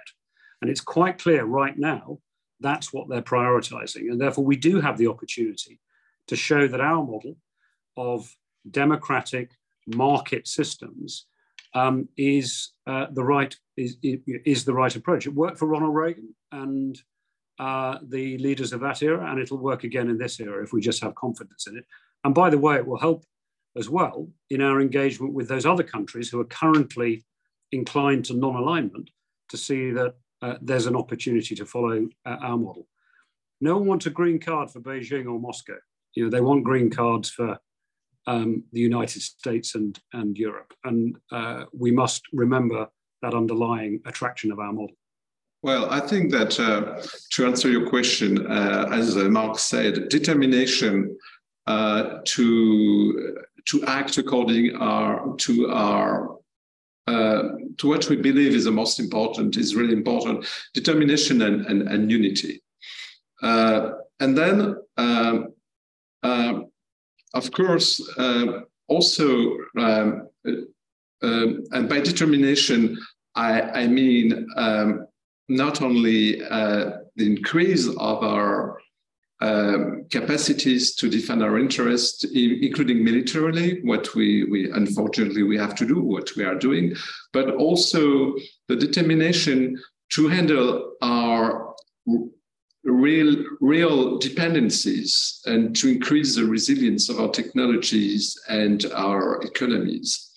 And 0.61 0.71
it's 0.71 0.81
quite 0.81 1.19
clear 1.19 1.45
right 1.45 1.77
now 1.77 2.19
that's 2.61 2.93
what 2.93 3.09
they're 3.09 3.23
prioritizing. 3.23 4.11
And 4.11 4.21
therefore, 4.21 4.45
we 4.45 4.57
do 4.57 4.81
have 4.81 4.99
the 4.99 5.07
opportunity 5.07 5.81
to 6.27 6.37
show 6.37 6.67
that 6.69 6.81
our 6.81 7.05
model 7.05 7.37
of 7.97 8.29
democratic 8.71 9.53
market 9.87 10.47
systems 10.47 11.27
um, 11.75 12.09
is 12.17 12.73
uh, 12.87 13.07
the 13.13 13.25
right 13.25 13.55
is, 13.77 13.97
is 14.03 14.65
the 14.65 14.75
right 14.75 14.95
approach. 14.95 15.27
It 15.27 15.35
worked 15.35 15.59
for 15.59 15.67
Ronald 15.67 15.95
Reagan 15.95 16.35
and 16.53 16.99
uh, 17.59 17.99
the 18.03 18.39
leaders 18.39 18.73
of 18.73 18.81
that 18.81 19.03
era, 19.03 19.31
and 19.31 19.41
it'll 19.41 19.59
work 19.59 19.85
again 19.85 20.09
in 20.09 20.19
this 20.19 20.41
era 20.41 20.63
if 20.63 20.73
we 20.73 20.81
just 20.81 21.03
have 21.03 21.15
confidence 21.15 21.67
in 21.67 21.77
it. 21.77 21.85
And 22.25 22.35
by 22.35 22.51
the 22.51 22.59
way, 22.59 22.77
it 22.77 22.87
will 22.87 22.99
help 22.99 23.25
as 23.77 23.89
well 23.89 24.29
in 24.51 24.61
our 24.61 24.81
engagement 24.81 25.35
with 25.35 25.49
those 25.49 25.67
other 25.67 25.83
countries 25.83 26.29
who 26.29 26.41
are 26.41 26.45
currently 26.45 27.25
inclined 27.73 28.25
to 28.25 28.35
non-alignment 28.35 29.11
to 29.51 29.57
see 29.57 29.91
that 29.91 30.15
uh, 30.43 30.55
there's 30.61 30.87
an 30.87 30.97
opportunity 30.97 31.55
to 31.55 31.67
follow 31.67 32.09
uh, 32.25 32.37
our 32.41 32.57
model. 32.57 32.87
No 33.61 33.77
one 33.77 33.87
wants 33.87 34.07
a 34.07 34.11
green 34.11 34.39
card 34.39 34.71
for 34.71 34.81
Beijing 34.81 35.27
or 35.27 35.41
Moscow. 35.41 35.79
You 36.15 36.25
know, 36.25 36.31
they 36.31 36.41
want 36.41 36.65
green 36.65 36.91
cards 36.91 37.31
for 37.31 37.59
um, 38.31 38.51
the 38.73 38.85
United 38.93 39.23
States 39.23 39.69
and, 39.75 39.93
and 40.13 40.31
Europe. 40.47 40.71
And 40.85 41.17
uh, 41.39 41.65
we 41.73 41.91
must 42.03 42.23
remember 42.33 42.81
that 43.23 43.35
underlying 43.35 43.95
attraction 44.11 44.53
of 44.53 44.59
our 44.59 44.73
model. 44.73 44.97
Well, 45.63 45.85
I 45.91 46.01
think 46.11 46.31
that 46.39 46.53
uh, 46.61 46.81
to 47.35 47.47
answer 47.51 47.69
your 47.69 47.89
question, 47.95 48.31
uh, 48.47 48.89
as 48.93 49.17
uh, 49.17 49.25
Mark 49.39 49.59
said, 49.59 50.09
determination 50.09 51.17
to 51.67 52.49
to 53.71 53.85
act 53.85 54.17
according 54.17 54.65
our, 54.77 55.37
to 55.37 55.53
our 55.71 56.39
uh, 57.09 57.43
to 57.79 57.89
what 57.89 58.09
we 58.09 58.17
believe 58.17 58.55
is 58.55 58.65
the 58.65 58.71
most 58.71 59.01
important, 59.01 59.57
is 59.57 59.75
really 59.75 59.95
important, 59.95 60.47
determination 60.75 61.43
and, 61.43 61.65
and, 61.67 61.89
and 61.89 62.11
unity. 62.11 62.63
Uh, 63.43 63.93
and 64.21 64.37
then, 64.37 64.61
um, 64.61 64.77
uh, 64.99 65.43
of 67.39 67.51
course, 67.53 67.91
uh, 68.19 68.61
also, 68.89 69.57
um, 69.79 70.29
um, 71.23 71.65
and 71.73 71.89
by 71.89 72.01
determination, 72.01 72.99
I, 73.35 73.61
I 73.83 73.87
mean 73.87 74.47
um, 74.57 75.07
not 75.49 75.81
only 75.83 76.43
uh, 76.43 76.91
the 77.17 77.27
increase 77.27 77.87
of 77.89 78.23
our 78.23 78.81
um, 79.41 80.05
capacities 80.11 80.97
to 80.97 81.09
defend 81.09 81.43
our 81.43 81.59
interests, 81.59 82.25
including 82.25 83.05
militarily, 83.05 83.81
what 83.83 84.15
we, 84.15 84.45
we 84.45 84.71
unfortunately 84.73 85.45
we 85.45 85.57
have 85.57 85.75
to 85.77 85.87
do, 85.87 86.01
what 86.01 86.29
we 86.37 86.45
are 86.45 86.57
doing, 86.57 86.95
but 87.33 87.55
also 87.55 88.35
the 88.67 88.77
determination 88.77 89.79
to 90.11 90.29
handle 90.29 90.95
our 91.03 91.75
real 92.89 93.45
real 93.61 94.19
dependencies 94.19 95.41
and 95.47 95.75
to 95.77 95.89
increase 95.89 96.35
the 96.35 96.45
resilience 96.45 97.09
of 97.09 97.21
our 97.21 97.31
technologies 97.31 98.39
and 98.49 98.87
our 98.95 99.41
economies. 99.43 100.33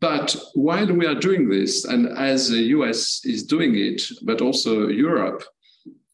But 0.00 0.36
while 0.54 0.92
we 0.92 1.06
are 1.06 1.14
doing 1.14 1.48
this, 1.48 1.84
and 1.84 2.08
as 2.16 2.48
the 2.48 2.62
US 2.76 3.24
is 3.24 3.42
doing 3.42 3.74
it, 3.74 4.02
but 4.22 4.40
also 4.40 4.88
Europe, 4.88 5.42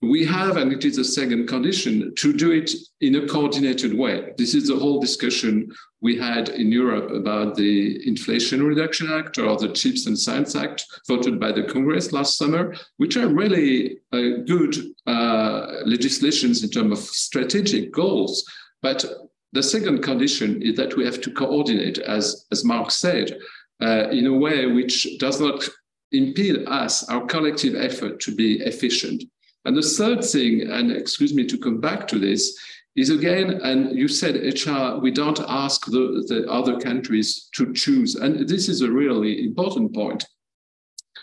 we 0.08 0.24
have, 0.24 0.56
and 0.56 0.72
it 0.72 0.84
is 0.84 0.98
a 0.98 1.04
second 1.04 1.46
condition, 1.46 2.14
to 2.16 2.32
do 2.32 2.52
it 2.52 2.70
in 3.00 3.16
a 3.16 3.26
coordinated 3.26 3.96
way. 3.96 4.32
This 4.38 4.54
is 4.54 4.68
the 4.68 4.76
whole 4.76 5.00
discussion 5.00 5.70
we 6.00 6.16
had 6.16 6.48
in 6.50 6.70
Europe 6.70 7.10
about 7.10 7.54
the 7.54 8.06
Inflation 8.06 8.62
Reduction 8.62 9.10
Act 9.10 9.38
or 9.38 9.56
the 9.56 9.72
Chips 9.72 10.06
and 10.06 10.18
Science 10.18 10.54
Act 10.54 10.84
voted 11.08 11.40
by 11.40 11.52
the 11.52 11.64
Congress 11.64 12.12
last 12.12 12.36
summer, 12.36 12.74
which 12.96 13.16
are 13.16 13.28
really 13.28 13.98
uh, 14.12 14.42
good 14.46 14.76
uh, 15.06 15.82
legislations 15.86 16.62
in 16.62 16.70
terms 16.70 16.98
of 16.98 17.04
strategic 17.04 17.92
goals. 17.92 18.44
But 18.82 19.04
the 19.52 19.62
second 19.62 20.02
condition 20.02 20.60
is 20.62 20.76
that 20.76 20.96
we 20.96 21.04
have 21.04 21.20
to 21.22 21.30
coordinate, 21.30 21.98
as, 21.98 22.46
as 22.50 22.64
Mark 22.64 22.90
said, 22.90 23.38
uh, 23.82 24.08
in 24.10 24.26
a 24.26 24.32
way 24.32 24.66
which 24.66 25.18
does 25.18 25.40
not 25.40 25.68
impede 26.12 26.64
us, 26.66 27.08
our 27.08 27.24
collective 27.26 27.74
effort 27.74 28.20
to 28.20 28.34
be 28.34 28.60
efficient. 28.60 29.24
And 29.64 29.76
the 29.76 29.82
third 29.82 30.24
thing, 30.24 30.62
and 30.70 30.92
excuse 30.92 31.34
me 31.34 31.46
to 31.46 31.58
come 31.58 31.80
back 31.80 32.06
to 32.08 32.18
this, 32.18 32.58
is 32.96 33.10
again, 33.10 33.60
and 33.62 33.96
you 33.96 34.06
said 34.06 34.36
HR, 34.36 35.00
we 35.00 35.10
don't 35.10 35.40
ask 35.48 35.86
the, 35.86 36.24
the 36.28 36.46
other 36.48 36.78
countries 36.78 37.48
to 37.54 37.72
choose. 37.72 38.14
And 38.14 38.48
this 38.48 38.68
is 38.68 38.82
a 38.82 38.90
really 38.90 39.44
important 39.44 39.94
point. 39.94 40.24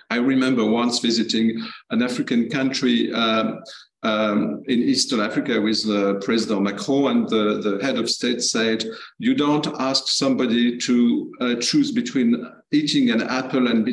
I 0.10 0.18
remember 0.18 0.66
once 0.66 1.00
visiting 1.00 1.66
an 1.92 2.02
African 2.02 2.50
country 2.50 3.14
um, 3.14 3.62
um, 4.04 4.64
in 4.68 4.80
Eastern 4.80 5.22
Africa 5.22 5.62
with 5.62 5.88
uh, 5.88 6.16
President 6.16 6.64
Macron, 6.64 7.12
and 7.12 7.30
the, 7.30 7.62
the 7.62 7.86
head 7.86 7.98
of 7.98 8.10
state 8.10 8.42
said, 8.42 8.84
"You 9.20 9.36
don't 9.36 9.68
ask 9.80 10.08
somebody 10.08 10.78
to 10.80 11.32
uh, 11.40 11.56
choose 11.56 11.92
between 11.92 12.46
eating 12.72 13.12
an 13.12 13.22
apple 13.22 13.68
and 13.68 13.88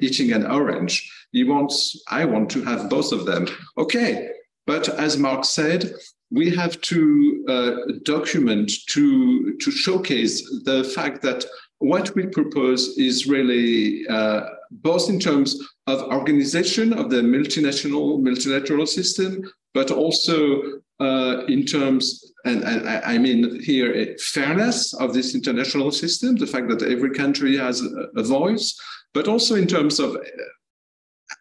eating 0.00 0.32
an 0.32 0.46
orange. 0.46 1.08
He 1.32 1.44
wants, 1.44 2.02
I 2.08 2.24
want 2.24 2.50
to 2.50 2.62
have 2.62 2.88
both 2.88 3.12
of 3.12 3.26
them. 3.26 3.46
Okay, 3.78 4.30
but 4.66 4.88
as 4.88 5.18
Mark 5.18 5.44
said, 5.44 5.92
we 6.30 6.50
have 6.50 6.80
to 6.80 7.44
uh, 7.48 7.76
document 8.04 8.70
to 8.88 9.56
to 9.58 9.70
showcase 9.70 10.42
the 10.64 10.84
fact 10.94 11.20
that 11.22 11.44
what 11.78 12.14
we 12.14 12.26
propose 12.26 12.96
is 12.96 13.26
really 13.26 14.06
uh, 14.08 14.42
both 14.70 15.10
in 15.10 15.18
terms 15.18 15.60
of 15.86 16.02
organization 16.04 16.92
of 16.92 17.10
the 17.10 17.22
multinational 17.22 18.22
multilateral 18.22 18.86
system, 18.86 19.42
but 19.74 19.90
also 19.90 20.62
uh, 21.00 21.44
in 21.48 21.64
terms, 21.66 22.32
and, 22.44 22.62
and, 22.62 22.88
I 22.88 23.18
mean 23.18 23.60
here, 23.60 24.16
fairness 24.18 24.94
of 24.94 25.12
this 25.12 25.34
international 25.34 25.90
system, 25.90 26.36
the 26.36 26.46
fact 26.46 26.68
that 26.68 26.82
every 26.82 27.10
country 27.10 27.56
has 27.56 27.82
a 28.16 28.22
voice, 28.22 28.78
but 29.12 29.26
also 29.26 29.56
in 29.56 29.66
terms 29.66 29.98
of 29.98 30.16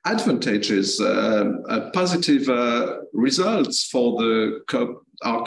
advantages, 0.05 0.99
uh, 0.99 1.51
uh, 1.69 1.91
positive 1.91 2.47
uh, 2.49 2.97
results 3.13 3.85
for 3.85 4.21
the 4.21 4.61
our, 5.23 5.45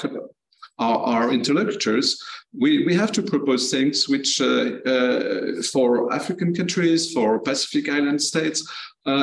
our, 0.79 0.99
our, 0.99 1.33
interlocutors, 1.33 2.23
we, 2.57 2.85
we 2.85 2.95
have 2.95 3.13
to 3.13 3.23
propose 3.23 3.71
things 3.71 4.09
which, 4.09 4.39
for 5.73 6.13
African 6.13 6.55
countries, 6.55 7.13
for 7.13 7.41
Pacific 7.41 7.93
Island 7.93 8.23
states, 8.23 8.69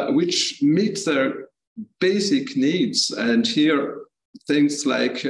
which 0.09 0.59
meet 0.61 1.03
their 1.05 1.47
basic 1.99 2.55
needs. 2.57 3.11
And 3.11 3.45
here, 3.45 4.01
things 4.47 4.86
like 4.86 5.26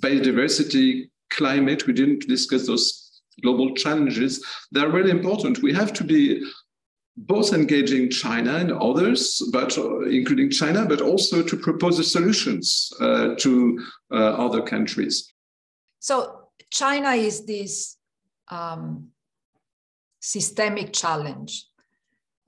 biodiversity, 0.00 1.10
climate, 1.30 1.86
we 1.86 1.92
didn't 1.92 2.26
discuss 2.26 2.66
those 2.66 3.04
global 3.42 3.74
challenges, 3.74 4.44
they're 4.70 4.90
really 4.90 5.10
important. 5.10 5.62
We 5.62 5.72
have 5.74 5.92
to 5.94 6.04
be 6.04 6.42
both 7.16 7.52
engaging 7.52 8.10
China 8.10 8.56
and 8.56 8.72
others, 8.72 9.40
but 9.52 9.76
uh, 9.78 10.00
including 10.02 10.50
China, 10.50 10.84
but 10.84 11.00
also 11.00 11.42
to 11.42 11.56
propose 11.56 11.96
the 11.96 12.04
solutions 12.04 12.92
uh, 13.00 13.34
to 13.38 13.78
uh, 14.10 14.16
other 14.16 14.62
countries. 14.62 15.32
So 16.00 16.48
China 16.70 17.10
is 17.10 17.46
this 17.46 17.96
um, 18.48 19.08
systemic 20.20 20.92
challenge, 20.92 21.66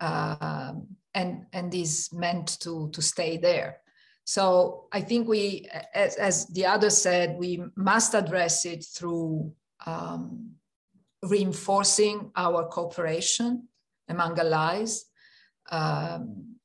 uh, 0.00 0.72
and 1.14 1.46
and 1.52 1.74
is 1.74 2.10
meant 2.12 2.58
to 2.60 2.90
to 2.92 3.00
stay 3.00 3.36
there. 3.36 3.78
So 4.24 4.88
I 4.92 5.02
think 5.02 5.28
we, 5.28 5.68
as, 5.94 6.16
as 6.16 6.46
the 6.48 6.66
other 6.66 6.90
said, 6.90 7.36
we 7.38 7.62
must 7.76 8.12
address 8.12 8.64
it 8.66 8.84
through 8.84 9.52
um, 9.86 10.56
reinforcing 11.22 12.32
our 12.34 12.66
cooperation 12.66 13.68
among 14.08 14.38
allies. 14.38 15.04
Um, 15.70 16.56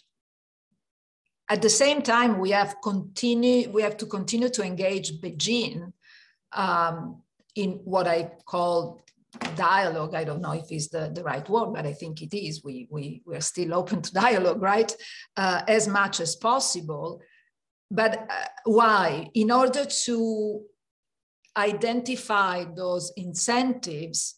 at 1.49 1.61
the 1.61 1.69
same 1.69 2.01
time, 2.01 2.39
we 2.39 2.51
have 2.51 2.75
continue 2.81 3.69
we 3.69 3.81
have 3.81 3.97
to 3.97 4.05
continue 4.05 4.49
to 4.49 4.63
engage 4.63 5.19
Beijing 5.19 5.91
um, 6.53 7.21
in 7.55 7.71
what 7.83 8.07
I 8.07 8.31
call 8.45 9.01
dialogue. 9.55 10.15
I 10.15 10.23
don't 10.23 10.41
know 10.41 10.53
if 10.53 10.71
it's 10.71 10.87
the, 10.87 11.11
the 11.13 11.23
right 11.23 11.47
word, 11.49 11.73
but 11.73 11.85
I 11.85 11.93
think 11.93 12.21
it 12.21 12.35
is. 12.35 12.63
We 12.63 12.87
we 12.89 13.21
we 13.25 13.35
are 13.35 13.41
still 13.41 13.73
open 13.73 14.01
to 14.01 14.13
dialogue, 14.25 14.61
right? 14.61 14.95
Uh, 15.35 15.61
as 15.67 15.87
much 15.87 16.19
as 16.19 16.35
possible. 16.35 17.21
But 17.89 18.27
uh, 18.29 18.45
why? 18.63 19.29
In 19.33 19.51
order 19.51 19.83
to 20.05 20.61
identify 21.57 22.63
those 22.63 23.11
incentives 23.17 24.35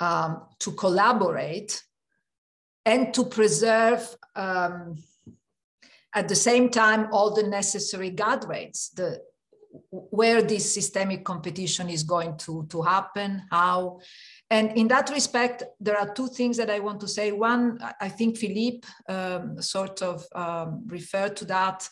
um, 0.00 0.42
to 0.58 0.72
collaborate 0.72 1.82
and 2.86 3.12
to 3.12 3.24
preserve 3.24 4.16
um, 4.36 4.96
at 6.14 6.28
the 6.28 6.36
same 6.36 6.70
time 6.70 7.08
all 7.12 7.34
the 7.34 7.42
necessary 7.42 8.10
guardrails 8.10 8.94
the 8.94 9.20
where 9.90 10.40
this 10.40 10.72
systemic 10.72 11.22
competition 11.22 11.90
is 11.90 12.02
going 12.02 12.34
to, 12.38 12.66
to 12.70 12.80
happen 12.80 13.42
how. 13.50 14.00
And 14.48 14.72
in 14.72 14.88
that 14.88 15.10
respect 15.10 15.64
there 15.80 15.98
are 15.98 16.14
two 16.14 16.28
things 16.28 16.56
that 16.56 16.70
i 16.70 16.78
want 16.78 17.00
to 17.00 17.08
say. 17.08 17.32
One 17.32 17.78
i 18.00 18.08
think 18.08 18.38
philippe 18.38 18.86
um, 19.08 19.60
sort 19.60 20.00
of 20.02 20.24
um, 20.34 20.84
referred 20.86 21.36
to 21.36 21.44
that. 21.46 21.88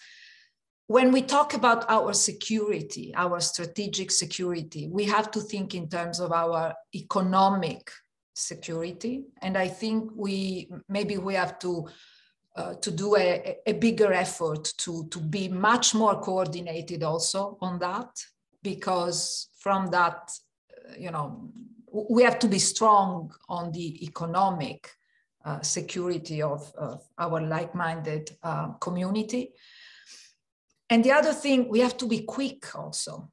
When 0.87 1.13
we 1.13 1.23
talk 1.23 1.55
about 1.55 1.91
our 1.91 2.15
security 2.15 3.13
our 3.17 3.41
strategic 3.41 4.11
security 4.11 4.89
we 4.89 5.05
have 5.05 5.31
to 5.33 5.41
think 5.41 5.75
in 5.75 5.89
terms 5.89 6.21
of 6.21 6.33
our 6.33 6.75
economic 6.95 7.91
security. 8.35 9.25
And 9.41 9.57
I 9.57 9.69
think 9.69 10.11
we 10.15 10.69
maybe 10.89 11.17
we 11.19 11.35
have 11.35 11.59
to 11.61 11.89
uh, 12.57 12.75
to 12.75 12.91
do 12.93 13.17
a, 13.17 13.57
a 13.67 13.73
bigger 13.73 14.13
effort 14.13 14.73
to, 14.79 15.09
to 15.09 15.19
be 15.19 15.49
much 15.49 15.93
more 15.93 16.21
coordinated 16.21 17.03
also 17.03 17.59
on 17.61 17.81
that, 17.81 18.09
because 18.63 19.49
from 19.59 19.89
that, 19.89 20.31
uh, 20.89 20.95
you 20.97 21.11
know, 21.11 21.51
we 22.11 22.23
have 22.23 22.39
to 22.39 22.47
be 22.47 22.61
strong 22.61 23.33
on 23.49 23.73
the 23.73 24.05
economic 24.05 24.89
uh, 25.45 25.61
security 25.63 26.43
of, 26.43 26.73
of, 26.79 27.03
our 27.19 27.41
like-minded 27.41 28.31
uh, 28.43 28.69
community. 28.75 29.53
And 30.89 31.03
the 31.03 31.11
other 31.11 31.33
thing, 31.33 31.69
we 31.69 31.81
have 31.81 31.97
to 31.97 32.07
be 32.07 32.21
quick 32.21 32.75
also. 32.77 33.33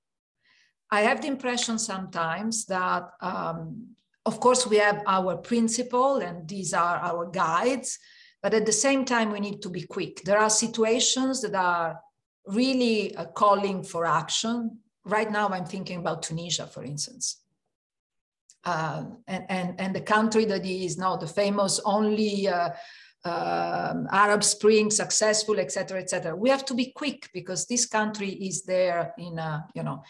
I 0.89 1.01
have 1.01 1.21
the 1.21 1.27
impression 1.27 1.77
sometimes 1.77 2.65
that 2.65 3.03
um, 3.21 3.95
of 4.25 4.39
course, 4.39 4.67
we 4.67 4.77
have 4.77 5.01
our 5.07 5.37
principle 5.37 6.17
and 6.17 6.47
these 6.47 6.73
are 6.73 6.97
our 6.97 7.25
guides, 7.25 7.97
but 8.41 8.53
at 8.53 8.65
the 8.65 8.71
same 8.71 9.05
time, 9.05 9.31
we 9.31 9.39
need 9.39 9.61
to 9.61 9.69
be 9.69 9.83
quick. 9.83 10.21
There 10.23 10.37
are 10.39 10.49
situations 10.49 11.41
that 11.41 11.55
are 11.55 11.99
really 12.45 13.15
uh, 13.15 13.25
calling 13.25 13.83
for 13.83 14.05
action. 14.05 14.79
Right 15.05 15.31
now, 15.31 15.49
I'm 15.49 15.65
thinking 15.65 15.99
about 15.99 16.23
Tunisia, 16.23 16.67
for 16.67 16.83
instance. 16.83 17.37
Uh, 18.63 19.05
and, 19.27 19.45
and, 19.49 19.81
and 19.81 19.95
the 19.95 20.01
country 20.01 20.45
that 20.45 20.65
is 20.65 20.97
now 20.97 21.15
the 21.17 21.27
famous 21.27 21.79
only 21.83 22.47
uh, 22.47 22.69
um, 23.25 24.07
Arab 24.11 24.43
Spring 24.43 24.91
successful, 24.91 25.59
etc., 25.59 25.99
etc. 25.99 26.35
We 26.35 26.49
have 26.49 26.65
to 26.65 26.75
be 26.75 26.91
quick 26.95 27.29
because 27.33 27.65
this 27.65 27.87
country 27.87 28.29
is 28.29 28.63
there 28.63 29.13
in, 29.17 29.39
a, 29.39 29.65
you 29.73 29.83
know, 29.83 30.03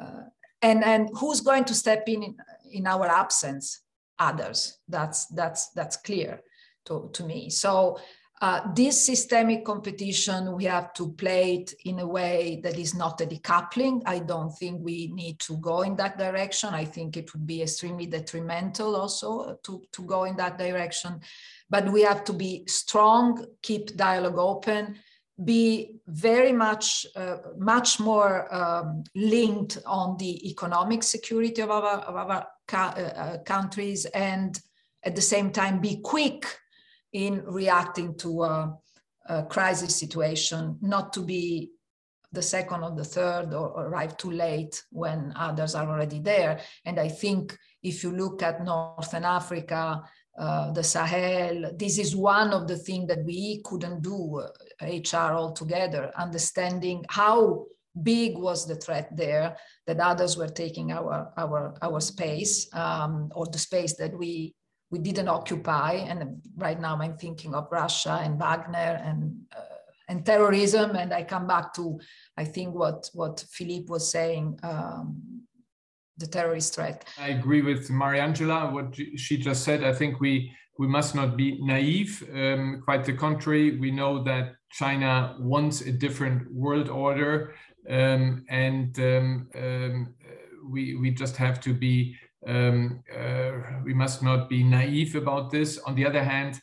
uh, 0.00 0.22
and 0.62 0.84
and 0.84 1.08
who's 1.14 1.40
going 1.40 1.64
to 1.64 1.74
step 1.74 2.08
in 2.08 2.36
in 2.72 2.86
our 2.86 3.06
absence 3.06 3.82
others. 4.18 4.78
That's 4.88 5.26
that's 5.26 5.70
that's 5.70 5.96
clear 5.96 6.40
to, 6.86 7.10
to 7.12 7.24
me. 7.24 7.50
So 7.50 7.98
uh, 8.40 8.72
this 8.72 9.04
systemic 9.04 9.64
competition 9.64 10.54
we 10.54 10.64
have 10.64 10.92
to 10.94 11.12
play 11.12 11.56
it 11.56 11.74
in 11.84 11.98
a 11.98 12.06
way 12.06 12.60
that 12.62 12.78
is 12.78 12.94
not 12.94 13.20
a 13.20 13.26
decoupling. 13.26 14.02
I 14.06 14.20
don't 14.20 14.50
think 14.50 14.80
we 14.80 15.08
need 15.12 15.40
to 15.40 15.56
go 15.56 15.82
in 15.82 15.96
that 15.96 16.18
direction. 16.18 16.72
I 16.72 16.84
think 16.84 17.16
it 17.16 17.32
would 17.32 17.46
be 17.46 17.62
extremely 17.62 18.06
detrimental 18.06 18.94
also 18.94 19.58
to, 19.64 19.82
to 19.92 20.02
go 20.02 20.24
in 20.24 20.36
that 20.36 20.56
direction. 20.56 21.20
But 21.68 21.90
we 21.92 22.02
have 22.02 22.24
to 22.24 22.32
be 22.32 22.64
strong 22.66 23.44
keep 23.60 23.96
dialogue 23.96 24.38
open 24.38 24.96
be 25.44 26.00
very 26.06 26.52
much 26.52 27.06
uh, 27.14 27.36
much 27.56 28.00
more 28.00 28.52
um, 28.54 29.04
linked 29.14 29.78
on 29.86 30.16
the 30.18 30.48
economic 30.48 31.02
security 31.02 31.62
of 31.62 31.70
our, 31.70 31.84
of 31.84 32.16
our 32.16 32.46
uh, 32.72 32.76
uh, 32.76 33.38
countries 33.44 34.04
and 34.06 34.60
at 35.04 35.14
the 35.14 35.22
same 35.22 35.50
time 35.50 35.80
be 35.80 36.00
quick 36.02 36.44
in 37.12 37.42
reacting 37.46 38.16
to 38.16 38.42
a, 38.42 38.76
a, 39.28 39.44
crisis 39.44 39.94
situation 39.94 40.76
not 40.82 41.12
to 41.12 41.20
be 41.20 41.70
the 42.32 42.42
second 42.42 42.82
or 42.82 42.90
the 42.90 43.04
third 43.04 43.54
or, 43.54 43.68
or 43.68 43.86
arrive 43.86 44.16
too 44.16 44.32
late 44.32 44.82
when 44.90 45.32
others 45.36 45.74
are 45.74 45.88
already 45.88 46.18
there 46.18 46.60
and 46.84 46.98
i 46.98 47.08
think 47.08 47.56
if 47.82 48.02
you 48.02 48.10
look 48.10 48.42
at 48.42 48.64
northern 48.64 49.24
africa 49.24 50.02
uh, 50.38 50.70
the 50.70 50.84
Sahel. 50.84 51.72
This 51.76 51.98
is 51.98 52.14
one 52.14 52.52
of 52.52 52.68
the 52.68 52.76
things 52.76 53.08
that 53.08 53.24
we 53.24 53.60
couldn't 53.64 54.02
do, 54.02 54.38
uh, 54.38 54.48
HR 54.80 55.34
altogether, 55.34 56.12
understanding 56.16 57.04
how 57.08 57.66
big 58.02 58.38
was 58.38 58.66
the 58.66 58.76
threat 58.76 59.14
there 59.16 59.56
that 59.86 59.98
others 60.00 60.36
were 60.36 60.48
taking 60.48 60.92
our 60.92 61.32
our 61.36 61.74
our 61.82 62.00
space 62.00 62.72
um, 62.74 63.30
or 63.34 63.46
the 63.46 63.58
space 63.58 63.96
that 63.96 64.16
we 64.16 64.54
we 64.90 64.98
didn't 64.98 65.28
occupy. 65.28 65.92
And 65.92 66.40
right 66.56 66.80
now 66.80 66.96
I'm 67.00 67.16
thinking 67.16 67.54
of 67.54 67.68
Russia 67.70 68.20
and 68.22 68.38
Wagner 68.38 69.00
and 69.04 69.36
uh, 69.56 69.76
and 70.08 70.24
terrorism. 70.24 70.96
And 70.96 71.12
I 71.12 71.24
come 71.24 71.46
back 71.46 71.74
to 71.74 71.98
I 72.36 72.44
think 72.44 72.74
what 72.74 73.10
what 73.14 73.44
Philippe 73.50 73.88
was 73.88 74.10
saying. 74.10 74.58
Um, 74.62 75.44
the 76.18 76.26
terrorist 76.26 76.74
threat. 76.74 77.04
I 77.16 77.28
agree 77.28 77.62
with 77.62 77.90
Mariangela, 77.90 78.72
what 78.72 78.96
she 79.16 79.38
just 79.38 79.62
said. 79.62 79.84
I 79.84 79.92
think 79.92 80.18
we 80.18 80.52
we 80.78 80.86
must 80.86 81.14
not 81.14 81.36
be 81.36 81.58
naive. 81.60 82.22
Um, 82.32 82.80
quite 82.84 83.04
the 83.04 83.12
contrary, 83.12 83.78
we 83.78 83.90
know 83.90 84.22
that 84.22 84.54
China 84.70 85.36
wants 85.40 85.80
a 85.80 85.92
different 85.92 86.50
world 86.52 86.88
order, 86.88 87.54
um, 87.90 88.44
and 88.48 88.98
um, 89.00 89.48
um 89.54 90.14
we 90.70 90.94
we 90.96 91.10
just 91.10 91.36
have 91.36 91.60
to 91.62 91.74
be. 91.74 92.16
Um, 92.46 93.02
uh, 93.12 93.50
we 93.84 93.92
must 93.92 94.22
not 94.22 94.48
be 94.48 94.62
naive 94.62 95.16
about 95.16 95.50
this. 95.50 95.78
On 95.78 95.96
the 95.96 96.06
other 96.06 96.22
hand, 96.22 96.62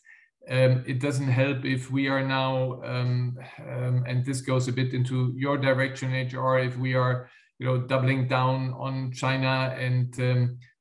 um, 0.49 0.85
it 0.87 0.99
doesn't 0.99 1.27
help 1.27 1.65
if 1.65 1.91
we 1.91 2.07
are 2.07 2.25
now, 2.25 2.81
and 2.81 4.25
this 4.25 4.39
goes 4.39 4.69
a 4.69 4.71
bit 4.71 4.93
into 4.93 5.33
your 5.35 5.57
direction, 5.57 6.13
HR. 6.13 6.59
If 6.59 6.77
we 6.77 6.93
are, 6.93 7.29
you 7.59 7.65
know, 7.67 7.77
doubling 7.77 8.27
down 8.29 8.73
on 8.77 9.11
China 9.11 9.75
and 9.77 10.17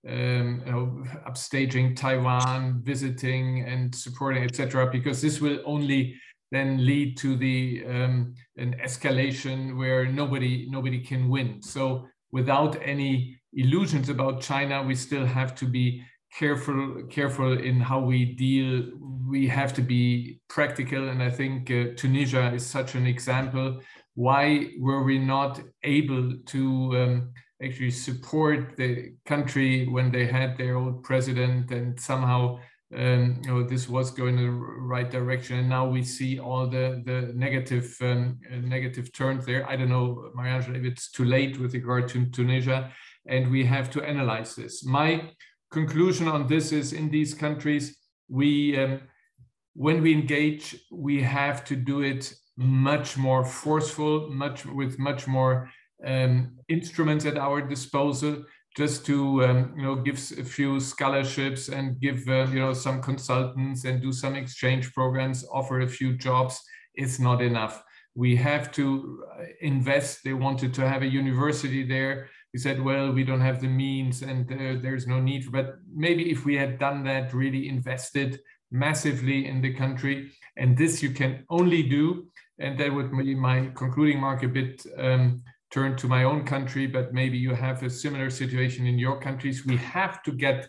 um, 0.09 0.63
you 0.67 0.73
know, 0.73 1.05
upstaging 1.27 1.97
Taiwan, 1.97 2.81
visiting 2.83 3.61
and 3.61 3.95
supporting, 3.95 4.45
etc., 4.45 4.91
because 4.91 5.23
this 5.23 5.41
will 5.41 5.61
only 5.65 6.15
then 6.51 6.85
lead 6.85 7.17
to 7.19 7.37
the 7.37 7.85
um, 7.89 8.35
an 8.57 8.77
escalation 8.83 9.77
where 9.77 10.07
nobody 10.07 10.67
nobody 10.71 11.01
can 11.01 11.29
win. 11.29 11.63
So 11.63 12.07
without 12.33 12.77
any 12.83 13.41
illusions 13.55 14.09
about 14.09 14.41
China, 14.41 14.83
we 14.83 14.95
still 14.95 15.27
have 15.27 15.55
to 15.57 15.67
be 15.67 16.03
careful 16.39 17.05
careful 17.11 17.59
in 17.59 17.81
how 17.81 18.01
we 18.01 18.25
deal. 18.25 18.91
We 19.29 19.49
have 19.49 19.73
to 19.75 19.83
be 19.83 20.41
practical, 20.49 21.09
and 21.09 21.23
I 21.23 21.31
think 21.31 21.71
uh, 21.71 21.95
Tunisia 21.97 22.53
is 22.53 22.67
such 22.67 22.95
an 22.95 23.07
example. 23.07 23.81
Why 24.15 24.71
were 24.79 25.03
we 25.03 25.19
not 25.19 25.61
able 25.83 26.37
to 26.47 26.63
um, 26.97 27.33
actually 27.65 27.91
support 27.91 28.77
the 28.77 29.15
country 29.25 29.89
when 29.89 30.11
they 30.11 30.27
had 30.27 30.57
their 30.57 30.77
old 30.77 31.03
president 31.03 31.71
and 31.71 31.99
somehow 31.99 32.59
um, 32.95 33.41
you 33.43 33.51
know 33.51 33.63
this 33.65 33.89
was 33.89 34.11
going 34.11 34.39
in 34.39 34.45
the 34.45 34.51
right 34.51 35.11
direction. 35.11 35.59
And 35.59 35.69
now 35.69 35.87
we 35.89 36.03
see 36.03 36.39
all 36.39 36.67
the 36.67 37.03
the 37.05 37.33
negative 37.35 37.97
um, 38.01 38.39
negative 38.63 39.13
turns 39.13 39.45
there. 39.47 39.69
I 39.69 39.77
don't 39.77 39.89
know 39.89 40.31
Mariangela, 40.37 40.77
if 40.77 40.85
it's 40.85 41.11
too 41.11 41.25
late 41.25 41.59
with 41.59 41.75
regard 41.75 42.09
to 42.11 42.27
tunisia 42.27 42.93
and 43.27 43.51
we 43.51 43.65
have 43.65 43.91
to 43.91 44.03
analyze 44.03 44.55
this. 44.55 44.85
My 44.85 45.31
conclusion 45.71 46.29
on 46.29 46.47
this 46.47 46.73
is 46.73 46.93
in 46.93 47.11
these 47.11 47.35
countries 47.35 47.97
we 48.29 48.77
um, 48.79 49.01
when 49.75 50.03
we 50.03 50.13
engage 50.13 50.77
we 50.93 51.21
have 51.21 51.65
to 51.65 51.75
do 51.75 52.03
it 52.03 52.33
much 52.57 53.17
more 53.17 53.45
forceful 53.45 54.31
much 54.31 54.65
with 54.67 54.99
much 54.99 55.27
more 55.27 55.69
um, 56.05 56.57
instruments 56.69 57.27
at 57.27 57.39
our 57.39 57.61
disposal 57.61 58.45
just 58.77 59.07
to 59.07 59.45
um, 59.45 59.73
you 59.77 59.83
know 59.83 59.97
give 59.97 60.17
a 60.39 60.45
few 60.45 60.81
scholarships 60.81 61.69
and 61.69 62.01
give 62.01 62.29
uh, 62.29 62.47
you 62.51 62.61
know 62.61 62.73
some 62.73 63.01
consultants 63.01 63.85
and 63.85 64.03
do 64.03 64.13
some 64.13 64.35
exchange 64.35 64.93
programs 64.93 65.45
offer 65.53 65.81
a 65.81 65.89
few 65.89 66.17
jobs. 66.17 66.61
Is 66.97 67.19
not 67.19 67.43
enough. 67.43 67.83
We 68.15 68.37
have 68.37 68.71
to 68.73 69.25
uh, 69.37 69.47
invest. 69.61 70.21
They 70.23 70.33
wanted 70.33 70.73
to 70.75 70.89
have 70.89 71.03
a 71.03 71.07
university 71.07 71.83
there. 71.83 72.29
We 72.53 72.61
said 72.61 72.81
well 72.81 73.11
we 73.11 73.25
don't 73.25 73.41
have 73.41 73.61
the 73.61 73.69
means 73.69 74.23
and 74.23 74.51
uh, 74.53 74.81
there's 74.81 75.09
no 75.09 75.19
need. 75.21 75.51
But 75.51 75.75
maybe 75.93 76.31
if 76.31 76.45
we 76.45 76.55
had 76.55 76.79
done 76.79 77.03
that 77.05 77.35
really 77.35 77.69
invested 77.69 78.39
massively 78.71 79.49
in 79.49 79.61
the 79.61 79.73
country 79.73 80.31
and 80.57 80.77
this 80.77 81.03
you 81.03 81.11
can 81.11 81.45
only 81.51 81.83
do 81.83 82.27
and 82.59 82.79
that 82.79 82.93
would 82.93 83.11
be 83.17 83.35
my 83.35 83.71
concluding 83.75 84.21
mark 84.21 84.43
a 84.43 84.49
bit 84.49 84.85
um, 84.99 85.43
turn 85.75 85.97
to 85.97 86.07
my 86.07 86.23
own 86.23 86.45
country, 86.45 86.87
but 86.87 87.13
maybe 87.13 87.37
you 87.37 87.53
have 87.53 87.83
a 87.83 87.91
similar 87.91 88.31
situation 88.31 88.87
in 88.87 88.97
your 88.97 89.21
countries. 89.21 89.67
We 89.67 89.77
have 89.79 90.23
to 90.23 90.31
get 90.31 90.69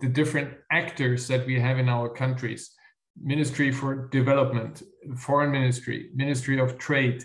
the 0.00 0.08
different 0.08 0.50
actors 0.70 1.26
that 1.28 1.46
we 1.46 1.58
have 1.58 1.78
in 1.78 1.88
our 1.88 2.08
countries 2.10 2.70
Ministry 3.20 3.70
for 3.70 4.08
Development, 4.08 4.82
Foreign 5.18 5.50
Ministry, 5.50 6.08
Ministry 6.14 6.58
of 6.58 6.78
Trade, 6.78 7.22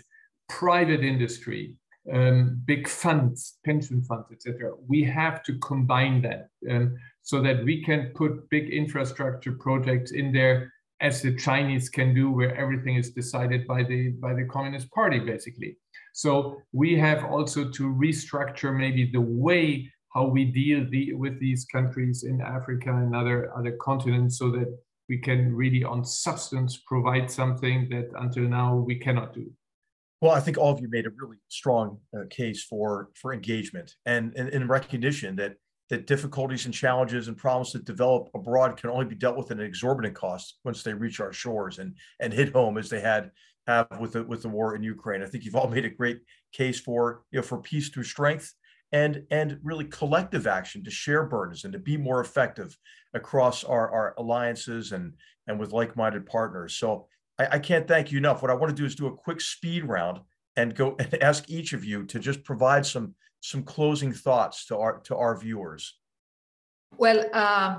private 0.48 1.02
industry, 1.02 1.76
um, 2.12 2.60
big 2.66 2.86
funds, 2.86 3.58
pension 3.64 4.02
funds, 4.02 4.26
etc. 4.30 4.72
We 4.86 5.02
have 5.04 5.42
to 5.44 5.58
combine 5.60 6.20
that 6.22 6.48
um, 6.70 6.96
so 7.22 7.40
that 7.40 7.64
we 7.64 7.82
can 7.82 8.12
put 8.14 8.50
big 8.50 8.68
infrastructure 8.68 9.52
projects 9.52 10.10
in 10.12 10.30
there 10.30 10.70
as 11.00 11.22
the 11.22 11.36
Chinese 11.36 11.88
can 11.88 12.14
do, 12.14 12.30
where 12.30 12.54
everything 12.56 12.96
is 12.96 13.10
decided 13.10 13.66
by 13.66 13.82
the 13.84 14.10
by 14.20 14.34
the 14.34 14.44
Communist 14.44 14.90
Party, 14.90 15.18
basically. 15.18 15.76
So 16.14 16.60
we 16.72 16.98
have 16.98 17.24
also 17.24 17.70
to 17.70 17.82
restructure 17.94 18.76
maybe 18.76 19.10
the 19.12 19.20
way 19.20 19.92
how 20.14 20.26
we 20.26 20.44
deal 20.46 20.86
the, 20.90 21.12
with 21.14 21.38
these 21.38 21.66
countries 21.66 22.24
in 22.24 22.40
Africa 22.40 22.90
and 22.90 23.14
other, 23.14 23.52
other 23.56 23.76
continents 23.80 24.38
so 24.38 24.50
that 24.50 24.66
we 25.08 25.18
can 25.18 25.54
really 25.54 25.84
on 25.84 26.04
substance 26.04 26.82
provide 26.86 27.30
something 27.30 27.88
that 27.90 28.10
until 28.18 28.44
now 28.44 28.74
we 28.76 28.96
cannot 28.96 29.32
do. 29.34 29.50
Well, 30.20 30.32
I 30.32 30.40
think 30.40 30.58
all 30.58 30.72
of 30.72 30.80
you 30.80 30.88
made 30.90 31.06
a 31.06 31.10
really 31.10 31.36
strong 31.48 31.98
uh, 32.16 32.24
case 32.28 32.64
for 32.64 33.10
for 33.14 33.32
engagement 33.32 33.94
and, 34.04 34.34
and 34.34 34.48
in 34.48 34.66
recognition 34.66 35.36
that 35.36 35.54
that 35.90 36.06
difficulties 36.06 36.66
and 36.66 36.74
challenges 36.74 37.28
and 37.28 37.36
problems 37.36 37.72
that 37.72 37.84
develop 37.84 38.28
abroad 38.34 38.76
can 38.76 38.90
only 38.90 39.06
be 39.06 39.14
dealt 39.14 39.36
with 39.36 39.50
at 39.50 39.58
an 39.58 39.64
exorbitant 39.64 40.14
cost 40.14 40.58
once 40.64 40.82
they 40.82 40.92
reach 40.92 41.20
our 41.20 41.32
shores 41.32 41.78
and 41.78 41.94
and 42.20 42.32
hit 42.32 42.52
home 42.52 42.76
as 42.78 42.90
they 42.90 43.00
had 43.00 43.30
have 43.66 43.86
with 44.00 44.12
the 44.12 44.24
with 44.24 44.42
the 44.42 44.48
war 44.48 44.74
in 44.74 44.82
Ukraine. 44.82 45.22
I 45.22 45.26
think 45.26 45.44
you've 45.44 45.56
all 45.56 45.68
made 45.76 45.84
a 45.84 45.90
great 45.90 46.20
case 46.52 46.80
for 46.80 47.22
you 47.30 47.38
know 47.38 47.42
for 47.42 47.58
peace 47.58 47.88
through 47.88 48.04
strength 48.04 48.52
and 48.92 49.24
and 49.30 49.58
really 49.62 49.84
collective 49.84 50.46
action 50.46 50.82
to 50.84 50.90
share 50.90 51.24
burdens 51.24 51.64
and 51.64 51.72
to 51.72 51.78
be 51.78 51.96
more 51.96 52.20
effective 52.20 52.76
across 53.14 53.64
our, 53.64 53.90
our 53.90 54.14
alliances 54.18 54.92
and 54.92 55.14
and 55.46 55.58
with 55.58 55.72
like-minded 55.72 56.26
partners. 56.26 56.76
So 56.76 57.06
I, 57.38 57.46
I 57.52 57.58
can't 57.58 57.88
thank 57.88 58.10
you 58.10 58.18
enough. 58.18 58.42
What 58.42 58.50
I 58.50 58.54
want 58.54 58.70
to 58.70 58.80
do 58.80 58.84
is 58.84 58.94
do 58.94 59.06
a 59.06 59.16
quick 59.16 59.40
speed 59.40 59.84
round 59.84 60.20
and 60.56 60.74
go 60.74 60.96
and 60.98 61.22
ask 61.22 61.48
each 61.48 61.72
of 61.72 61.84
you 61.84 62.04
to 62.04 62.18
just 62.18 62.44
provide 62.44 62.84
some 62.84 63.14
some 63.40 63.62
closing 63.62 64.12
thoughts 64.12 64.66
to 64.66 64.76
our 64.76 65.00
to 65.00 65.16
our 65.16 65.38
viewers. 65.38 65.98
Well, 66.96 67.24
uh, 67.32 67.78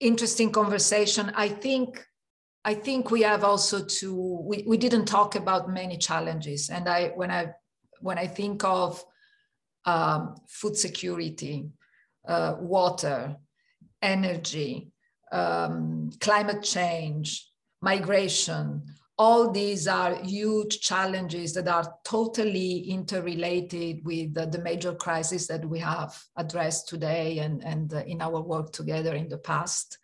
interesting 0.00 0.50
conversation. 0.52 1.32
I 1.34 1.48
think 1.48 2.04
I 2.64 2.74
think 2.74 3.10
we 3.10 3.22
have 3.22 3.44
also 3.44 3.84
to 3.84 4.14
we, 4.44 4.64
we 4.66 4.76
didn't 4.76 5.06
talk 5.06 5.34
about 5.34 5.70
many 5.70 5.96
challenges. 5.96 6.70
And 6.70 6.88
I 6.88 7.08
when 7.08 7.30
I 7.30 7.52
when 8.00 8.18
I 8.18 8.26
think 8.26 8.64
of 8.64 9.04
um, 9.84 10.36
food 10.48 10.76
security, 10.76 11.70
uh, 12.26 12.54
water, 12.60 13.36
energy, 14.00 14.92
um, 15.32 16.10
climate 16.20 16.62
change, 16.62 17.48
migration, 17.80 18.82
all 19.22 19.52
these 19.52 19.86
are 19.86 20.16
huge 20.24 20.80
challenges 20.80 21.54
that 21.54 21.68
are 21.68 21.94
totally 22.02 22.78
interrelated 22.90 24.04
with 24.04 24.34
the, 24.34 24.46
the 24.46 24.58
major 24.58 24.92
crises 24.94 25.46
that 25.46 25.64
we 25.64 25.78
have 25.78 26.20
addressed 26.36 26.88
today 26.88 27.38
and, 27.38 27.62
and 27.62 27.94
uh, 27.94 27.98
in 27.98 28.20
our 28.20 28.40
work 28.40 28.72
together 28.72 29.14
in 29.14 29.28
the 29.28 29.38
past. 29.38 29.98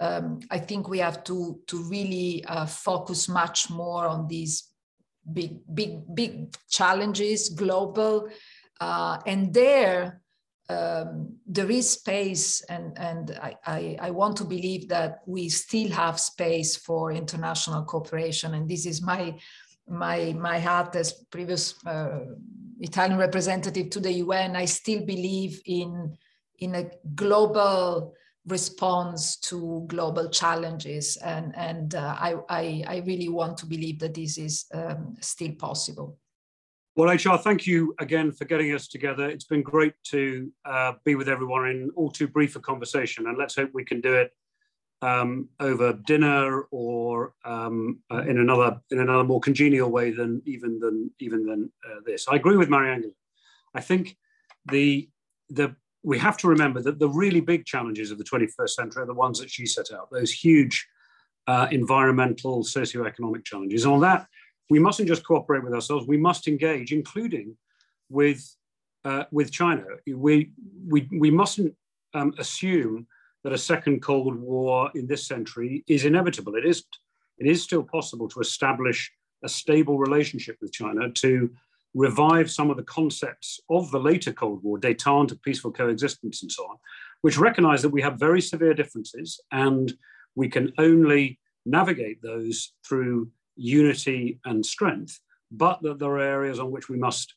Um, 0.00 0.40
I 0.50 0.58
think 0.58 0.88
we 0.88 1.00
have 1.00 1.22
to 1.24 1.60
to 1.66 1.76
really 1.90 2.46
uh, 2.46 2.64
focus 2.64 3.28
much 3.28 3.68
more 3.68 4.06
on 4.06 4.26
these 4.26 4.54
big 5.30 5.60
big 5.74 5.92
big 6.14 6.56
challenges, 6.70 7.50
global, 7.50 8.30
uh, 8.80 9.18
and 9.26 9.52
there 9.52 10.21
um, 10.68 11.36
there 11.46 11.70
is 11.70 11.90
space, 11.90 12.62
and 12.62 12.96
and 12.98 13.38
I, 13.42 13.56
I, 13.66 13.96
I 14.00 14.10
want 14.10 14.36
to 14.38 14.44
believe 14.44 14.88
that 14.88 15.20
we 15.26 15.48
still 15.48 15.90
have 15.90 16.20
space 16.20 16.76
for 16.76 17.12
international 17.12 17.84
cooperation, 17.84 18.54
and 18.54 18.68
this 18.68 18.86
is 18.86 19.02
my 19.02 19.38
my 19.88 20.32
my 20.38 20.58
hat 20.58 20.94
as 20.96 21.12
previous 21.30 21.74
uh, 21.86 22.20
Italian 22.80 23.18
representative 23.18 23.90
to 23.90 24.00
the 24.00 24.12
UN. 24.12 24.56
I 24.56 24.64
still 24.64 25.04
believe 25.04 25.60
in 25.66 26.16
in 26.58 26.74
a 26.76 26.90
global 27.14 28.14
response 28.46 29.36
to 29.36 29.84
global 29.86 30.28
challenges. 30.28 31.16
And, 31.18 31.54
and 31.56 31.94
uh, 31.94 32.16
I, 32.18 32.34
I, 32.48 32.84
I, 32.88 33.02
really 33.06 33.28
want 33.28 33.56
to 33.58 33.66
believe 33.66 34.00
that 34.00 34.14
this 34.14 34.36
is 34.36 34.66
um, 34.74 35.16
still 35.20 35.52
possible. 35.52 36.18
Well, 36.94 37.10
HR, 37.10 37.38
thank 37.38 37.66
you 37.66 37.94
again 38.00 38.32
for 38.32 38.44
getting 38.44 38.74
us 38.74 38.86
together. 38.86 39.26
It's 39.26 39.46
been 39.46 39.62
great 39.62 39.94
to 40.08 40.52
uh, 40.66 40.92
be 41.06 41.14
with 41.14 41.26
everyone 41.26 41.70
in 41.70 41.90
all 41.96 42.10
too 42.10 42.28
brief 42.28 42.54
a 42.54 42.60
conversation, 42.60 43.28
and 43.28 43.38
let's 43.38 43.56
hope 43.56 43.70
we 43.72 43.84
can 43.84 44.02
do 44.02 44.12
it 44.12 44.30
um, 45.00 45.48
over 45.58 45.94
dinner 46.06 46.66
or 46.70 47.32
um, 47.46 48.00
uh, 48.12 48.22
in 48.24 48.38
another 48.38 48.78
in 48.90 49.00
another 49.00 49.24
more 49.24 49.40
congenial 49.40 49.90
way 49.90 50.10
than 50.10 50.42
even 50.44 50.78
than 50.80 51.10
even 51.18 51.46
than 51.46 51.72
uh, 51.90 52.00
this. 52.04 52.28
I 52.28 52.36
agree 52.36 52.58
with 52.58 52.68
Mariangela. 52.68 53.14
I 53.74 53.80
think 53.80 54.18
the 54.66 55.08
the 55.48 55.74
we 56.02 56.18
have 56.18 56.36
to 56.38 56.48
remember 56.48 56.82
that 56.82 56.98
the 56.98 57.08
really 57.08 57.40
big 57.40 57.64
challenges 57.64 58.10
of 58.10 58.18
the 58.18 58.24
21st 58.24 58.68
century 58.68 59.02
are 59.04 59.06
the 59.06 59.14
ones 59.14 59.38
that 59.38 59.48
she 59.48 59.64
set 59.64 59.92
out, 59.92 60.10
those 60.10 60.30
huge 60.30 60.86
uh, 61.46 61.68
environmental, 61.70 62.64
socioeconomic 62.64 63.44
challenges. 63.44 63.84
And 63.84 63.94
on 63.94 64.00
that, 64.00 64.26
we 64.72 64.78
mustn't 64.78 65.06
just 65.06 65.26
cooperate 65.26 65.62
with 65.62 65.74
ourselves, 65.74 66.06
we 66.06 66.16
must 66.16 66.48
engage, 66.48 66.94
including 66.94 67.54
with, 68.08 68.42
uh, 69.04 69.24
with 69.30 69.52
China. 69.52 69.84
We, 70.06 70.52
we, 70.88 71.06
we 71.12 71.30
mustn't 71.30 71.74
um, 72.14 72.32
assume 72.38 73.06
that 73.44 73.52
a 73.52 73.58
second 73.58 74.00
Cold 74.00 74.34
War 74.34 74.90
in 74.94 75.06
this 75.06 75.26
century 75.26 75.84
is 75.88 76.06
inevitable. 76.06 76.54
It 76.54 76.64
isn't. 76.64 76.94
It 77.36 77.46
is 77.46 77.62
still 77.62 77.82
possible 77.82 78.28
to 78.30 78.40
establish 78.40 79.12
a 79.44 79.48
stable 79.48 79.98
relationship 79.98 80.56
with 80.62 80.72
China, 80.72 81.10
to 81.24 81.50
revive 81.92 82.50
some 82.50 82.70
of 82.70 82.78
the 82.78 82.90
concepts 82.98 83.60
of 83.68 83.90
the 83.90 84.00
later 84.00 84.32
Cold 84.32 84.62
War, 84.62 84.78
detente, 84.78 85.42
peaceful 85.42 85.72
coexistence, 85.72 86.40
and 86.40 86.50
so 86.50 86.62
on, 86.62 86.76
which 87.20 87.36
recognize 87.36 87.82
that 87.82 87.90
we 87.90 88.00
have 88.00 88.18
very 88.18 88.40
severe 88.40 88.72
differences 88.72 89.38
and 89.50 89.92
we 90.34 90.48
can 90.48 90.72
only 90.78 91.38
navigate 91.66 92.22
those 92.22 92.72
through 92.88 93.30
unity 93.62 94.40
and 94.44 94.66
strength, 94.66 95.20
but 95.50 95.80
that 95.82 95.98
there 95.98 96.10
are 96.10 96.20
areas 96.20 96.58
on 96.58 96.70
which 96.70 96.88
we 96.88 96.98
must 96.98 97.34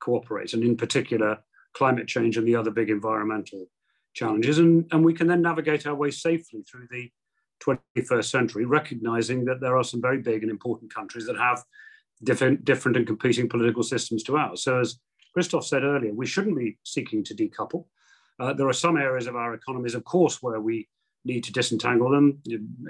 cooperate, 0.00 0.52
and 0.52 0.64
in 0.64 0.76
particular, 0.76 1.38
climate 1.74 2.08
change 2.08 2.36
and 2.36 2.46
the 2.46 2.56
other 2.56 2.70
big 2.70 2.90
environmental 2.90 3.66
challenges. 4.12 4.58
And, 4.58 4.86
and 4.90 5.04
we 5.04 5.14
can 5.14 5.28
then 5.28 5.42
navigate 5.42 5.86
our 5.86 5.94
way 5.94 6.10
safely 6.10 6.62
through 6.62 6.88
the 6.90 7.10
21st 7.64 8.24
century, 8.24 8.64
recognizing 8.64 9.44
that 9.44 9.60
there 9.60 9.76
are 9.76 9.84
some 9.84 10.00
very 10.00 10.18
big 10.18 10.42
and 10.42 10.50
important 10.50 10.92
countries 10.92 11.26
that 11.26 11.36
have 11.36 11.62
different, 12.24 12.64
different 12.64 12.96
and 12.96 13.06
competing 13.06 13.48
political 13.48 13.84
systems 13.84 14.24
to 14.24 14.36
ours. 14.36 14.64
So, 14.64 14.80
as 14.80 14.98
Christoph 15.32 15.66
said 15.66 15.84
earlier, 15.84 16.12
we 16.12 16.26
shouldn't 16.26 16.58
be 16.58 16.78
seeking 16.82 17.22
to 17.24 17.34
decouple. 17.34 17.84
Uh, 18.40 18.52
there 18.54 18.68
are 18.68 18.72
some 18.72 18.96
areas 18.96 19.28
of 19.28 19.36
our 19.36 19.54
economies, 19.54 19.94
of 19.94 20.02
course, 20.02 20.42
where 20.42 20.60
we 20.60 20.88
need 21.24 21.44
to 21.44 21.52
disentangle 21.52 22.10
them, 22.10 22.42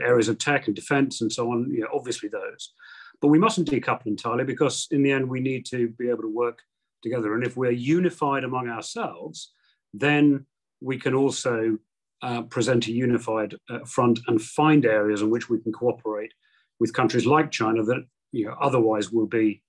areas 0.03 0.29
of 0.29 0.39
tech 0.39 0.67
and 0.67 0.77
defense 0.77 1.21
and 1.21 1.33
so 1.33 1.51
on, 1.51 1.71
you 1.71 1.81
know, 1.81 1.89
obviously 1.93 2.29
those. 2.29 2.73
But 3.21 3.29
we 3.29 3.39
mustn't 3.39 3.71
decouple 3.71 4.07
entirely 4.07 4.45
because, 4.45 4.87
in 4.91 5.03
the 5.03 5.13
end, 5.13 5.29
we 5.29 5.41
need 5.41 5.67
to 5.67 5.89
be 5.89 6.09
able 6.09 6.23
to 6.23 6.35
work 6.35 6.61
together. 7.03 7.35
And 7.35 7.45
if 7.45 7.57
we're 7.57 7.71
unified 7.71 8.45
among 8.45 8.69
ourselves, 8.69 9.53
then 9.93 10.47
we 10.81 10.99
can 10.99 11.15
also 11.15 11.79
uh, 12.23 12.43
present 12.43 12.87
a 12.87 12.93
unified 12.93 13.55
uh, 13.69 13.81
front 13.85 14.21
and 14.27 14.41
find 14.41 14.85
areas 14.85 15.23
in 15.23 15.31
which 15.31 15.51
we 15.51 15.59
can 15.59 15.73
cooperate 15.73 16.33
with 16.79 16.95
countries 16.95 17.27
like 17.27 17.51
China 17.51 17.83
that 17.83 18.05
you 18.33 18.47
know, 18.47 18.57
otherwise 18.61 19.11
will 19.11 19.27
be 19.27 19.63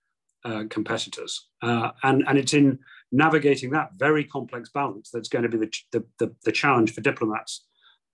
uh, 0.45 0.64
competitors. 0.70 1.47
Uh, 1.62 1.91
and, 2.03 2.24
and 2.28 2.38
it's 2.38 2.53
in 2.53 2.80
navigating 3.12 3.72
that 3.72 3.89
very 3.97 4.24
complex 4.24 4.70
balance 4.70 5.09
that's 5.12 5.30
going 5.30 5.43
to 5.43 5.49
be 5.49 5.57
the, 5.57 5.72
the, 5.91 6.05
the, 6.20 6.36
the 6.45 6.51
challenge 6.51 6.93
for 6.93 7.01
diplomats 7.01 7.66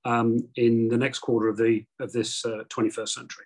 um, 0.08 0.40
in 0.56 0.88
the 0.88 0.98
next 0.98 1.20
quarter 1.20 1.50
of, 1.50 1.58
the, 1.58 1.84
of 2.00 2.12
this 2.14 2.42
21st 2.44 3.00
uh, 3.00 3.06
century. 3.06 3.46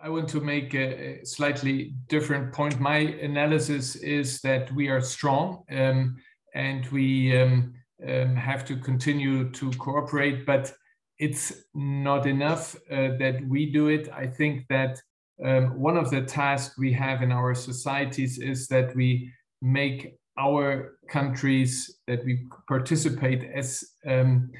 I 0.00 0.08
want 0.08 0.28
to 0.30 0.40
make 0.40 0.74
a 0.74 1.24
slightly 1.24 1.94
different 2.08 2.52
point. 2.52 2.80
My 2.80 2.98
analysis 2.98 3.96
is 3.96 4.40
that 4.40 4.72
we 4.72 4.88
are 4.88 5.00
strong 5.00 5.64
um, 5.70 6.16
and 6.54 6.86
we 6.90 7.36
um, 7.38 7.74
um, 8.08 8.36
have 8.36 8.64
to 8.66 8.76
continue 8.76 9.50
to 9.50 9.70
cooperate, 9.72 10.46
but 10.46 10.72
it's 11.18 11.52
not 11.74 12.26
enough 12.26 12.74
uh, 12.90 13.16
that 13.18 13.40
we 13.48 13.70
do 13.70 13.88
it. 13.88 14.08
I 14.12 14.26
think 14.26 14.66
that 14.68 15.00
um, 15.44 15.78
one 15.78 15.96
of 15.96 16.10
the 16.10 16.22
tasks 16.22 16.76
we 16.78 16.92
have 16.92 17.22
in 17.22 17.32
our 17.32 17.54
societies 17.54 18.38
is 18.38 18.68
that 18.68 18.94
we 18.96 19.32
make 19.60 20.16
our 20.38 20.96
countries 21.08 21.98
that 22.06 22.24
we 22.24 22.46
participate 22.68 23.44
as 23.54 23.84
um, 24.06 24.50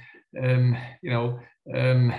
um, 0.41 0.76
you 1.03 1.11
know 1.11 1.39
um, 1.74 2.12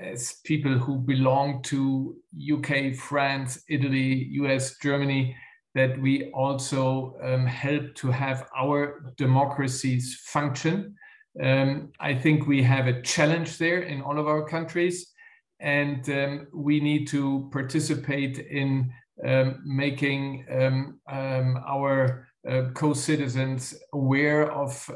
as 0.00 0.40
people 0.44 0.78
who 0.78 0.98
belong 0.98 1.62
to 1.62 2.16
UK, 2.52 2.94
France, 2.94 3.62
Italy, 3.68 4.28
US, 4.32 4.76
Germany, 4.78 5.36
that 5.74 6.00
we 6.00 6.30
also 6.30 7.16
um, 7.22 7.46
help 7.46 7.94
to 7.96 8.10
have 8.10 8.48
our 8.56 9.12
democracies 9.16 10.20
function. 10.24 10.94
Um, 11.42 11.90
I 12.00 12.14
think 12.14 12.46
we 12.46 12.62
have 12.62 12.86
a 12.86 13.02
challenge 13.02 13.58
there 13.58 13.82
in 13.82 14.00
all 14.00 14.18
of 14.18 14.26
our 14.26 14.48
countries 14.48 15.12
and 15.60 16.08
um, 16.10 16.46
we 16.52 16.80
need 16.80 17.06
to 17.08 17.48
participate 17.52 18.38
in 18.38 18.92
um, 19.24 19.62
making 19.64 20.44
um, 20.50 21.00
um, 21.10 21.62
our 21.66 22.28
uh, 22.48 22.70
co-citizens 22.74 23.74
aware 23.92 24.52
of 24.52 24.88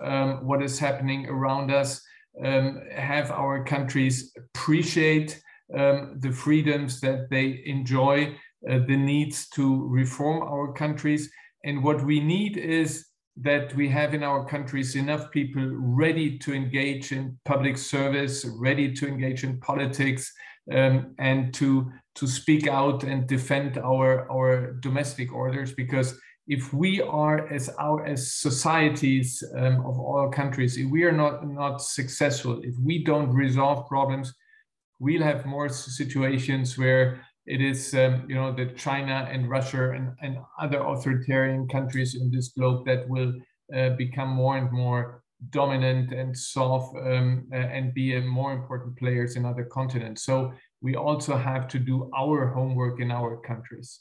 what 0.42 0.62
is 0.62 0.78
happening 0.78 1.26
around 1.26 1.70
us, 1.70 2.02
have 2.42 3.30
our 3.30 3.64
countries 3.64 4.32
appreciate 4.36 5.40
the 5.68 6.32
freedoms 6.34 7.00
that 7.00 7.28
they 7.30 7.62
enjoy, 7.66 8.36
uh, 8.68 8.78
the 8.86 8.96
needs 8.96 9.48
to 9.48 9.86
reform 9.88 10.42
our 10.42 10.72
countries. 10.72 11.30
And 11.64 11.82
what 11.82 12.04
we 12.04 12.20
need 12.20 12.56
is 12.56 13.06
that 13.36 13.74
we 13.74 13.88
have 13.88 14.12
in 14.12 14.22
our 14.22 14.44
countries 14.44 14.96
enough 14.96 15.30
people 15.30 15.66
ready 15.72 16.38
to 16.38 16.52
engage 16.52 17.12
in 17.12 17.38
public 17.44 17.78
service, 17.78 18.44
ready 18.58 18.92
to 18.92 19.08
engage 19.08 19.44
in 19.44 19.60
politics, 19.60 20.32
um, 20.72 21.14
and 21.18 21.54
to 21.54 21.90
to 22.16 22.26
speak 22.26 22.66
out 22.66 23.02
and 23.02 23.26
defend 23.26 23.78
our 23.78 24.30
our 24.30 24.72
domestic 24.80 25.32
orders 25.32 25.72
because 25.72 26.18
if 26.50 26.74
we 26.74 27.00
are 27.00 27.48
as 27.52 27.70
our 27.78 28.04
as 28.04 28.34
societies 28.34 29.42
um, 29.56 29.76
of 29.86 29.98
all 29.98 30.28
countries 30.28 30.76
if 30.76 30.90
we 30.90 31.04
are 31.04 31.16
not 31.22 31.46
not 31.46 31.80
successful 31.80 32.60
if 32.64 32.74
we 32.84 33.04
don't 33.04 33.32
resolve 33.32 33.88
problems 33.88 34.34
we'll 34.98 35.22
have 35.22 35.46
more 35.46 35.68
situations 35.68 36.76
where 36.76 37.24
it 37.46 37.60
is 37.60 37.94
um, 37.94 38.26
you 38.28 38.34
know 38.34 38.52
that 38.52 38.76
china 38.76 39.28
and 39.32 39.48
russia 39.48 39.92
and, 39.92 40.06
and 40.22 40.36
other 40.60 40.80
authoritarian 40.92 41.68
countries 41.68 42.16
in 42.20 42.30
this 42.30 42.48
globe 42.48 42.84
that 42.84 43.08
will 43.08 43.32
uh, 43.76 43.90
become 43.90 44.28
more 44.28 44.56
and 44.58 44.70
more 44.72 45.22
dominant 45.48 46.12
and 46.12 46.36
solve 46.36 46.94
um, 46.96 47.48
uh, 47.52 47.56
and 47.56 47.94
be 47.94 48.20
more 48.20 48.52
important 48.52 48.94
players 48.98 49.36
in 49.36 49.46
other 49.46 49.64
continents. 49.64 50.22
So 50.22 50.52
we 50.82 50.96
also 50.96 51.34
have 51.36 51.66
to 51.68 51.78
do 51.78 52.10
our 52.14 52.48
homework 52.48 53.00
in 53.00 53.10
our 53.10 53.40
countries. 53.40 54.00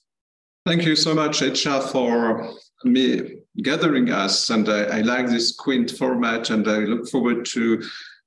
Thank 0.66 0.86
you 0.86 0.96
so 0.96 1.16
much, 1.16 1.42
HR, 1.42 1.80
for 1.92 2.54
me 2.84 3.40
gathering 3.64 4.12
us. 4.12 4.50
And 4.50 4.68
I, 4.70 4.84
I 4.84 5.02
like 5.02 5.28
this 5.28 5.56
quaint 5.56 5.92
format, 5.92 6.50
and 6.50 6.68
I 6.68 6.80
look 6.80 7.08
forward 7.10 7.46
to 7.46 7.82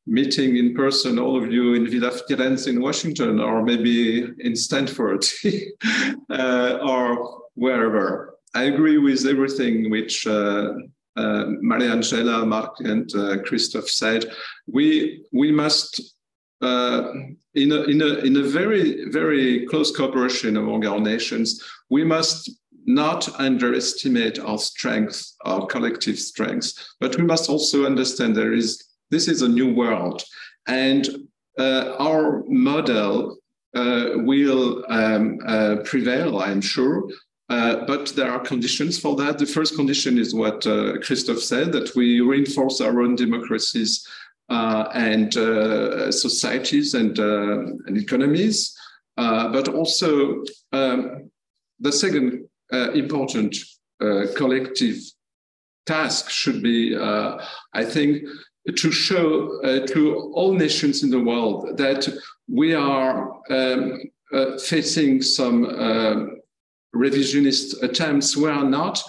meeting 0.07 0.57
in 0.57 0.75
person 0.75 1.19
all 1.19 1.43
of 1.43 1.53
you 1.53 1.75
in 1.75 1.89
Villa 1.89 2.11
Firenze 2.11 2.67
in 2.67 2.81
Washington, 2.81 3.39
or 3.39 3.63
maybe 3.63 4.27
in 4.41 4.57
Stanford, 4.57 5.25
uh, 6.31 6.79
or 6.83 7.43
wherever. 7.55 8.35
I 8.55 8.65
agree 8.65 8.99
with 8.99 9.27
everything 9.27 9.91
which 9.91 10.27
uh, 10.27 10.73
uh, 11.17 11.45
Mariangela, 11.63 12.47
Mark, 12.47 12.77
and 12.81 13.15
uh, 13.15 13.43
Christoph 13.43 13.89
said, 13.89 14.25
we 14.67 15.25
we 15.33 15.53
must 15.53 16.01
uh, 16.63 17.13
in 17.55 17.73
a 17.73 17.83
in 17.83 18.01
a 18.01 18.15
in 18.29 18.37
a 18.37 18.43
very 18.43 19.11
very 19.11 19.67
close 19.67 19.95
cooperation 19.95 20.57
among 20.57 20.87
our 20.87 21.01
nations, 21.01 21.63
we 21.91 22.05
must 22.05 22.51
not 22.85 23.29
underestimate 23.39 24.39
our 24.41 24.59
strength, 24.59 25.33
our 25.45 25.67
collective 25.67 26.19
strength, 26.19 26.73
but 27.01 27.17
we 27.17 27.25
must 27.25 27.49
also 27.49 27.85
understand 27.85 28.35
there 28.35 28.55
is 28.55 28.83
this 29.11 29.29
is 29.29 29.43
a 29.43 29.49
new 29.49 29.75
world, 29.75 30.23
and 30.67 31.09
uh, 31.59 31.97
our 31.99 32.45
model 32.49 33.39
uh, 33.75 34.11
will 34.17 34.85
um, 34.89 35.39
uh, 35.47 35.77
prevail, 35.85 36.39
I'm 36.41 36.61
sure, 36.61 37.09
uh, 37.49 37.85
but 37.87 38.09
there 38.17 38.31
are 38.31 38.41
conditions 38.41 38.99
for 38.99 39.15
that. 39.17 39.39
The 39.39 39.47
first 39.47 39.77
condition 39.77 40.19
is 40.19 40.35
what 40.35 40.67
uh, 40.67 40.99
Christoph 41.03 41.41
said, 41.41 41.73
that 41.73 41.95
we 41.95 42.21
reinforce 42.21 42.81
our 42.81 43.03
own 43.03 43.15
democracies 43.15 44.07
and 44.49 45.37
uh, 45.37 46.11
societies 46.13 46.95
and, 46.95 47.19
uh, 47.19 47.61
and 47.87 47.97
economies. 47.97 48.77
but 49.17 49.69
also 49.69 50.43
um, 50.73 51.31
the 51.81 51.93
second 51.93 52.49
important 52.95 53.57
collective 54.37 54.97
task 55.87 56.31
should 56.31 56.63
be, 56.63 56.97
I 56.97 57.85
think, 57.85 58.27
to 58.77 58.93
show 58.93 59.61
to 59.87 60.33
all 60.35 60.53
nations 60.55 61.03
in 61.03 61.11
the 61.11 61.21
world 61.21 61.77
that 61.77 62.09
we 62.49 62.75
are 62.75 63.41
um, 63.51 64.01
facing 64.61 65.23
some 65.23 65.67
revisionist 66.95 67.83
attempts 67.83 68.37
were 68.37 68.63
not 68.63 69.03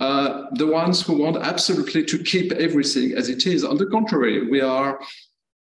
uh, 0.00 0.46
the 0.52 0.66
ones 0.66 1.02
who 1.02 1.18
want 1.18 1.36
absolutely 1.36 2.04
to 2.04 2.18
keep 2.18 2.52
everything 2.52 3.12
as 3.12 3.28
it 3.28 3.46
is. 3.46 3.64
On 3.64 3.76
the 3.76 3.86
contrary, 3.86 4.48
we 4.50 4.60
are 4.60 4.98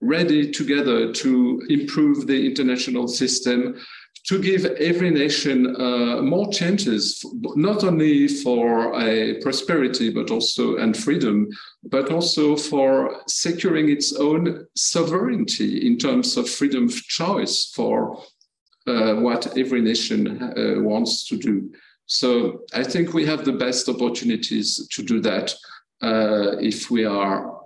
ready 0.01 0.51
together 0.51 1.11
to 1.11 1.61
improve 1.69 2.27
the 2.27 2.45
international 2.45 3.07
system, 3.07 3.75
to 4.25 4.41
give 4.41 4.65
every 4.65 5.09
nation 5.09 5.73
uh, 5.79 6.21
more 6.21 6.51
chances, 6.51 7.23
not 7.55 7.83
only 7.85 8.27
for 8.27 8.93
a 8.99 9.39
prosperity, 9.41 10.09
but 10.09 10.29
also 10.29 10.75
and 10.75 10.95
freedom, 10.97 11.47
but 11.83 12.11
also 12.11 12.57
for 12.57 13.21
securing 13.27 13.89
its 13.89 14.13
own 14.13 14.67
sovereignty 14.75 15.87
in 15.87 15.97
terms 15.97 16.35
of 16.35 16.49
freedom 16.49 16.85
of 16.85 16.95
choice 17.07 17.71
for 17.73 18.21
uh, 18.87 19.15
what 19.15 19.57
every 19.57 19.81
nation 19.81 20.41
uh, 20.43 20.81
wants 20.81 21.25
to 21.27 21.37
do. 21.37 21.71
So 22.07 22.61
I 22.73 22.83
think 22.83 23.13
we 23.13 23.25
have 23.25 23.45
the 23.45 23.53
best 23.53 23.87
opportunities 23.89 24.87
to 24.87 25.03
do 25.03 25.19
that 25.21 25.53
uh, 26.01 26.57
if 26.59 26.89
we 26.89 27.05
are 27.05 27.57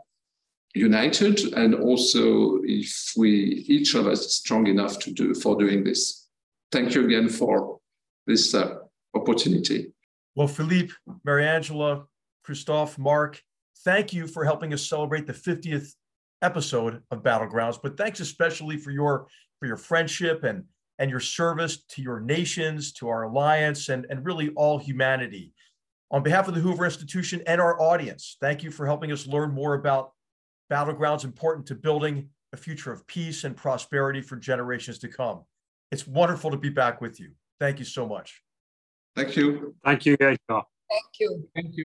united 0.73 1.53
and 1.53 1.75
also 1.75 2.59
if 2.63 3.11
we 3.17 3.65
each 3.67 3.93
of 3.93 4.07
us 4.07 4.21
is 4.21 4.35
strong 4.35 4.67
enough 4.67 4.99
to 4.99 5.11
do 5.11 5.33
for 5.35 5.55
doing 5.57 5.83
this. 5.83 6.27
Thank 6.71 6.95
you 6.95 7.05
again 7.05 7.29
for 7.29 7.79
this 8.25 8.53
uh, 8.53 8.75
opportunity. 9.13 9.93
Well 10.35 10.47
philippe 10.47 10.93
mariangela 11.27 12.05
christoph 12.43 12.97
mark 12.97 13.43
thank 13.83 14.13
you 14.13 14.27
for 14.27 14.45
helping 14.45 14.73
us 14.73 14.87
celebrate 14.87 15.27
the 15.27 15.33
50th 15.33 15.93
episode 16.41 17.01
of 17.11 17.23
battlegrounds. 17.23 17.79
But 17.81 17.97
thanks 17.97 18.19
especially 18.19 18.77
for 18.77 18.91
your 18.91 19.27
for 19.59 19.67
your 19.67 19.77
friendship 19.77 20.43
and 20.43 20.63
and 21.01 21.11
your 21.11 21.19
service 21.19 21.83
to 21.89 22.01
your 22.01 22.21
nations 22.21 22.93
to 22.93 23.09
our 23.09 23.23
alliance 23.23 23.89
and 23.89 24.05
and 24.09 24.25
really 24.25 24.49
all 24.55 24.77
humanity 24.77 25.51
on 26.11 26.23
behalf 26.23 26.47
of 26.47 26.55
the 26.55 26.61
hoover 26.61 26.85
institution 26.85 27.41
and 27.45 27.59
our 27.59 27.81
audience 27.81 28.37
thank 28.39 28.63
you 28.63 28.71
for 28.71 28.85
helping 28.85 29.11
us 29.11 29.27
learn 29.27 29.51
more 29.51 29.73
about 29.73 30.11
battlegrounds 30.71 31.25
important 31.25 31.65
to 31.65 31.75
building 31.75 32.29
a 32.53 32.57
future 32.57 32.91
of 32.91 33.05
peace 33.07 33.43
and 33.43 33.55
prosperity 33.55 34.21
for 34.21 34.35
generations 34.35 34.99
to 34.99 35.07
come. 35.07 35.43
It's 35.91 36.07
wonderful 36.07 36.51
to 36.51 36.57
be 36.57 36.69
back 36.69 37.01
with 37.01 37.19
you. 37.19 37.31
Thank 37.59 37.79
you 37.79 37.85
so 37.85 38.07
much. 38.07 38.41
Thank 39.15 39.35
you. 39.35 39.75
Thank 39.83 40.05
you, 40.05 40.13
HR. 40.19 40.37
Thank 40.47 41.19
you. 41.19 41.49
Thank 41.55 41.77
you. 41.77 41.83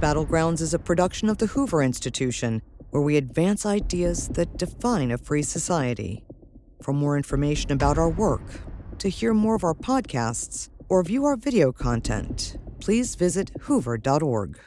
Battlegrounds 0.00 0.60
is 0.60 0.74
a 0.74 0.78
production 0.78 1.28
of 1.28 1.38
the 1.38 1.46
Hoover 1.46 1.82
Institution, 1.82 2.62
where 2.90 3.02
we 3.02 3.16
advance 3.16 3.66
ideas 3.66 4.28
that 4.28 4.56
define 4.56 5.10
a 5.10 5.18
free 5.18 5.42
society. 5.42 6.24
For 6.82 6.92
more 6.92 7.16
information 7.16 7.72
about 7.72 7.98
our 7.98 8.08
work, 8.08 8.60
to 8.98 9.08
hear 9.08 9.34
more 9.34 9.54
of 9.54 9.64
our 9.64 9.74
podcasts, 9.74 10.68
or 10.88 11.02
view 11.02 11.24
our 11.24 11.36
video 11.36 11.72
content, 11.72 12.56
please 12.80 13.14
visit 13.14 13.50
hoover.org. 13.62 14.58